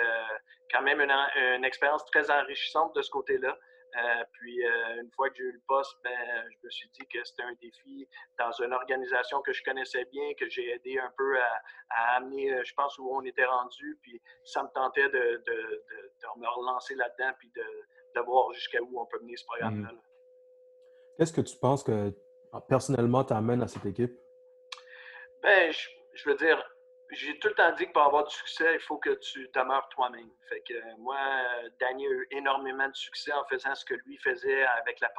quand 0.73 0.83
même 0.83 1.01
une 1.01 1.65
expérience 1.65 2.05
très 2.07 2.31
enrichissante 2.31 2.95
de 2.97 3.03
ce 3.03 3.11
côté-là. 3.11 3.57
Euh, 3.97 4.25
puis, 4.33 4.65
euh, 4.65 5.03
une 5.03 5.11
fois 5.13 5.29
que 5.29 5.37
j'ai 5.37 5.45
eu 5.45 5.53
le 5.53 5.63
poste, 5.67 5.97
ben, 6.03 6.11
je 6.51 6.67
me 6.67 6.71
suis 6.71 6.89
dit 6.91 7.07
que 7.13 7.23
c'était 7.25 7.43
un 7.43 7.55
défi 7.61 8.09
dans 8.39 8.51
une 8.53 8.73
organisation 8.73 9.43
que 9.43 9.53
je 9.53 9.63
connaissais 9.63 10.07
bien, 10.07 10.33
que 10.39 10.49
j'ai 10.49 10.71
aidé 10.71 10.99
un 10.99 11.13
peu 11.17 11.39
à, 11.39 12.17
amener, 12.17 12.55
euh, 12.55 12.63
je 12.65 12.73
pense, 12.75 12.97
où 12.99 13.15
on 13.15 13.23
était 13.23 13.45
rendu. 13.45 13.99
Puis, 14.03 14.21
ça 14.45 14.63
me 14.63 14.69
tentait 14.75 15.09
de, 15.11 15.43
me 16.37 16.49
relancer 16.49 16.95
là-dedans, 16.95 17.33
puis 17.39 17.53
de, 17.55 18.21
voir 18.21 18.53
jusqu'à 18.53 18.81
où 18.83 19.01
on 19.01 19.07
peut 19.07 19.19
mener 19.21 19.37
ce 19.37 19.45
programme-là. 19.45 19.93
Mmh. 19.93 20.01
Qu'est-ce 21.19 21.33
que 21.33 21.41
tu 21.41 21.57
penses 21.59 21.83
que 21.83 22.15
personnellement 22.69 23.25
t'amène 23.25 23.63
à 23.63 23.69
cette 23.69 23.85
équipe? 23.85 24.13
Ben, 25.43 25.73
je 26.15 26.29
veux 26.29 26.37
dire, 26.37 26.63
j'ai 27.13 27.39
tout 27.39 27.49
le 27.49 27.55
temps 27.55 27.73
dit 27.73 27.87
que 27.87 27.93
pour 27.93 28.03
avoir 28.03 28.27
du 28.27 28.35
succès, 28.35 28.75
il 28.75 28.81
faut 28.81 28.99
que 28.99 29.11
tu 29.11 29.49
demeures 29.55 29.89
toi-même. 29.91 30.31
Fait 30.49 30.63
que 30.63 30.75
euh, 30.75 30.97
moi, 30.99 31.19
Danny 31.81 32.07
a 32.07 32.11
eu 32.11 32.29
énormément 32.31 32.89
de 32.89 32.95
succès 32.95 33.33
en 33.33 33.45
faisant 33.45 33.75
ce 33.75 33.85
que 33.85 33.95
lui 34.07 34.17
faisait 34.19 34.65
avec 34.65 35.01
la, 35.01 35.13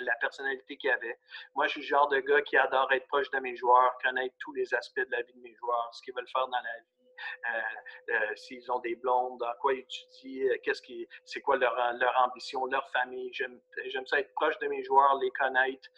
la 0.00 0.14
personnalité 0.16 0.76
qu'il 0.76 0.90
avait. 0.90 1.18
Moi, 1.54 1.66
je 1.66 1.72
suis 1.72 1.80
le 1.80 1.86
genre 1.86 2.08
de 2.08 2.20
gars 2.20 2.42
qui 2.42 2.56
adore 2.56 2.90
être 2.92 3.06
proche 3.08 3.30
de 3.30 3.38
mes 3.40 3.56
joueurs, 3.56 3.96
connaître 4.02 4.34
tous 4.38 4.52
les 4.52 4.72
aspects 4.74 5.00
de 5.00 5.10
la 5.10 5.22
vie 5.22 5.34
de 5.34 5.40
mes 5.40 5.54
joueurs, 5.54 5.90
ce 5.92 6.02
qu'ils 6.02 6.14
veulent 6.14 6.28
faire 6.28 6.46
dans 6.46 6.58
la 6.58 6.80
vie. 6.80 7.01
Euh, 7.50 8.12
euh, 8.14 8.36
s'ils 8.36 8.70
ont 8.70 8.78
des 8.80 8.94
blondes, 8.96 9.38
dans 9.38 9.52
quoi 9.60 9.74
ils 9.74 9.80
étudient, 9.80 10.52
qu'est-ce 10.62 10.82
qui, 10.82 11.08
c'est 11.24 11.40
quoi 11.40 11.56
leur, 11.56 11.74
leur, 11.94 12.14
ambition, 12.18 12.66
leur 12.66 12.88
famille. 12.90 13.30
J'aime, 13.32 13.60
j'aime 13.86 14.06
ça 14.06 14.20
être 14.20 14.32
proche 14.34 14.58
de 14.58 14.68
mes 14.68 14.82
joueurs, 14.84 15.18
les 15.20 15.30
connaître, 15.30 15.88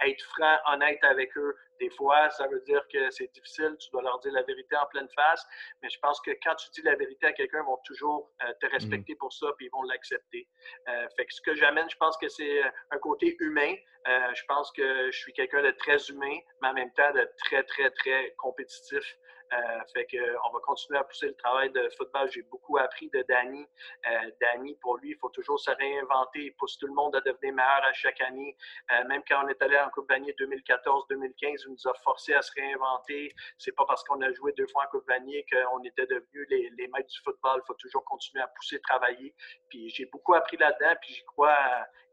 être 0.00 0.22
franc, 0.22 0.58
honnête 0.66 1.02
avec 1.02 1.36
eux, 1.36 1.56
des 1.80 1.90
fois, 1.90 2.30
ça 2.30 2.46
veut 2.46 2.60
dire 2.60 2.86
que 2.92 3.10
c'est 3.10 3.32
difficile, 3.32 3.74
tu 3.80 3.90
dois 3.90 4.02
leur 4.02 4.20
dire 4.20 4.32
la 4.32 4.42
vérité 4.42 4.76
en 4.76 4.86
pleine 4.86 5.08
face, 5.14 5.44
mais 5.82 5.88
je 5.88 5.98
pense 6.00 6.20
que 6.20 6.30
quand 6.42 6.54
tu 6.56 6.68
dis 6.72 6.82
la 6.82 6.94
vérité 6.94 7.26
à 7.26 7.32
quelqu'un, 7.32 7.62
ils 7.62 7.66
vont 7.66 7.80
toujours 7.84 8.30
euh, 8.44 8.52
te 8.60 8.66
respecter 8.66 9.14
pour 9.16 9.32
ça, 9.32 9.46
puis 9.56 9.66
ils 9.66 9.70
vont 9.70 9.82
l'accepter. 9.84 10.46
Euh, 10.88 11.08
fait 11.16 11.24
que 11.24 11.34
ce 11.34 11.40
que 11.40 11.54
j'amène, 11.54 11.88
je 11.90 11.96
pense 11.96 12.16
que 12.18 12.28
c'est 12.28 12.62
euh, 12.62 12.70
un 12.90 12.98
côté 12.98 13.34
humain. 13.40 13.74
je 14.06 14.42
pense 14.46 14.70
que 14.72 15.10
je 15.10 15.18
suis 15.18 15.32
quelqu'un 15.32 15.62
de 15.62 15.70
très 15.72 15.98
humain, 16.10 16.36
mais 16.60 16.68
en 16.68 16.74
même 16.74 16.92
temps 16.92 17.12
de 17.12 17.28
très, 17.44 17.62
très, 17.64 17.90
très 17.90 18.34
compétitif. 18.38 19.16
Euh, 19.52 19.80
fait 19.92 20.06
que, 20.06 20.18
on 20.46 20.52
va 20.52 20.60
continuer 20.60 20.98
à 20.98 21.04
pousser 21.04 21.26
le 21.26 21.34
travail 21.34 21.70
de 21.70 21.88
football. 21.96 22.30
J'ai 22.30 22.42
beaucoup 22.42 22.78
appris 22.78 23.08
de 23.10 23.24
Danny. 23.28 23.66
Euh, 24.06 24.30
Danny, 24.40 24.76
pour 24.80 24.96
lui, 24.98 25.10
il 25.10 25.16
faut 25.16 25.28
toujours 25.30 25.58
se 25.58 25.70
réinventer. 25.70 26.44
Il 26.46 26.54
pousse 26.54 26.78
tout 26.78 26.86
le 26.86 26.94
monde 26.94 27.16
à 27.16 27.20
devenir 27.20 27.54
meilleur 27.54 27.84
à 27.84 27.92
chaque 27.92 28.20
année. 28.20 28.56
Euh, 28.92 29.04
même 29.04 29.22
quand 29.28 29.44
on 29.44 29.48
est 29.48 29.60
allé 29.62 29.76
en 29.78 29.90
Coupe 29.90 30.08
Vanier 30.08 30.34
2014-2015, 30.38 31.64
il 31.66 31.72
nous 31.72 31.88
a 31.88 31.94
forcé 32.04 32.34
à 32.34 32.42
se 32.42 32.52
réinventer. 32.52 33.34
C'est 33.58 33.74
pas 33.74 33.84
parce 33.86 34.04
qu'on 34.04 34.20
a 34.20 34.32
joué 34.32 34.52
deux 34.52 34.66
fois 34.68 34.84
en 34.84 34.88
Coupe 34.88 35.08
Vanier 35.08 35.44
qu'on 35.50 35.82
était 35.82 36.06
devenus 36.06 36.46
les, 36.48 36.70
les, 36.78 36.88
maîtres 36.88 37.08
du 37.08 37.20
football. 37.24 37.60
Il 37.64 37.66
faut 37.66 37.74
toujours 37.74 38.04
continuer 38.04 38.42
à 38.42 38.48
pousser, 38.48 38.80
travailler. 38.82 39.34
Puis 39.68 39.90
j'ai 39.90 40.06
beaucoup 40.06 40.34
appris 40.34 40.56
là-dedans, 40.56 40.94
puis 41.00 41.14
j'y 41.14 41.24
crois 41.24 41.56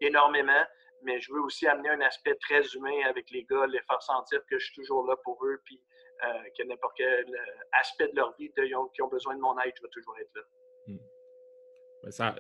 énormément 0.01 0.63
mais 1.03 1.19
je 1.19 1.31
veux 1.31 1.41
aussi 1.41 1.67
amener 1.67 1.89
un 1.89 2.01
aspect 2.01 2.35
très 2.35 2.61
humain 2.75 3.01
avec 3.05 3.29
les 3.29 3.43
gars, 3.43 3.67
les 3.67 3.81
faire 3.81 4.01
sentir 4.01 4.39
que 4.49 4.57
je 4.57 4.65
suis 4.65 4.75
toujours 4.75 5.05
là 5.07 5.15
pour 5.23 5.43
eux, 5.45 5.61
puis 5.63 5.81
euh, 6.23 6.49
que 6.57 6.63
n'importe 6.63 6.93
quel 6.97 7.25
euh, 7.25 7.79
aspect 7.79 8.07
de 8.07 8.15
leur 8.15 8.35
vie 8.37 8.51
qui 8.93 9.01
ont 9.03 9.07
besoin 9.07 9.35
de 9.35 9.39
mon 9.39 9.57
aide, 9.59 9.73
je 9.77 9.83
vais 9.83 9.89
toujours 9.89 10.17
être 10.19 10.31
là. 10.35 10.41
Hmm. 10.87 10.97
Ben, 12.01 12.11
ça, 12.11 12.35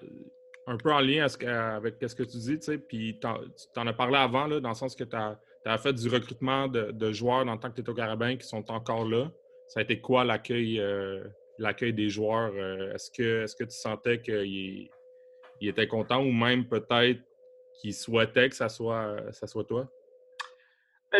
un 0.65 0.77
peu 0.77 0.91
en 0.91 0.99
lien 0.99 1.27
avec 1.45 1.95
ce 2.01 2.15
que 2.15 2.23
tu 2.23 2.37
dis, 2.37 2.57
tu 2.57 2.65
sais, 2.65 2.77
puis 2.79 3.19
tu 3.19 3.27
en 3.27 3.87
as 3.87 3.93
parlé 3.93 4.17
avant, 4.17 4.47
là, 4.47 4.59
dans 4.59 4.69
le 4.69 4.75
sens 4.75 4.95
que 4.95 5.03
tu 5.03 5.15
as, 5.15 5.77
fait 5.77 5.93
du 5.93 6.09
recrutement 6.09 6.67
de, 6.67 7.11
joueurs 7.11 7.45
dans 7.45 7.53
le 7.53 7.59
temps 7.59 7.69
que 7.69 7.75
tu 7.75 7.81
étais 7.81 7.89
au 7.89 7.95
Carabin 7.95 8.35
qui 8.35 8.47
sont 8.47 8.69
encore 8.71 9.05
là. 9.05 9.29
Ça 9.67 9.81
a 9.81 9.83
été 9.83 10.01
quoi 10.01 10.23
l'accueil 10.23 10.79
euh, 10.79 11.23
des 11.59 12.09
joueurs? 12.09 12.55
est-ce 12.93 13.11
que, 13.11 13.63
tu 13.63 13.69
sentais 13.69 14.21
qu'ils 14.21 14.89
étaient 15.61 15.87
contents 15.87 16.23
ou 16.23 16.31
même 16.31 16.67
peut-être 16.67 17.19
qu'ils 17.75 17.93
souhaitaient 17.93 18.49
que 18.49 18.55
ça 18.55 18.69
soit 18.69 19.23
toi? 19.67 19.87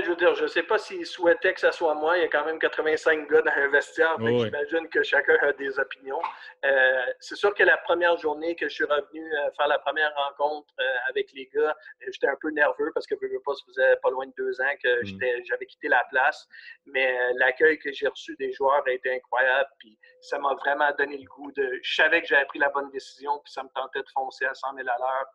Je 0.03 0.09
veux 0.09 0.15
dire, 0.15 0.35
je 0.35 0.43
ne 0.43 0.47
sais 0.47 0.63
pas 0.63 0.77
s'ils 0.77 1.05
souhaitaient 1.05 1.53
que 1.53 1.59
ce 1.59 1.71
soit 1.71 1.95
moi. 1.95 2.17
Il 2.17 2.21
y 2.21 2.25
a 2.25 2.27
quand 2.27 2.45
même 2.45 2.59
85 2.59 3.29
gars 3.29 3.41
dans 3.41 3.51
un 3.51 3.67
vestiaire. 3.69 4.15
J'imagine 4.19 4.87
que 4.89 5.01
chacun 5.03 5.35
a 5.41 5.53
des 5.53 5.79
opinions. 5.79 6.21
Euh, 6.65 7.05
c'est 7.19 7.35
sûr 7.35 7.53
que 7.53 7.63
la 7.63 7.77
première 7.77 8.17
journée 8.17 8.55
que 8.55 8.67
je 8.67 8.73
suis 8.73 8.83
revenu 8.83 9.23
euh, 9.33 9.51
faire 9.55 9.67
la 9.67 9.79
première 9.79 10.13
rencontre 10.15 10.67
euh, 10.79 10.83
avec 11.09 11.31
les 11.33 11.49
gars, 11.53 11.75
j'étais 12.01 12.27
un 12.27 12.35
peu 12.39 12.49
nerveux 12.51 12.91
parce 12.93 13.07
que 13.07 13.15
je 13.21 13.27
veux 13.27 13.41
pas, 13.45 13.53
ça 13.53 13.63
faisait 13.67 13.95
pas 14.01 14.09
loin 14.09 14.25
de 14.27 14.33
deux 14.37 14.61
ans 14.61 14.75
que 14.83 15.03
mm. 15.03 15.43
j'avais 15.45 15.65
quitté 15.65 15.87
la 15.87 16.03
place. 16.09 16.47
Mais 16.85 17.17
l'accueil 17.35 17.79
que 17.79 17.91
j'ai 17.91 18.07
reçu 18.07 18.35
des 18.37 18.51
joueurs 18.53 18.83
a 18.85 18.91
été 18.91 19.15
incroyable. 19.15 19.69
Puis 19.79 19.97
ça 20.21 20.37
m'a 20.39 20.53
vraiment 20.55 20.89
donné 20.97 21.17
le 21.17 21.25
goût 21.25 21.51
de. 21.53 21.79
Je 21.81 21.95
savais 21.95 22.21
que 22.21 22.27
j'avais 22.27 22.45
pris 22.45 22.59
la 22.59 22.69
bonne 22.69 22.89
décision, 22.91 23.39
puis 23.43 23.51
ça 23.51 23.63
me 23.63 23.69
tentait 23.69 24.01
de 24.01 24.09
foncer 24.13 24.45
à 24.45 24.53
100 24.53 24.75
000 24.75 24.87
à 24.87 24.97
l'heure. 24.97 25.25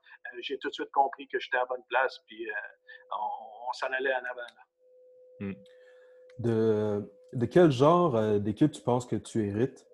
J'ai 0.41 0.59
tout 0.59 0.69
de 0.69 0.75
suite 0.75 0.91
compris 0.93 1.29
que 1.29 1.39
j'étais 1.39 1.57
à 1.57 1.61
la 1.61 1.67
bonne 1.67 1.85
place. 1.89 2.19
Puis 2.27 2.47
on, 3.11 3.69
on 3.69 3.73
s'en 3.73 3.87
allait 3.89 4.15
en 4.15 4.25
avant. 4.31 4.43
Hmm. 5.41 5.53
De, 6.39 7.13
de, 7.33 7.47
quel 7.47 7.71
genre 7.71 8.17
euh, 8.17 8.39
d'équipe 8.39 8.73
tu 8.73 8.83
penses 8.83 9.07
que 9.07 9.17
tu 9.17 9.47
hérites? 9.47 9.87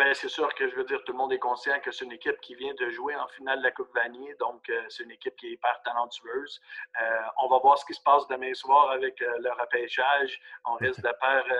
Ben, 0.00 0.14
c'est 0.14 0.30
sûr 0.30 0.54
que 0.54 0.66
je 0.66 0.74
veux 0.76 0.84
dire, 0.84 1.04
tout 1.04 1.12
le 1.12 1.18
monde 1.18 1.30
est 1.30 1.38
conscient 1.38 1.78
que 1.80 1.90
c'est 1.90 2.06
une 2.06 2.12
équipe 2.12 2.40
qui 2.40 2.54
vient 2.54 2.72
de 2.72 2.88
jouer 2.88 3.14
en 3.16 3.28
finale 3.28 3.58
de 3.58 3.64
la 3.64 3.70
Coupe 3.70 3.94
Vanier, 3.94 4.34
donc 4.40 4.66
euh, 4.70 4.82
c'est 4.88 5.02
une 5.02 5.10
équipe 5.10 5.36
qui 5.36 5.48
est 5.48 5.50
hyper 5.50 5.78
talentueuse. 5.84 6.58
Euh, 7.02 7.20
on 7.42 7.48
va 7.48 7.58
voir 7.58 7.76
ce 7.76 7.84
qui 7.84 7.92
se 7.92 8.00
passe 8.00 8.26
demain 8.28 8.54
soir 8.54 8.92
avec 8.92 9.20
euh, 9.20 9.30
le 9.40 9.50
repêchage. 9.50 10.40
On 10.64 10.72
risque 10.80 11.02
de, 11.02 11.12
perdre, 11.20 11.50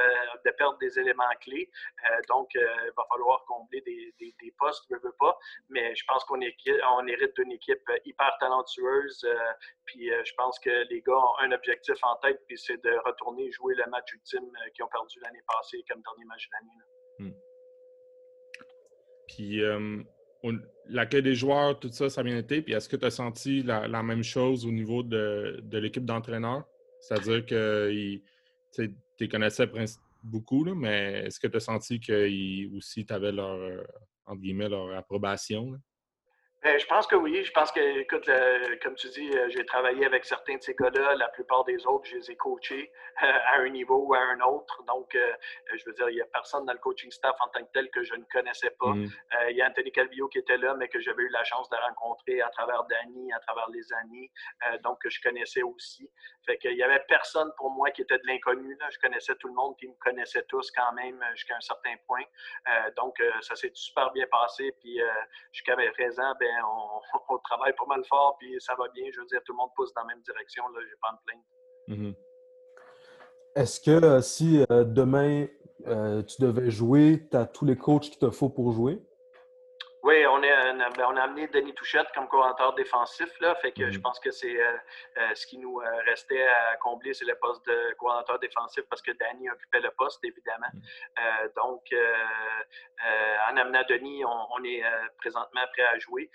de 0.43 0.51
perdre 0.53 0.79
des 0.79 0.99
éléments 0.99 1.29
clés, 1.43 1.71
donc 2.29 2.55
il 2.55 2.93
va 2.97 3.05
falloir 3.13 3.45
combler 3.45 3.83
des, 3.83 4.15
des, 4.19 4.55
postes, 4.59 4.87
je 4.89 4.97
veux 4.97 5.15
pas. 5.21 5.39
Mais 5.69 5.95
je 5.95 6.05
pense 6.07 6.25
qu'on 6.25 6.41
on 6.41 7.07
hérite 7.07 7.37
d'une 7.37 7.53
équipe 7.53 7.93
hyper 8.07 8.35
talentueuse. 8.41 9.29
puis 9.85 10.09
je 10.09 10.35
pense 10.39 10.59
que 10.61 10.89
les 10.89 11.03
gars 11.03 11.13
ont 11.13 11.39
un 11.41 11.53
objectif 11.53 11.99
en 12.05 12.17
tête, 12.17 12.41
puis 12.47 12.57
c'est 12.57 12.83
de 12.83 12.97
retourner 13.05 13.53
jouer 13.53 13.75
le 13.75 13.85
match 13.91 14.15
ultime 14.15 14.51
qu'ils 14.73 14.85
ont 14.85 14.89
perdu 14.89 15.21
l'année 15.21 15.43
passée 15.47 15.85
comme 15.91 16.01
dernier 16.01 16.25
match 16.25 16.49
de 16.49 16.55
l'année. 16.55 17.00
Puis 19.37 19.63
l'accueil 20.87 21.23
des 21.23 21.35
joueurs, 21.35 21.79
tout 21.79 21.91
ça, 21.93 22.11
ça 22.11 22.21
a 22.21 22.25
bien 22.25 22.37
été. 22.37 22.63
Puis 22.63 22.75
est-ce 22.75 22.89
que 22.89 22.97
tu 22.97 23.07
as 23.07 23.11
senti 23.11 23.63
la, 23.63 24.03
même 24.03 24.23
chose 24.23 24.67
au 24.67 24.73
niveau 24.73 25.03
de, 25.03 25.63
l'équipe 25.73 26.05
d'entraîneurs? 26.05 26.65
C'est-à-dire 27.01 27.47
que 27.47 27.91
tu 28.73 28.95
les 29.19 29.29
connaissais 29.29 29.69
beaucoup, 30.23 30.65
mais 30.75 31.25
est-ce 31.27 31.41
que 31.41 31.47
tu 31.47 31.57
as 31.57 31.61
senti 31.61 32.01
que 32.01 32.77
aussi 32.77 33.07
avais 33.09 33.33
leur, 33.33 33.57
euh, 33.57 33.83
entre 34.27 34.69
leur 34.69 34.97
approbation? 34.97 35.79
Ben, 36.63 36.79
je 36.79 36.85
pense 36.87 37.07
que 37.07 37.17
oui. 37.17 37.43
Je 37.43 37.53
pense 37.53 37.73
que, 37.73 37.81
écoute, 37.81 38.29
comme 38.83 38.95
tu 38.95 39.09
dis, 39.09 39.31
euh, 39.33 39.49
j'ai 39.49 39.65
travaillé 39.65 40.05
avec 40.05 40.27
certains 40.27 40.57
de 40.57 40.63
ces 40.63 40.75
gars-là. 40.75 41.15
La 41.15 41.29
plupart 41.29 41.65
des 41.65 41.87
autres, 41.87 42.07
je 42.07 42.17
les 42.17 42.31
ai 42.33 42.37
coachés 42.37 42.93
euh, 43.23 43.27
à 43.27 43.61
un 43.61 43.71
niveau 43.71 44.05
ou 44.07 44.13
à 44.13 44.19
un 44.19 44.41
autre. 44.41 44.83
Donc, 44.85 45.15
euh, 45.15 45.33
je 45.75 45.83
veux 45.87 45.95
dire, 45.95 46.11
il 46.11 46.17
n'y 46.17 46.21
a 46.21 46.27
personne 46.27 46.67
dans 46.67 46.75
le 46.75 46.79
coaching 46.79 47.11
staff 47.11 47.35
en 47.41 47.49
tant 47.49 47.65
que 47.65 47.73
tel 47.73 47.91
que 47.91 48.03
je 48.03 48.15
ne 48.15 48.25
connaissais 48.25 48.71
pas. 48.79 48.93
Mm. 48.93 49.09
il 49.51 49.57
y 49.57 49.63
a 49.63 49.69
Anthony 49.69 49.91
Calvillo 49.91 50.29
qui 50.29 50.39
était 50.39 50.59
là, 50.59 50.75
mais 50.75 50.89
que 50.89 51.01
j'avais 51.01 51.23
eu 51.23 51.31
la 51.31 51.45
chance 51.45 51.69
de 51.71 51.77
rencontrer 51.77 52.43
à 52.43 52.51
travers 52.51 52.85
Danny, 52.85 53.33
à 53.33 53.39
travers 53.41 53.69
les 53.71 53.93
années, 53.95 54.31
donc 54.83 55.01
que 55.03 55.09
je 55.09 55.21
connaissais 55.23 55.63
aussi. 55.63 56.11
Fait 56.45 56.59
qu'il 56.59 56.75
n'y 56.75 56.83
avait 56.83 57.03
personne 57.09 57.51
pour 57.57 57.71
moi 57.71 57.91
qui 57.91 58.03
était 58.03 58.19
de 58.19 58.27
l'inconnu. 58.27 58.77
Je 58.91 58.99
connaissais 58.99 59.35
tout 59.37 59.49
le 59.49 59.55
monde, 59.55 59.77
puis 59.79 59.87
ils 59.87 59.91
me 59.91 59.99
connaissaient 59.99 60.45
tous 60.45 60.71
quand 60.73 60.93
même 60.93 61.25
jusqu'à 61.35 61.57
un 61.57 61.61
certain 61.61 61.95
point. 62.07 62.23
donc, 62.97 63.17
ça 63.41 63.57
s'est 63.57 63.73
super 63.75 64.11
bien 64.13 64.27
passé. 64.27 64.73
Puis, 64.81 65.01
jusqu'à 65.53 65.77
présent, 65.93 66.35
ben, 66.39 66.50
on, 67.29 67.39
travaille 67.39 67.75
pas 67.75 67.87
mal 67.87 68.05
fort, 68.05 68.37
puis 68.39 68.55
ça 68.61 68.75
va 68.75 68.89
bien. 68.89 69.05
Je 69.13 69.21
veux 69.21 69.27
dire, 69.27 69.41
tout 69.45 69.53
le 69.53 69.59
monde 69.59 69.71
pousse 69.75 69.93
dans 69.95 70.03
la 70.03 70.09
même 70.09 70.23
direction. 70.23 70.65
Je 70.75 70.81
n'ai 70.81 70.97
pas 71.01 71.09
à 71.09 71.13
me 71.13 71.19
plaindre. 71.27 71.45
Mm-hmm. 71.89 72.15
Est-ce 73.57 73.81
que 73.81 73.91
euh, 73.91 74.21
si 74.21 74.65
euh, 74.71 74.85
demain 74.85 75.47
euh, 75.87 76.23
tu 76.23 76.41
devais 76.41 76.71
jouer, 76.71 77.27
tu 77.31 77.37
as 77.37 77.47
tous 77.47 77.65
les 77.65 77.77
coachs 77.77 78.03
qu'il 78.03 78.19
te 78.19 78.31
faut 78.31 78.49
pour 78.49 78.73
jouer? 78.73 79.03
Oui, 80.11 80.27
on 80.27 80.41
ben, 80.41 81.05
on 81.07 81.17
a 81.17 81.23
amené 81.23 81.47
Denis 81.47 81.73
Touchette 81.73 82.09
comme 82.13 82.27
coordinateur 82.27 82.75
défensif. 82.75 83.29
Là, 83.39 83.55
fait 83.55 83.71
que 83.71 83.93
je 83.93 83.97
mm-hmm. 83.97 84.03
pense 84.03 84.19
que 84.19 84.33
c'est 84.33 84.59
ce 85.35 85.47
qui 85.47 85.57
nous 85.57 85.81
restait 86.05 86.49
à 86.49 86.77
combler, 86.79 87.15
c'est 87.15 87.27
le 87.27 87.37
poste 87.37 87.65
de 87.69 87.95
coordinateur 87.95 88.41
défensif 88.41 88.83
parce 88.91 89.03
que 89.03 89.13
Danny 89.13 89.49
occupait 89.49 89.79
le 89.79 89.93
poste, 89.93 90.19
évidemment. 90.25 90.67
Mm. 90.75 91.21
donc, 91.55 91.95
en 93.51 93.57
amenant 93.57 93.85
Denis, 93.89 94.25
on, 94.25 94.65
est 94.65 94.83
présentement 95.19 95.63
prêt 95.75 95.85
à 95.85 95.97
jouer. 96.01 96.29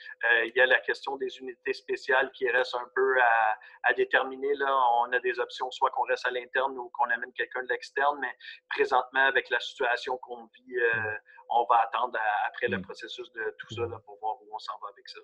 il 0.45 0.53
y 0.55 0.61
a 0.61 0.67
la 0.67 0.80
question 0.80 1.17
des 1.17 1.38
unités 1.39 1.73
spéciales 1.73 2.32
qui 2.32 2.49
reste 2.49 2.76
un 2.76 2.88
peu 2.95 3.19
à, 3.21 3.59
à 3.86 3.93
déterminer. 3.93 4.53
Là. 4.55 4.73
On 5.01 5.11
a 5.11 5.19
des 5.19 5.39
options, 5.39 5.69
soit 5.71 5.89
qu'on 5.91 6.03
reste 6.03 6.26
à 6.26 6.32
l'interne 6.32 6.78
ou 6.78 6.89
qu'on 6.89 7.09
amène 7.09 7.32
quelqu'un 7.34 7.63
de 7.63 7.69
l'externe, 7.69 8.17
mais 8.19 8.34
présentement, 8.69 9.26
avec 9.26 9.49
la 9.49 9.59
situation 9.59 10.17
qu'on 10.17 10.45
vit, 10.55 10.78
euh, 10.78 11.17
on 11.50 11.66
va 11.70 11.82
attendre 11.88 12.18
après 12.48 12.68
le 12.68 12.78
mm. 12.78 12.82
processus 12.82 13.32
de 13.34 13.41
tout 13.60 13.76
ça 13.76 13.84
pour 14.06 14.18
voir 14.20 14.36
où 14.41 14.48
on 14.54 14.60
s'en 14.60 14.74
va 14.82 14.89
avec 14.89 15.08
ça. 15.08 15.20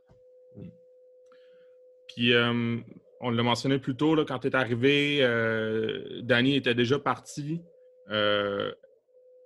Mm. 0.55 0.69
Puis, 2.07 2.33
euh, 2.33 2.79
on 3.21 3.29
l'a 3.29 3.43
mentionné 3.43 3.79
plus 3.79 3.95
tôt, 3.95 4.15
là, 4.15 4.25
quand 4.25 4.39
tu 4.39 4.47
es 4.47 4.55
arrivé, 4.55 5.19
euh, 5.21 6.21
Danny 6.23 6.55
était 6.55 6.73
déjà 6.73 6.99
parti. 6.99 7.63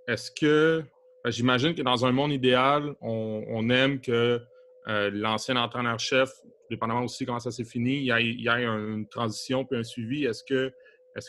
Est-ce 0.08 0.32
que, 0.32 0.84
ben, 1.24 1.32
j'imagine 1.32 1.76
que 1.76 1.82
dans 1.82 2.06
un 2.06 2.12
monde 2.12 2.32
idéal, 2.32 2.96
on, 3.02 3.70
aime 3.70 4.00
que 4.02 4.42
l'ancien 4.88 5.58
entraîneur-chef, 5.58 6.30
dépendamment 6.70 7.04
aussi 7.04 7.26
comment 7.26 7.40
ça 7.40 7.52
s'est 7.52 7.66
fini, 7.66 7.98
il 7.98 8.42
y, 8.42 8.50
a, 8.50 8.60
une 8.60 9.08
transition 9.08 9.66
puis 9.66 9.78
un 9.78 9.84
suivi. 9.84 10.26
Est-ce 10.26 10.44
que 10.44 10.72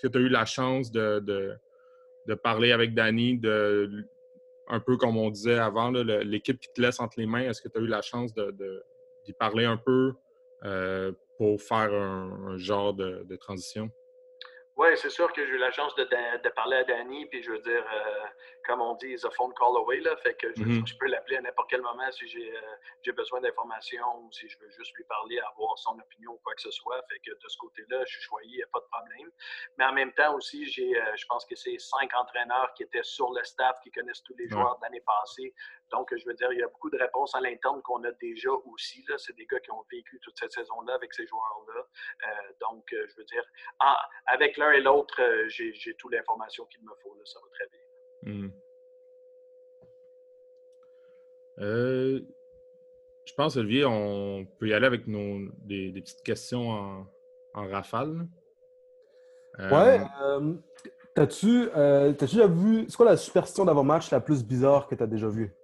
tu 0.08 0.18
as 0.18 0.20
eu 0.20 0.28
la 0.28 0.46
chance 0.46 0.90
de, 0.92 1.18
de 2.26 2.34
parler 2.34 2.72
avec 2.72 2.94
Danny, 2.94 3.38
de, 3.38 4.06
un 4.68 4.80
peu 4.80 4.96
comme 4.96 5.16
on 5.16 5.30
disait 5.30 5.58
avant, 5.58 5.90
l'équipe 5.90 6.58
qui 6.58 6.68
te 6.72 6.80
laisse 6.80 7.00
entre 7.00 7.18
les 7.18 7.26
mains, 7.26 7.48
est-ce 7.48 7.62
que 7.62 7.68
tu 7.68 7.78
as 7.78 7.80
eu 7.80 7.86
la 7.86 8.02
chance 8.02 8.34
d'y 8.34 8.42
de, 8.42 8.82
parler 9.38 9.64
un 9.64 9.76
peu 9.76 10.14
euh, 10.64 11.12
pour 11.38 11.60
faire 11.60 11.92
un, 11.92 12.56
genre 12.56 12.94
de, 12.94 13.36
transition? 13.36 13.90
Oui, 14.76 14.88
c'est 14.96 15.10
sûr 15.10 15.32
que 15.32 15.46
j'ai 15.46 15.52
eu 15.52 15.58
la 15.58 15.70
chance 15.70 15.94
de, 15.94 16.04
parler 16.54 16.76
à 16.76 16.84
Danny, 16.84 17.26
puis 17.26 17.42
je 17.42 17.50
veux 17.50 17.60
dire, 17.60 17.84
euh, 17.84 18.26
comme 18.66 18.80
on 18.80 18.94
dit, 18.94 19.14
a 19.22 19.30
phone 19.30 19.54
call 19.54 19.76
away, 19.76 20.00
là, 20.00 20.16
fait 20.18 20.34
que 20.34 20.48
je, 20.56 20.62
mm-hmm. 20.62 20.98
peux 20.98 21.06
l'appeler 21.06 21.36
à 21.36 21.40
n'importe 21.40 21.70
quel 21.70 21.82
moment 21.82 22.10
si 22.10 22.24
euh, 22.24 22.60
j'ai 23.02 23.12
besoin 23.12 23.40
d'informations 23.40 24.18
ou 24.18 24.32
si 24.32 24.48
je 24.48 24.58
veux 24.58 24.70
juste 24.70 24.92
lui 24.96 25.04
parler, 25.04 25.38
avoir 25.38 25.78
son 25.78 25.98
opinion 25.98 26.32
ou 26.32 26.40
quoi 26.42 26.54
que 26.54 26.62
ce 26.62 26.70
soit. 26.72 27.00
Fait 27.08 27.20
que 27.20 27.30
de 27.30 27.48
ce 27.48 27.56
côté-là, 27.58 28.04
je 28.04 28.12
suis 28.12 28.22
choyé, 28.22 28.48
il 28.50 28.56
n'y 28.56 28.62
a 28.62 28.66
pas 28.72 28.80
de 28.80 28.86
problème. 28.90 29.30
Mais 29.78 29.84
en 29.84 29.92
même 29.92 30.12
temps 30.14 30.34
aussi, 30.34 30.66
j'ai, 30.68 31.00
euh, 31.00 31.16
je 31.16 31.24
pense 31.26 31.46
que 31.46 31.54
c'est 31.54 31.78
cinq 31.78 32.12
entraîneurs 32.14 32.74
qui 32.74 32.82
étaient 32.82 33.04
sur 33.04 33.32
le 33.32 33.44
staff, 33.44 33.78
qui 33.84 33.90
connaissent 33.92 34.22
tous 34.24 34.36
les 34.36 34.48
joueurs 34.48 34.76
de 34.78 34.82
l'année 34.82 35.02
passée. 35.06 35.54
Donc, 35.92 36.12
je 36.16 36.24
veux 36.26 36.34
dire, 36.34 36.52
il 36.52 36.58
y 36.58 36.62
a 36.62 36.68
beaucoup 36.68 36.90
de 36.90 36.98
réponses 36.98 37.34
à 37.36 37.40
l'interne 37.40 37.80
qu'on 37.82 38.02
a 38.02 38.10
déjà 38.12 38.50
aussi. 38.50 39.04
Là. 39.08 39.16
C'est 39.18 39.36
des 39.36 39.46
gars 39.46 39.60
qui 39.60 39.70
ont 39.70 39.84
vécu 39.92 40.18
toute 40.20 40.36
cette 40.38 40.52
saison-là 40.52 40.94
avec 40.94 41.14
ces 41.14 41.26
joueurs-là. 41.26 41.86
Euh, 42.26 42.52
donc, 42.60 42.84
je 42.90 43.16
veux 43.16 43.24
dire, 43.24 43.44
avec 44.26 44.56
l'un 44.56 44.72
et 44.72 44.80
l'autre, 44.80 45.20
j'ai, 45.46 45.72
j'ai 45.72 45.94
toute 45.94 46.12
l'information 46.12 46.64
qu'il 46.66 46.82
me 46.82 46.94
faut. 47.02 47.14
Là. 47.14 47.22
Ça 47.24 47.38
va 47.40 47.48
très 47.50 47.68
bien. 47.68 47.85
Hmm. 48.26 48.48
Euh, 51.60 52.20
je 53.24 53.34
pense, 53.34 53.56
Olivier, 53.56 53.84
on 53.84 54.44
peut 54.58 54.66
y 54.66 54.74
aller 54.74 54.86
avec 54.86 55.06
nos, 55.06 55.48
des, 55.64 55.92
petites 55.92 56.22
questions 56.22 57.06
en, 57.54 57.54
rafale. 57.54 58.26
Euh, 59.60 59.70
ouais. 59.70 60.00
Euh, 60.22 60.54
t'as-tu 61.14 61.68
déjà 62.18 62.48
vu. 62.48 62.86
C'est 62.88 62.96
quoi 62.96 63.06
la 63.06 63.16
superstition 63.16 63.64
d'avant-match 63.64 64.10
la 64.10 64.20
plus 64.20 64.44
bizarre 64.44 64.88
que 64.88 64.96
tu 64.96 65.02
as 65.02 65.06
déjà 65.06 65.28
vue? 65.28 65.54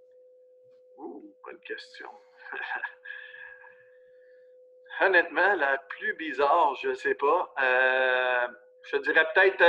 Ouh, 0.98 1.34
bonne 1.44 1.60
question. 1.60 2.08
Honnêtement, 5.04 5.56
la 5.56 5.78
plus 5.90 6.16
bizarre, 6.16 6.76
je 6.80 6.90
ne 6.90 6.94
sais 6.94 7.16
pas. 7.16 7.52
je 8.84 8.96
dirais 8.98 9.26
peut-être 9.34 9.62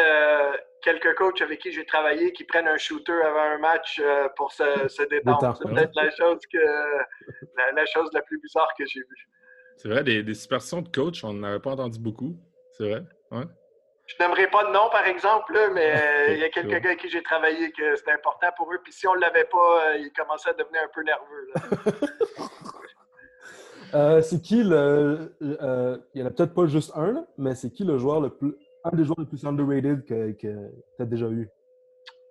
quelques 0.84 1.16
coachs 1.16 1.42
avec 1.42 1.60
qui 1.60 1.72
j'ai 1.72 1.86
travaillé 1.86 2.32
qui 2.34 2.44
prennent 2.44 2.68
un 2.68 2.78
shooter 2.78 3.14
avant 3.14 3.56
un 3.56 3.58
match 3.58 4.00
euh, 4.00 4.28
pour 4.36 4.52
se, 4.52 5.08
détendre. 5.08 5.58
C'est 5.58 5.70
peut-être 5.70 5.96
la 5.96 6.12
chose, 6.12 6.40
que, 6.52 7.76
la, 7.76 7.86
chose 7.86 8.10
la 8.14 8.22
plus 8.22 8.40
bizarre 8.40 8.70
que 8.78 8.86
j'ai 8.86 9.00
vue. 9.00 9.30
C'est 9.78 9.90
vrai, 9.90 10.04
des, 10.04 10.22
des 10.22 10.34
superstitions 10.34 10.82
de 10.82 10.90
coach, 10.90 11.24
on 11.24 11.34
n'avait 11.34 11.60
pas 11.60 11.72
entendu 11.72 12.00
beaucoup. 12.00 12.36
C'est 12.78 12.88
vrai. 12.88 13.02
Ouais. 13.32 13.46
Je 14.06 14.16
n'aimerais 14.20 14.50
pas 14.50 14.66
de 14.66 14.72
nom, 14.72 14.90
par 14.92 15.08
exemple, 15.08 15.58
mais 15.74 15.94
il 16.36 16.40
y 16.40 16.44
a 16.44 16.50
quelques 16.50 16.70
gars 16.70 16.90
avec 16.90 17.00
qui 17.00 17.10
j'ai 17.10 17.24
travaillé 17.24 17.72
que 17.72 17.96
c'était 17.96 18.12
important 18.12 18.48
pour 18.58 18.72
eux. 18.74 18.80
Puis 18.84 18.94
si 18.94 19.08
on 19.08 19.16
ne 19.16 19.22
l'avait 19.22 19.46
pas, 19.46 19.88
euh, 19.88 19.98
ils 19.98 20.12
commençaient 20.12 20.50
à 20.50 20.54
devenir 20.54 20.82
un 20.84 20.92
peu 20.94 21.04
nerveux. 21.04 21.50
Euh, 23.96 24.24
c'est 24.24 24.42
qui 24.42 24.64
le. 24.64 25.36
il 25.40 26.16
n'y 26.16 26.24
en 26.24 26.26
a 26.26 26.32
peut-être 26.32 26.56
pas 26.56 26.66
juste 26.66 26.92
un, 26.96 27.28
mais 27.38 27.54
c'est 27.54 27.70
qui 27.70 27.84
le 27.84 28.00
joueur 28.00 28.22
le 28.22 28.32
plus 28.32 28.56
un 28.84 28.96
des 28.96 29.06
joueurs 29.06 29.20
les 29.20 29.26
plus 29.26 29.46
underrated 29.46 30.04
que, 30.06 30.32
que 30.34 30.72
tu 30.96 31.02
as 31.02 31.06
déjà 31.06 31.28
eu? 31.28 31.50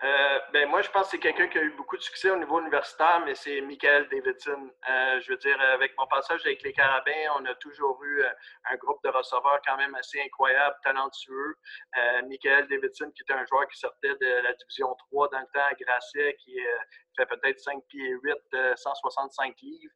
Euh, 0.04 0.38
ben 0.52 0.68
moi, 0.68 0.82
je 0.82 0.90
pense 0.90 1.04
que 1.04 1.10
c'est 1.12 1.18
quelqu'un 1.20 1.46
qui 1.46 1.58
a 1.58 1.62
eu 1.62 1.70
beaucoup 1.76 1.96
de 1.96 2.02
succès 2.02 2.28
au 2.28 2.36
niveau 2.36 2.58
universitaire, 2.58 3.22
mais 3.24 3.36
c'est 3.36 3.60
Michael 3.60 4.08
Davidson. 4.08 4.68
Euh, 4.90 5.20
je 5.20 5.30
veux 5.30 5.38
dire, 5.38 5.60
avec 5.60 5.96
mon 5.96 6.08
passage 6.08 6.44
avec 6.44 6.60
les 6.64 6.72
Carabins, 6.72 7.30
on 7.38 7.44
a 7.44 7.54
toujours 7.54 8.02
eu 8.02 8.20
euh, 8.20 8.28
un 8.68 8.76
groupe 8.78 8.98
de 9.04 9.10
receveurs 9.10 9.60
quand 9.64 9.76
même 9.76 9.94
assez 9.94 10.20
incroyable, 10.20 10.74
talentueux. 10.82 11.54
Michael 12.28 12.66
Davidson, 12.66 13.12
qui 13.14 13.22
était 13.22 13.32
un 13.32 13.46
joueur 13.46 13.68
qui 13.68 13.78
sortait 13.78 14.16
de 14.20 14.42
la 14.42 14.52
Division 14.54 14.92
3 15.10 15.28
dans 15.28 15.40
le 15.40 15.46
temps 15.54 15.66
à 15.70 15.74
Grasset, 15.74 16.36
qui 16.40 16.56
fait 17.16 17.26
peut-être 17.26 17.60
5 17.60 17.80
pieds 17.88 18.16
8, 18.22 18.34
165 18.74 19.54
livres, 19.60 19.92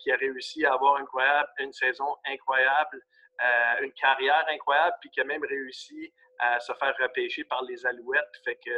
qui 0.00 0.10
a 0.10 0.16
réussi 0.16 0.64
à 0.64 0.72
avoir 0.74 0.96
incroyable, 0.96 1.48
une 1.60 1.72
saison 1.72 2.16
incroyable. 2.26 3.02
Euh, 3.40 3.84
une 3.84 3.92
carrière 3.92 4.44
incroyable, 4.48 4.96
puis 5.00 5.10
qui 5.10 5.20
a 5.20 5.24
même 5.24 5.44
réussi 5.44 6.12
à 6.40 6.58
se 6.58 6.72
faire 6.72 6.92
repêcher 7.00 7.44
par 7.44 7.62
les 7.62 7.86
Alouettes. 7.86 8.36
Fait 8.44 8.56
que 8.56 8.70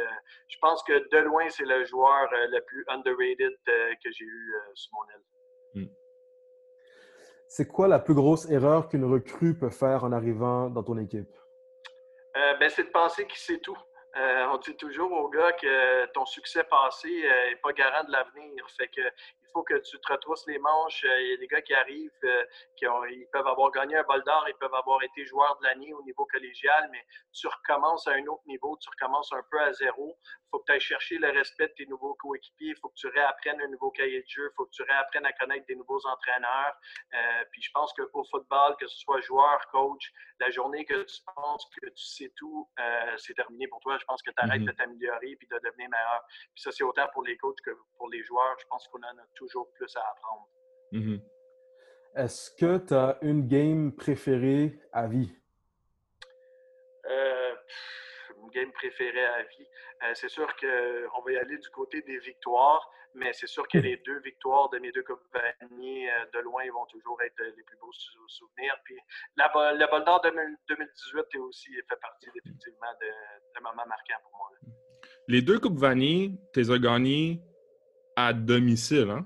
je 0.47 0.57
pense 0.59 0.83
que 0.83 0.93
de 0.93 1.17
loin, 1.23 1.49
c'est 1.49 1.65
le 1.65 1.83
joueur 1.83 2.31
euh, 2.31 2.47
le 2.47 2.61
plus 2.61 2.85
underrated 2.87 3.57
euh, 3.69 3.93
que 4.03 4.11
j'ai 4.11 4.25
eu 4.25 4.53
sur 4.75 4.91
mon 4.93 5.09
aile. 5.09 5.23
Hmm. 5.73 5.93
C'est 7.47 7.67
quoi 7.67 7.87
la 7.87 7.97
plus 7.97 8.13
grosse 8.13 8.49
erreur 8.51 8.87
qu'une 8.87 9.05
recrue 9.05 9.57
peut 9.57 9.71
faire 9.71 10.03
en 10.03 10.11
arrivant 10.11 10.69
dans 10.69 10.83
ton 10.83 10.97
équipe? 10.97 11.35
ben, 12.59 12.69
c'est 12.69 12.83
de 12.83 12.89
penser 12.89 13.25
qu'il 13.25 13.39
sait 13.39 13.59
tout. 13.59 13.77
on 14.15 14.57
dit 14.57 14.75
toujours 14.77 15.11
aux 15.11 15.29
gars 15.29 15.51
que 15.53 16.05
ton 16.11 16.25
succès 16.25 16.63
passé 16.63 17.09
n'est 17.09 17.55
pas 17.57 17.73
garant 17.73 18.03
de 18.03 18.11
l'avenir. 18.11 18.65
Fait 18.77 18.87
que 18.87 19.01
faut 19.53 19.63
que 19.63 19.75
tu 19.75 19.99
te 19.99 20.11
retrousses 20.11 20.45
les 20.47 20.59
manches. 20.59 21.03
Euh, 21.05 21.21
il 21.21 21.29
y 21.31 21.33
a 21.33 21.37
des 21.37 21.47
gars 21.47 21.61
qui 21.61 21.73
arrivent, 21.73 22.11
euh, 22.23 22.43
qui 22.77 22.87
ont, 22.87 23.03
ils 23.05 23.27
peuvent 23.31 23.47
avoir 23.47 23.71
gagné 23.71 23.95
un 23.95 24.03
bol 24.03 24.23
d'or, 24.23 24.45
ils 24.47 24.55
peuvent 24.55 24.73
avoir 24.73 25.01
été 25.03 25.25
joueurs 25.25 25.57
de 25.59 25.63
l'année 25.67 25.93
au 25.93 26.03
niveau 26.03 26.25
collégial, 26.25 26.89
mais 26.91 27.05
tu 27.33 27.47
recommences 27.47 28.07
à 28.07 28.11
un 28.13 28.25
autre 28.27 28.43
niveau, 28.45 28.77
tu 28.81 28.89
recommences 28.89 29.31
un 29.33 29.43
peu 29.49 29.59
à 29.59 29.73
zéro. 29.73 30.17
Il 30.23 30.47
faut 30.51 30.59
que 30.59 30.65
tu 30.65 30.71
ailles 30.73 30.79
chercher 30.79 31.17
le 31.17 31.29
respect 31.29 31.67
de 31.67 31.73
tes 31.73 31.85
nouveaux 31.85 32.15
coéquipiers, 32.15 32.69
il 32.69 32.75
faut 32.81 32.89
que 32.89 32.95
tu 32.95 33.07
réapprennes 33.07 33.61
un 33.61 33.67
nouveau 33.67 33.91
cahier 33.91 34.21
de 34.21 34.27
jeu, 34.27 34.49
il 34.51 34.55
faut 34.55 34.65
que 34.65 34.71
tu 34.71 34.83
réapprennes 34.83 35.25
à 35.25 35.33
connaître 35.33 35.65
des 35.65 35.75
nouveaux 35.75 36.05
entraîneurs. 36.05 36.75
Euh, 37.13 37.43
puis 37.51 37.61
je 37.61 37.71
pense 37.73 37.93
qu'au 37.93 38.23
football, 38.25 38.75
que 38.79 38.87
ce 38.87 38.97
soit 38.99 39.21
joueur, 39.21 39.59
coach, 39.71 40.11
la 40.41 40.49
journée 40.49 40.83
que 40.85 41.03
tu 41.03 41.21
penses 41.35 41.65
que 41.79 41.87
tu 41.87 42.03
sais 42.03 42.31
tout, 42.35 42.67
c'est 43.17 43.35
terminé 43.35 43.67
pour 43.67 43.79
toi. 43.79 43.97
Je 43.99 44.05
pense 44.05 44.21
que 44.23 44.31
tu 44.31 44.37
arrêtes 44.37 44.61
mm-hmm. 44.61 44.65
de 44.65 44.71
t'améliorer 44.71 45.35
puis 45.37 45.47
de 45.47 45.55
devenir 45.63 45.89
meilleur. 45.89 46.25
Puis 46.53 46.63
ça, 46.63 46.71
c'est 46.71 46.83
autant 46.83 47.07
pour 47.13 47.23
les 47.23 47.37
coachs 47.37 47.61
que 47.63 47.71
pour 47.97 48.09
les 48.09 48.23
joueurs. 48.23 48.55
Je 48.59 48.65
pense 48.67 48.87
qu'on 48.87 48.99
en 48.99 49.17
a 49.17 49.25
toujours 49.35 49.71
plus 49.73 49.95
à 49.95 50.01
apprendre. 50.11 50.49
Mm-hmm. 50.93 51.21
Est-ce 52.15 52.51
que 52.51 52.77
tu 52.79 52.93
as 52.93 53.17
une 53.21 53.47
game 53.47 53.95
préférée 53.95 54.79
à 54.91 55.07
vie? 55.07 55.31
Euh, 57.05 57.50
game 58.51 58.71
préférée 58.71 59.25
à 59.25 59.43
vie. 59.43 59.67
Euh, 60.03 60.11
c'est 60.13 60.29
sûr 60.29 60.47
qu'on 60.55 61.21
va 61.21 61.31
y 61.31 61.37
aller 61.37 61.57
du 61.57 61.69
côté 61.69 62.01
des 62.01 62.19
victoires, 62.19 62.89
mais 63.13 63.33
c'est 63.33 63.47
sûr 63.47 63.67
que 63.67 63.77
hmm. 63.77 63.81
les 63.81 63.97
deux 63.97 64.19
victoires 64.19 64.69
de 64.69 64.79
mes 64.79 64.91
deux 64.91 65.03
compagnies, 65.03 66.09
euh, 66.09 66.25
de 66.33 66.39
loin, 66.39 66.63
vont 66.71 66.85
toujours 66.85 67.21
être 67.21 67.41
les 67.43 67.63
plus 67.63 67.77
beaux 67.77 67.91
souvenirs. 68.27 68.75
Puis 68.85 68.97
la, 69.35 69.51
le 69.73 69.89
Bol 69.89 70.03
d'Or 70.05 70.21
2018 70.21 71.25
est 71.33 71.37
aussi 71.37 71.73
fait 71.73 71.99
partie 72.01 72.29
définitivement 72.33 72.93
de, 73.01 73.07
de 73.07 73.63
moments 73.63 73.87
marquants 73.87 74.21
pour 74.23 74.37
moi. 74.37 74.49
Les 75.27 75.41
deux 75.41 75.59
Coupes 75.59 75.79
Vanille, 75.79 76.39
tu 76.53 76.59
les 76.59 76.71
as 76.71 76.79
gagnées 76.79 77.41
à 78.15 78.33
domicile, 78.33 79.09
hein? 79.09 79.25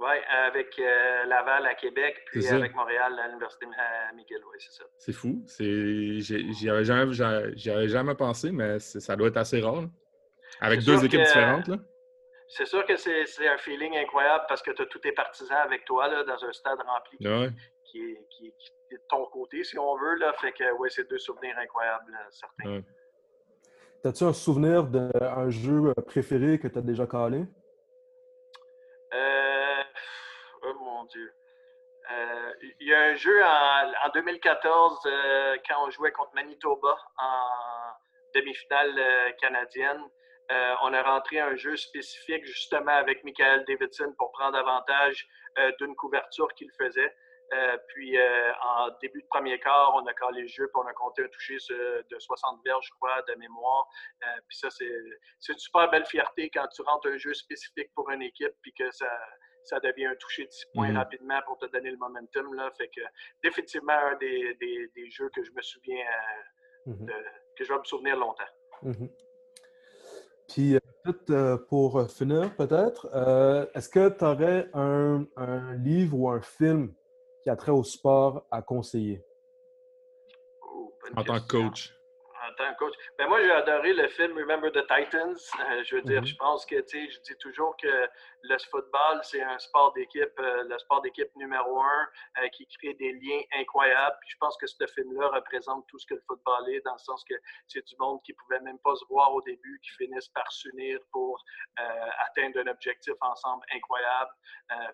Oui, 0.00 0.16
avec 0.46 0.78
euh, 0.78 1.26
Laval 1.26 1.66
à 1.66 1.74
Québec, 1.74 2.22
puis 2.24 2.46
avec 2.48 2.74
Montréal 2.74 3.18
à 3.18 3.28
l'Université 3.28 3.66
McGill, 4.16 4.40
oui, 4.50 4.56
c'est 4.58 4.72
ça. 4.72 4.84
C'est 4.96 5.12
fou. 5.12 5.44
J'y 5.58 6.70
avais, 6.70 6.84
jamais, 6.84 7.52
jamais 7.86 8.14
pensé, 8.14 8.50
mais 8.50 8.78
ça 8.78 9.14
doit 9.14 9.28
être 9.28 9.36
assez 9.36 9.60
rare. 9.60 9.84
Avec 10.62 10.80
deux 10.84 11.04
équipes 11.04 11.20
différentes. 11.20 11.68
Là. 11.68 11.76
C'est 12.48 12.64
sûr 12.64 12.84
que 12.86 12.96
c'est, 12.96 13.46
un 13.46 13.58
feeling 13.58 13.94
incroyable 13.98 14.44
parce 14.48 14.62
que 14.62 14.70
tu 14.70 14.80
as 14.80 14.86
tous 14.86 15.00
tes 15.00 15.12
partisans 15.12 15.58
avec 15.64 15.84
toi 15.84 16.08
là, 16.08 16.24
dans 16.24 16.44
un 16.44 16.52
stade 16.52 16.78
rempli 16.80 17.18
qui, 17.84 18.00
est, 18.00 18.54
de 18.92 19.00
ton 19.08 19.26
côté, 19.26 19.64
si 19.64 19.78
on 19.78 19.96
veut. 19.96 20.14
Là. 20.14 20.32
Fait 20.40 20.52
que 20.52 20.64
oui, 20.78 20.88
c'est 20.90 21.08
deux 21.10 21.18
souvenirs 21.18 21.56
incroyables, 21.58 22.16
certains. 22.30 22.82
As-tu 24.02 24.24
un 24.24 24.32
souvenir 24.32 24.84
d'un 24.84 25.50
jeu 25.50 25.92
préféré 26.06 26.58
que 26.58 26.68
tu 26.68 26.78
as 26.78 26.82
déjà 26.82 27.06
calé? 27.06 27.44
Dieu. 31.04 31.32
Il 32.80 32.88
y 32.88 32.94
a 32.94 33.02
un 33.02 33.14
jeu 33.14 33.40
en, 33.44 34.08
2014, 34.14 35.00
quand 35.68 35.86
on 35.86 35.90
jouait 35.90 36.10
contre 36.10 36.34
Manitoba 36.34 36.98
en 37.18 37.92
demi-finale 38.34 39.34
canadienne. 39.40 40.02
on 40.82 40.92
a 40.92 41.02
rentré 41.02 41.38
un 41.38 41.54
jeu 41.54 41.76
spécifique 41.76 42.44
justement 42.44 42.92
avec 42.92 43.22
Michael 43.22 43.64
Davidson 43.66 44.12
pour 44.18 44.32
prendre 44.32 44.58
avantage 44.58 45.28
d'une 45.78 45.94
couverture 45.94 46.48
qu'il 46.54 46.70
faisait. 46.72 47.14
Euh, 47.52 47.76
puis 47.88 48.16
euh, 48.16 48.52
en 48.62 48.90
début 49.02 49.22
de 49.22 49.26
premier 49.26 49.58
quart, 49.58 49.92
on 49.96 50.06
a 50.06 50.14
calé 50.14 50.42
le 50.42 50.48
jeu, 50.48 50.68
puis 50.68 50.82
on 50.84 50.86
a 50.86 50.92
compté 50.92 51.24
un 51.24 51.28
toucher 51.28 51.56
de 52.08 52.18
60 52.18 52.60
verges, 52.64 52.86
je 52.86 52.92
crois, 52.92 53.22
de 53.22 53.34
mémoire. 53.34 53.88
Euh, 54.22 54.40
puis 54.46 54.56
ça, 54.58 54.70
c'est 54.70 55.52
une 55.52 55.58
super 55.58 55.90
belle 55.90 56.06
fierté 56.06 56.48
quand 56.50 56.68
tu 56.68 56.82
rentres 56.82 57.08
un 57.08 57.18
jeu 57.18 57.34
spécifique 57.34 57.92
pour 57.94 58.08
une 58.10 58.22
équipe, 58.22 58.54
puis 58.62 58.72
que 58.72 58.88
ça, 58.92 59.10
ça 59.64 59.80
devient 59.80 60.06
un 60.06 60.14
toucher 60.16 60.46
de 60.46 60.50
6 60.50 60.66
points 60.74 60.90
mm-hmm. 60.90 60.96
rapidement 60.96 61.40
pour 61.46 61.58
te 61.58 61.66
donner 61.66 61.90
le 61.90 61.96
momentum. 61.96 62.54
Là. 62.54 62.70
Fait 62.76 62.88
que 62.88 63.00
définitivement 63.42 63.92
un 63.92 64.16
des, 64.16 64.56
des, 64.94 65.10
jeux 65.10 65.30
que 65.34 65.42
je 65.42 65.50
me 65.52 65.62
souviens, 65.62 66.04
mm-hmm. 66.86 67.06
que 67.56 67.64
je 67.64 67.72
vais 67.72 67.78
me 67.78 67.84
souvenir 67.84 68.16
longtemps. 68.16 68.42
Mm-hmm. 68.84 69.10
Puis, 70.48 70.78
peut-être 71.04 71.66
pour 71.68 72.10
finir, 72.10 72.54
peut-être, 72.56 73.06
est-ce 73.74 73.88
que 73.88 74.08
tu 74.08 74.24
aurais 74.24 74.68
un, 74.74 75.24
un, 75.36 75.74
livre 75.76 76.18
ou 76.18 76.28
un 76.28 76.40
film 76.40 76.92
qui 77.42 77.50
a 77.50 77.56
trait 77.56 77.70
au 77.70 77.84
sport 77.84 78.46
à 78.50 78.60
conseiller? 78.60 79.24
Oh, 80.62 80.92
en 81.16 81.22
tant 81.22 81.40
que 81.40 81.46
coach. 81.46 81.99
Tant 82.60 82.74
coach. 82.74 82.92
Ben 83.16 83.26
moi, 83.26 83.40
j'ai 83.42 83.50
adoré 83.50 83.94
le 83.94 84.06
film 84.08 84.36
Remember 84.36 84.70
the 84.70 84.86
Titans. 84.86 85.38
Euh, 85.60 85.82
je 85.82 85.96
veux 85.96 86.02
dire, 86.02 86.20
mm-hmm. 86.20 86.26
je 86.26 86.36
pense 86.36 86.66
que, 86.66 86.78
tu 86.82 87.06
sais, 87.06 87.10
je 87.10 87.20
dis 87.22 87.38
toujours 87.38 87.74
que 87.78 88.06
le 88.42 88.58
football, 88.70 89.20
c'est 89.22 89.40
un 89.40 89.58
sport 89.58 89.94
d'équipe, 89.94 90.38
euh, 90.38 90.64
le 90.64 90.78
sport 90.78 91.00
d'équipe 91.00 91.34
numéro 91.36 91.80
un 91.80 92.08
euh, 92.42 92.48
qui 92.48 92.66
crée 92.66 92.92
des 92.92 93.12
liens 93.12 93.40
incroyables. 93.58 94.14
Puis 94.20 94.30
je 94.32 94.36
pense 94.38 94.58
que 94.58 94.66
ce 94.66 94.86
film-là 94.94 95.28
représente 95.28 95.86
tout 95.86 95.98
ce 95.98 96.06
que 96.06 96.14
le 96.14 96.22
football 96.26 96.68
est, 96.68 96.82
dans 96.82 96.92
le 96.92 96.98
sens 96.98 97.24
que 97.24 97.34
c'est 97.66 97.86
du 97.86 97.94
monde 97.98 98.20
qui 98.26 98.32
ne 98.32 98.36
pouvait 98.36 98.60
même 98.60 98.78
pas 98.80 98.94
se 98.94 99.06
voir 99.06 99.32
au 99.34 99.40
début, 99.40 99.80
qui 99.82 100.04
finissent 100.04 100.28
par 100.28 100.52
s'unir 100.52 100.98
pour 101.12 101.42
atteindre 102.28 102.60
un 102.60 102.66
objectif 102.66 103.14
ensemble 103.22 103.64
incroyable. 103.74 104.30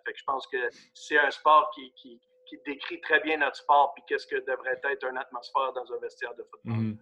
fait 0.05 0.13
que 0.13 0.19
je 0.19 0.25
pense 0.25 0.47
que 0.47 0.69
c'est 0.95 1.19
un 1.19 1.33
sport 1.33 1.69
qui, 1.75 1.93
qui 1.95 2.21
qui 2.47 2.57
décrit 2.65 3.01
très 3.01 3.19
bien 3.21 3.39
notre 3.39 3.57
sport 3.57 3.93
puis 3.95 4.05
qu'est-ce 4.07 4.27
que 4.27 4.37
devrait 4.47 4.81
être 4.85 5.05
une 5.05 5.19
atmosphère 5.19 5.73
dans 5.73 5.93
un 5.93 5.99
vestiaire 5.99 6.35
de 6.37 6.45
football. 6.45 6.73
Mhm. 6.73 6.99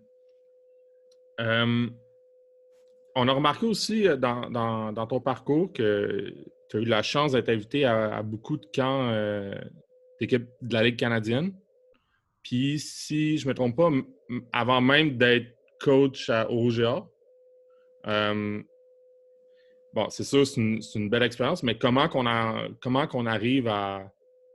Euh, 1.41 1.89
on 3.16 3.28
a 3.28 3.32
remarqué 3.32 3.66
aussi 3.66 4.09
euh, 4.09 4.16
dans, 4.16 5.07
ton 5.07 5.20
parcours 5.20 5.72
que 5.72 6.32
tu 6.68 6.76
as 6.76 6.80
eu 6.80 6.85
la 6.85 7.03
chance 7.03 7.32
d'être 7.32 7.49
invité 7.49 7.85
à, 7.85 8.22
beaucoup 8.22 8.57
de 8.57 8.66
camps 8.74 9.09
euh, 9.11 9.55
d'équipes 10.20 10.49
de 10.62 10.74
la 10.74 10.82
Ligue 10.85 10.97
canadienne. 10.99 11.55
Puis, 12.43 12.78
si 12.78 13.39
je 13.39 13.47
ne 13.47 13.51
me 13.51 13.55
trompe 13.55 13.76
pas, 13.76 13.91
avant 14.53 14.80
même 14.80 15.16
d'être 15.16 15.57
coach 15.80 16.28
à 16.28 16.51
OGA, 16.51 17.07
bon, 19.95 20.11
c'est 20.11 20.24
sûr, 20.24 20.47
c'est 20.47 20.61
une, 20.61 21.09
belle 21.09 21.22
expérience, 21.22 21.62
mais 21.62 21.78
comment 21.78 22.09
qu'on 22.09 22.26
arrive 22.26 23.68
à, 23.68 24.12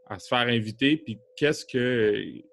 à 0.10 0.20
se 0.20 0.28
faire 0.28 0.48
inviter, 0.48 0.98
puis 0.98 1.20
qu'est-ce 1.36 1.66
que, 1.66 2.44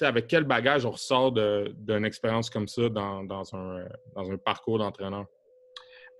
avec 0.00 0.26
quel 0.26 0.44
bagage 0.44 0.84
on 0.84 0.92
ressort 0.92 1.32
d'une 1.32 2.04
expérience 2.04 2.50
comme 2.50 2.68
ça 2.68 2.88
dans, 2.88 3.24
dans, 3.24 3.54
un, 3.54 3.84
dans 4.14 4.30
un 4.30 4.36
parcours 4.36 4.78
d'entraîneur? 4.78 5.26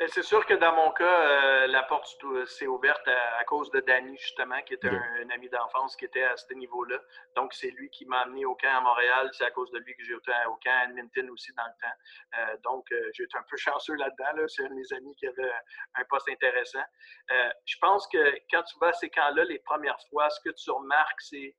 Ben, 0.01 0.09
c'est 0.09 0.23
sûr 0.23 0.47
que 0.47 0.55
dans 0.55 0.75
mon 0.75 0.93
cas, 0.93 1.05
euh, 1.05 1.66
la 1.66 1.83
porte 1.83 2.09
s'est 2.47 2.66
ouverte 2.66 3.07
à, 3.07 3.45
cause 3.45 3.71
de 3.71 3.81
Danny, 3.81 4.16
justement, 4.16 4.62
qui 4.62 4.73
était 4.73 4.89
un, 4.89 5.29
ami 5.29 5.51
d'enfance 5.51 5.95
qui 5.95 6.07
était 6.07 6.23
à 6.23 6.39
ce 6.39 6.55
niveau-là. 6.55 6.97
Donc, 7.37 7.53
c'est 7.53 7.71
lui 7.73 7.91
qui 7.91 8.07
m'a 8.07 8.21
amené 8.21 8.47
au 8.47 8.55
camp 8.55 8.79
à 8.79 8.81
Montréal. 8.81 9.29
C'est 9.35 9.45
à 9.45 9.51
cause 9.51 9.71
de 9.73 9.79
lui 9.81 9.95
que 9.95 10.03
j'ai 10.03 10.14
été 10.14 10.33
au 10.49 10.55
camp 10.64 10.71
à 10.71 10.85
Edmonton 10.85 11.29
aussi 11.29 11.53
dans 11.53 11.66
le 11.66 11.83
temps. 11.83 11.97
Euh, 12.39 12.57
donc, 12.64 12.91
euh, 12.93 13.11
j'ai 13.12 13.25
été 13.25 13.37
un 13.37 13.43
peu 13.43 13.59
chanceux 13.59 13.95
là-dedans. 13.97 14.47
C'est 14.49 14.64
un 14.64 14.71
de 14.71 14.75
mes 14.75 14.91
amis 14.95 15.14
qui 15.16 15.27
avait 15.27 15.53
un 15.97 16.05
poste 16.09 16.31
intéressant. 16.31 16.85
je 17.66 17.77
pense 17.79 18.09
que 18.09 18.39
quand 18.51 18.62
tu 18.62 18.79
vas 18.79 18.89
à 18.89 18.93
ces 18.95 19.11
camps-là, 19.11 19.45
les 19.45 19.59
premières 19.59 20.01
fois, 20.09 20.31
ce 20.31 20.41
que 20.41 20.55
tu 20.55 20.71
remarques, 20.71 21.21
c'est 21.21 21.55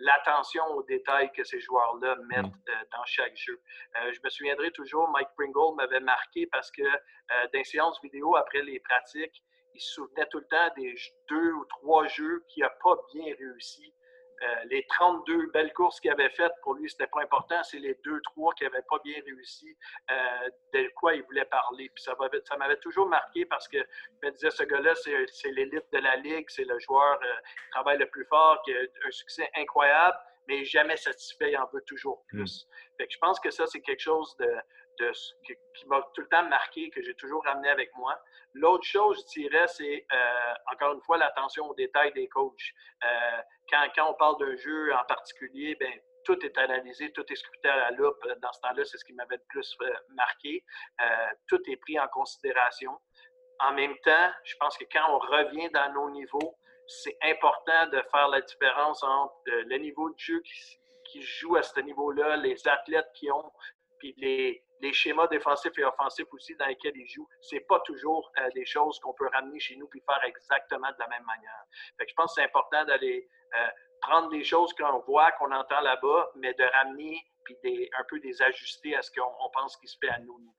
l'attention 0.00 0.64
aux 0.74 0.82
détails 0.82 1.30
que 1.32 1.44
ces 1.44 1.60
joueurs-là 1.60 2.16
mettent 2.28 2.46
mm. 2.46 2.70
euh, 2.70 2.84
dans 2.92 3.04
chaque 3.04 3.36
jeu. 3.36 3.60
Euh, 3.96 4.12
je 4.12 4.20
me 4.22 4.28
souviendrai 4.28 4.70
toujours, 4.72 5.08
Mike 5.10 5.28
Pringle 5.36 5.74
m'avait 5.76 6.00
marqué 6.00 6.46
parce 6.46 6.70
que 6.70 6.82
euh, 6.82 6.94
dans 7.30 7.58
les 7.58 7.64
séances 7.64 8.00
vidéo, 8.02 8.36
après 8.36 8.62
les 8.62 8.80
pratiques, 8.80 9.42
il 9.74 9.80
se 9.80 9.94
souvenait 9.94 10.26
tout 10.30 10.38
le 10.38 10.46
temps 10.46 10.70
des 10.76 10.94
deux 11.28 11.52
ou 11.52 11.64
trois 11.66 12.06
jeux 12.06 12.44
qu'il 12.48 12.62
n'a 12.62 12.70
pas 12.70 12.96
bien 13.12 13.34
réussi 13.38 13.94
euh, 14.42 14.64
les 14.70 14.84
32 14.88 15.50
belles 15.52 15.72
courses 15.72 16.00
qu'il 16.00 16.10
avait 16.10 16.30
faites, 16.30 16.52
pour 16.62 16.74
lui, 16.74 16.90
c'était 16.90 17.06
pas 17.06 17.22
important. 17.22 17.62
C'est 17.62 17.78
les 17.78 17.98
deux, 18.04 18.20
trois 18.22 18.52
qui 18.54 18.64
n'avaient 18.64 18.84
pas 18.88 18.98
bien 19.04 19.16
réussi, 19.24 19.76
euh, 20.10 20.48
de 20.74 20.88
quoi 20.96 21.14
il 21.14 21.22
voulait 21.24 21.44
parler. 21.46 21.90
Puis 21.94 22.04
ça 22.04 22.14
m'avait 22.58 22.76
toujours 22.78 23.08
marqué 23.08 23.46
parce 23.46 23.66
que 23.68 23.78
je 23.78 24.26
me 24.26 24.32
disais, 24.32 24.50
ce 24.50 24.62
gars-là, 24.64 24.94
c'est 24.94 25.50
l'élite 25.50 25.86
de 25.92 25.98
la 25.98 26.16
Ligue, 26.16 26.46
c'est 26.48 26.64
le 26.64 26.78
joueur 26.78 27.18
euh, 27.22 27.36
qui 27.36 27.70
travaille 27.70 27.98
le 27.98 28.08
plus 28.08 28.26
fort, 28.26 28.62
qui 28.64 28.74
a 28.74 28.80
un 28.80 29.10
succès 29.10 29.48
incroyable, 29.56 30.16
mais 30.48 30.64
jamais 30.64 30.96
satisfait, 30.96 31.52
il 31.52 31.56
en 31.56 31.68
veut 31.72 31.82
toujours 31.86 32.22
mm. 32.32 32.36
plus. 32.36 32.68
je 32.98 33.18
pense 33.18 33.40
que 33.40 33.50
ça, 33.50 33.66
c'est 33.66 33.80
quelque 33.80 34.00
chose 34.00 34.36
de, 34.38 34.54
qui, 35.44 35.86
m'a 35.86 36.00
tout 36.14 36.22
le 36.22 36.28
temps 36.28 36.48
marqué, 36.48 36.90
que 36.90 37.02
j'ai 37.02 37.14
toujours 37.14 37.44
ramené 37.44 37.68
avec 37.68 37.94
moi. 37.96 38.18
L'autre 38.54 38.84
chose, 38.84 39.24
je 39.34 39.40
dirais, 39.40 39.66
c'est 39.68 40.06
euh, 40.12 40.54
encore 40.72 40.94
une 40.94 41.02
fois 41.02 41.18
l'attention 41.18 41.68
aux 41.68 41.74
détails 41.74 42.12
des 42.12 42.28
coachs. 42.28 42.72
Euh, 43.04 43.40
quand, 43.70 44.10
on 44.10 44.14
parle 44.14 44.38
d'un 44.38 44.56
jeu 44.56 44.94
en 44.94 45.04
particulier, 45.04 45.76
ben, 45.78 45.92
tout 46.24 46.44
est 46.44 46.56
analysé, 46.58 47.12
tout 47.12 47.24
est 47.30 47.36
scruté 47.36 47.68
à 47.68 47.76
la 47.76 47.90
loupe. 47.92 48.26
Dans 48.40 48.52
ce 48.52 48.60
temps-là, 48.60 48.84
c'est 48.84 48.98
ce 48.98 49.04
qui 49.04 49.12
m'avait 49.12 49.36
le 49.36 49.44
plus 49.48 49.76
euh, 49.82 49.92
marqué. 50.10 50.64
tout 51.48 51.60
est 51.68 51.76
pris 51.76 51.98
en 51.98 52.08
considération. 52.08 52.92
En 53.60 53.72
même 53.72 53.96
temps, 53.98 54.32
je 54.44 54.54
pense 54.58 54.76
que 54.76 54.84
quand 54.92 55.08
on 55.10 55.18
revient 55.18 55.70
dans 55.70 55.92
nos 55.92 56.10
niveaux, 56.10 56.56
c'est 56.88 57.16
important 57.22 57.86
de 57.86 58.02
faire 58.10 58.28
la 58.28 58.40
différence 58.40 59.02
entre 59.02 59.34
le 59.46 59.76
niveau 59.78 60.10
de 60.10 60.18
jeu 60.18 60.40
qui, 60.40 60.78
qui 61.06 61.22
joue 61.22 61.56
à 61.56 61.62
ce 61.62 61.80
niveau-là, 61.80 62.36
les 62.36 62.66
athlètes 62.68 63.10
qui 63.14 63.30
ont, 63.30 63.52
puis 63.98 64.14
les, 64.18 64.62
les 64.80 64.92
schémas 64.92 65.26
défensifs 65.28 65.76
et 65.78 65.84
offensifs 65.84 66.32
aussi 66.32 66.54
dans 66.56 66.66
lesquels 66.66 66.96
ils 66.96 67.08
jouent, 67.08 67.28
c'est 67.40 67.60
pas 67.60 67.80
toujours 67.80 68.30
euh, 68.38 68.48
des 68.54 68.64
choses 68.64 68.98
qu'on 69.00 69.14
peut 69.14 69.28
ramener 69.32 69.58
chez 69.58 69.76
nous 69.76 69.88
puis 69.88 70.02
faire 70.08 70.22
exactement 70.24 70.88
de 70.88 70.96
la 70.98 71.08
même 71.08 71.24
manière. 71.24 71.64
Fait 71.98 72.06
je 72.08 72.14
pense 72.14 72.34
que 72.34 72.40
c'est 72.40 72.46
important 72.46 72.84
d'aller 72.84 73.28
euh, 73.54 73.68
prendre 74.00 74.28
des 74.30 74.44
choses 74.44 74.72
qu'on 74.74 75.00
voit, 75.00 75.32
qu'on 75.32 75.52
entend 75.52 75.80
là-bas, 75.80 76.30
mais 76.36 76.52
de 76.54 76.64
ramener 76.64 77.18
puis 77.44 77.56
des, 77.62 77.90
un 77.98 78.04
peu 78.08 78.18
des 78.20 78.42
ajuster 78.42 78.96
à 78.96 79.02
ce 79.02 79.10
qu'on 79.12 79.50
pense 79.52 79.76
qui 79.76 79.86
se 79.86 79.96
fait 80.00 80.10
à 80.10 80.18
nos 80.18 80.38
niveaux. 80.38 80.52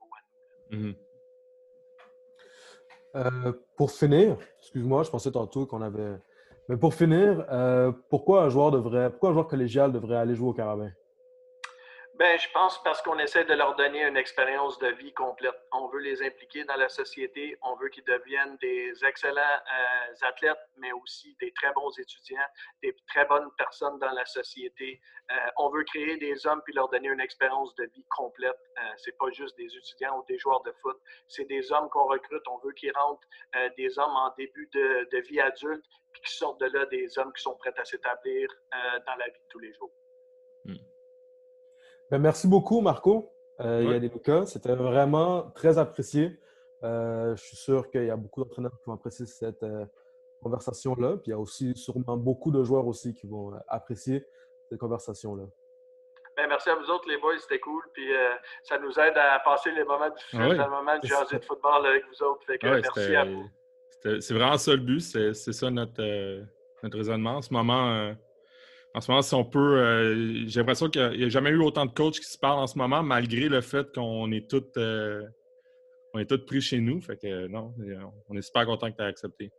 Mm-hmm. 0.71 0.95
Euh, 3.15 3.53
pour 3.75 3.91
finir, 3.91 4.37
excuse-moi, 4.59 5.03
je 5.03 5.09
pensais 5.09 5.31
tantôt 5.31 5.65
qu'on 5.65 5.81
avait. 5.81 6.17
Mais 6.69 6.77
pour 6.77 6.93
finir, 6.93 7.45
pourquoi 8.09 8.43
un 8.43 8.49
joueur 8.49 8.71
devrait, 8.71 9.09
pourquoi 9.09 9.29
un 9.29 9.33
joueur 9.33 9.47
collégial 9.47 9.91
devrait 9.91 10.17
aller 10.17 10.35
jouer 10.35 10.49
au 10.49 10.53
Carabin? 10.53 10.91
Ben, 12.17 12.39
je 12.39 12.47
pense 12.51 12.81
parce 12.81 12.99
qu'on 13.03 13.19
essaie 13.19 13.45
de 13.45 13.53
leur 13.53 13.75
donner 13.75 14.03
une 14.03 14.17
expérience 14.17 14.79
de 14.79 14.87
vie 14.87 15.13
complète. 15.13 15.53
On 15.71 15.87
veut 15.89 15.99
les 15.99 16.23
impliquer 16.23 16.63
dans 16.63 16.75
la 16.75 16.89
société, 16.89 17.55
on 17.61 17.75
veut 17.75 17.89
qu'ils 17.89 18.05
deviennent 18.05 18.57
des 18.57 18.91
excellents 19.05 19.39
euh, 19.39 20.27
athlètes, 20.27 20.57
mais 20.77 20.91
aussi 20.93 21.37
des 21.39 21.53
très 21.53 21.71
bons 21.73 21.91
étudiants, 21.99 22.47
des 22.81 22.95
très 23.07 23.25
bonnes 23.25 23.51
personnes 23.59 23.99
dans 23.99 24.09
la 24.13 24.25
société. 24.25 24.99
Euh, 25.31 25.35
on 25.57 25.69
veut 25.69 25.83
créer 25.83 26.17
des 26.17 26.47
hommes 26.47 26.61
puis 26.65 26.73
leur 26.73 26.89
donner 26.89 27.09
une 27.09 27.19
expérience 27.19 27.75
de 27.75 27.83
vie 27.83 28.05
complète. 28.09 28.57
Euh, 28.79 28.81
c'est 28.97 29.15
pas 29.19 29.29
juste 29.29 29.55
des 29.55 29.67
étudiants 29.75 30.17
ou 30.17 30.25
des 30.27 30.39
joueurs 30.39 30.63
de 30.63 30.71
foot, 30.81 30.97
c'est 31.27 31.45
des 31.45 31.71
hommes 31.71 31.87
qu'on 31.89 32.05
recrute. 32.05 32.41
On 32.47 32.57
veut 32.65 32.73
qu'ils 32.73 32.93
rentrent 32.97 33.27
euh, 33.57 33.69
des 33.77 33.99
hommes 33.99 34.15
en 34.15 34.33
début 34.35 34.67
de, 34.73 35.19
vie 35.29 35.39
adulte 35.39 35.85
puis 36.13 36.21
qu'ils 36.21 36.37
sortent 36.37 36.59
de 36.61 36.65
là 36.65 36.87
des 36.87 37.19
hommes 37.19 37.31
qui 37.33 37.43
sont 37.43 37.55
prêts 37.57 37.73
à 37.77 37.85
s'établir 37.85 38.49
dans 39.05 39.15
la 39.15 39.25
vie 39.25 39.39
de 39.39 39.47
tous 39.49 39.59
les 39.59 39.73
jours. 39.73 39.91
Ben, 42.09 42.19
merci 42.19 42.47
beaucoup, 42.47 42.81
Marco. 42.81 43.33
Euh, 43.59 43.81
Il 43.83 43.91
y 43.91 43.93
a 43.93 43.99
des 43.99 44.09
cas. 44.09 44.45
C'était 44.45 44.75
vraiment 44.75 45.51
très 45.55 45.77
apprécié. 45.77 46.39
Euh, 46.83 47.35
je 47.35 47.43
suis 47.43 47.57
sûr 47.57 47.89
qu'il 47.89 48.05
y 48.05 48.09
a 48.09 48.15
beaucoup 48.15 48.43
d'entraîneurs 48.43 48.77
qui 48.79 48.85
vont 48.85 48.93
apprécier 48.93 49.25
cette 49.25 49.63
euh, 49.63 49.85
conversation-là. 50.41 51.17
Puis 51.17 51.27
il 51.27 51.29
y 51.31 51.33
a 51.33 51.39
aussi 51.39 51.75
sûrement 51.75 52.17
beaucoup 52.17 52.51
de 52.51 52.63
joueurs 52.63 52.85
aussi 52.85 53.13
qui 53.13 53.27
vont 53.27 53.53
euh, 53.53 53.57
apprécier 53.67 54.25
cette 54.69 54.79
conversation-là. 54.79 55.43
Ben, 56.37 56.47
merci 56.47 56.69
à 56.69 56.75
vous 56.75 56.89
autres, 56.91 57.09
les 57.09 57.17
boys. 57.17 57.37
C'était 57.39 57.59
cool. 57.59 57.81
Puis 57.93 58.07
ça 58.61 58.77
nous 58.77 58.91
aide 58.99 59.17
à 59.17 59.39
passer 59.39 59.71
les 59.71 59.83
moments 59.83 60.09
difficiles, 60.11 60.39
ah 60.39 60.65
le 60.65 60.69
moment 60.69 60.99
de 60.99 61.07
jaser 61.07 61.39
de 61.39 61.43
football 61.43 61.85
avec 61.87 62.03
vous 62.05 62.23
autres. 62.23 62.45
Fait 62.45 62.59
que, 62.59 62.67
merci 62.67 63.15
à 63.15 63.25
vous. 63.25 63.49
C'est 64.21 64.33
vraiment 64.35 64.57
ça 64.57 64.71
le 64.71 64.77
but. 64.77 64.99
C'est 64.99 65.33
ça 65.33 65.71
notre, 65.71 65.99
notre 66.83 66.95
raisonnement. 66.95 67.37
En 67.37 67.41
ce 67.41 67.51
moment, 67.51 68.13
en 68.93 69.01
ce 69.01 69.11
moment, 69.11 69.21
si 69.21 69.35
on 69.35 69.45
peut, 69.45 69.77
euh, 69.77 70.43
j'ai 70.47 70.59
l'impression 70.59 70.89
qu'il 70.89 71.09
n'y 71.11 71.25
a, 71.25 71.29
jamais 71.29 71.51
eu 71.51 71.61
autant 71.61 71.85
de 71.85 71.91
coachs 71.91 72.19
qui 72.19 72.31
se 72.31 72.37
parlent 72.37 72.59
en 72.59 72.67
ce 72.67 72.77
moment, 72.77 73.03
malgré 73.03 73.47
le 73.47 73.61
fait 73.61 73.93
qu'on 73.93 74.31
est 74.31 74.49
tous 74.49 74.63
euh, 74.77 75.21
on 76.13 76.19
est 76.19 76.25
tous 76.25 76.43
pris 76.45 76.61
chez 76.61 76.79
nous. 76.79 76.99
Fait 77.01 77.17
que 77.17 77.47
non, 77.47 77.73
on 78.29 78.35
est 78.35 78.41
super 78.41 78.65
content 78.65 78.91
que 78.91 78.97
tu 78.97 79.03
aies 79.03 79.07
accepté. 79.07 79.51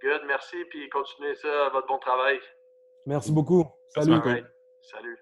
Good, 0.00 0.22
merci, 0.28 0.56
puis 0.70 0.88
continuez 0.90 1.34
ça, 1.34 1.70
votre 1.72 1.88
bon 1.88 1.98
travail. 1.98 2.38
Merci 3.06 3.32
beaucoup. 3.32 3.66
Salut. 3.88 4.20
Salut. 4.82 5.18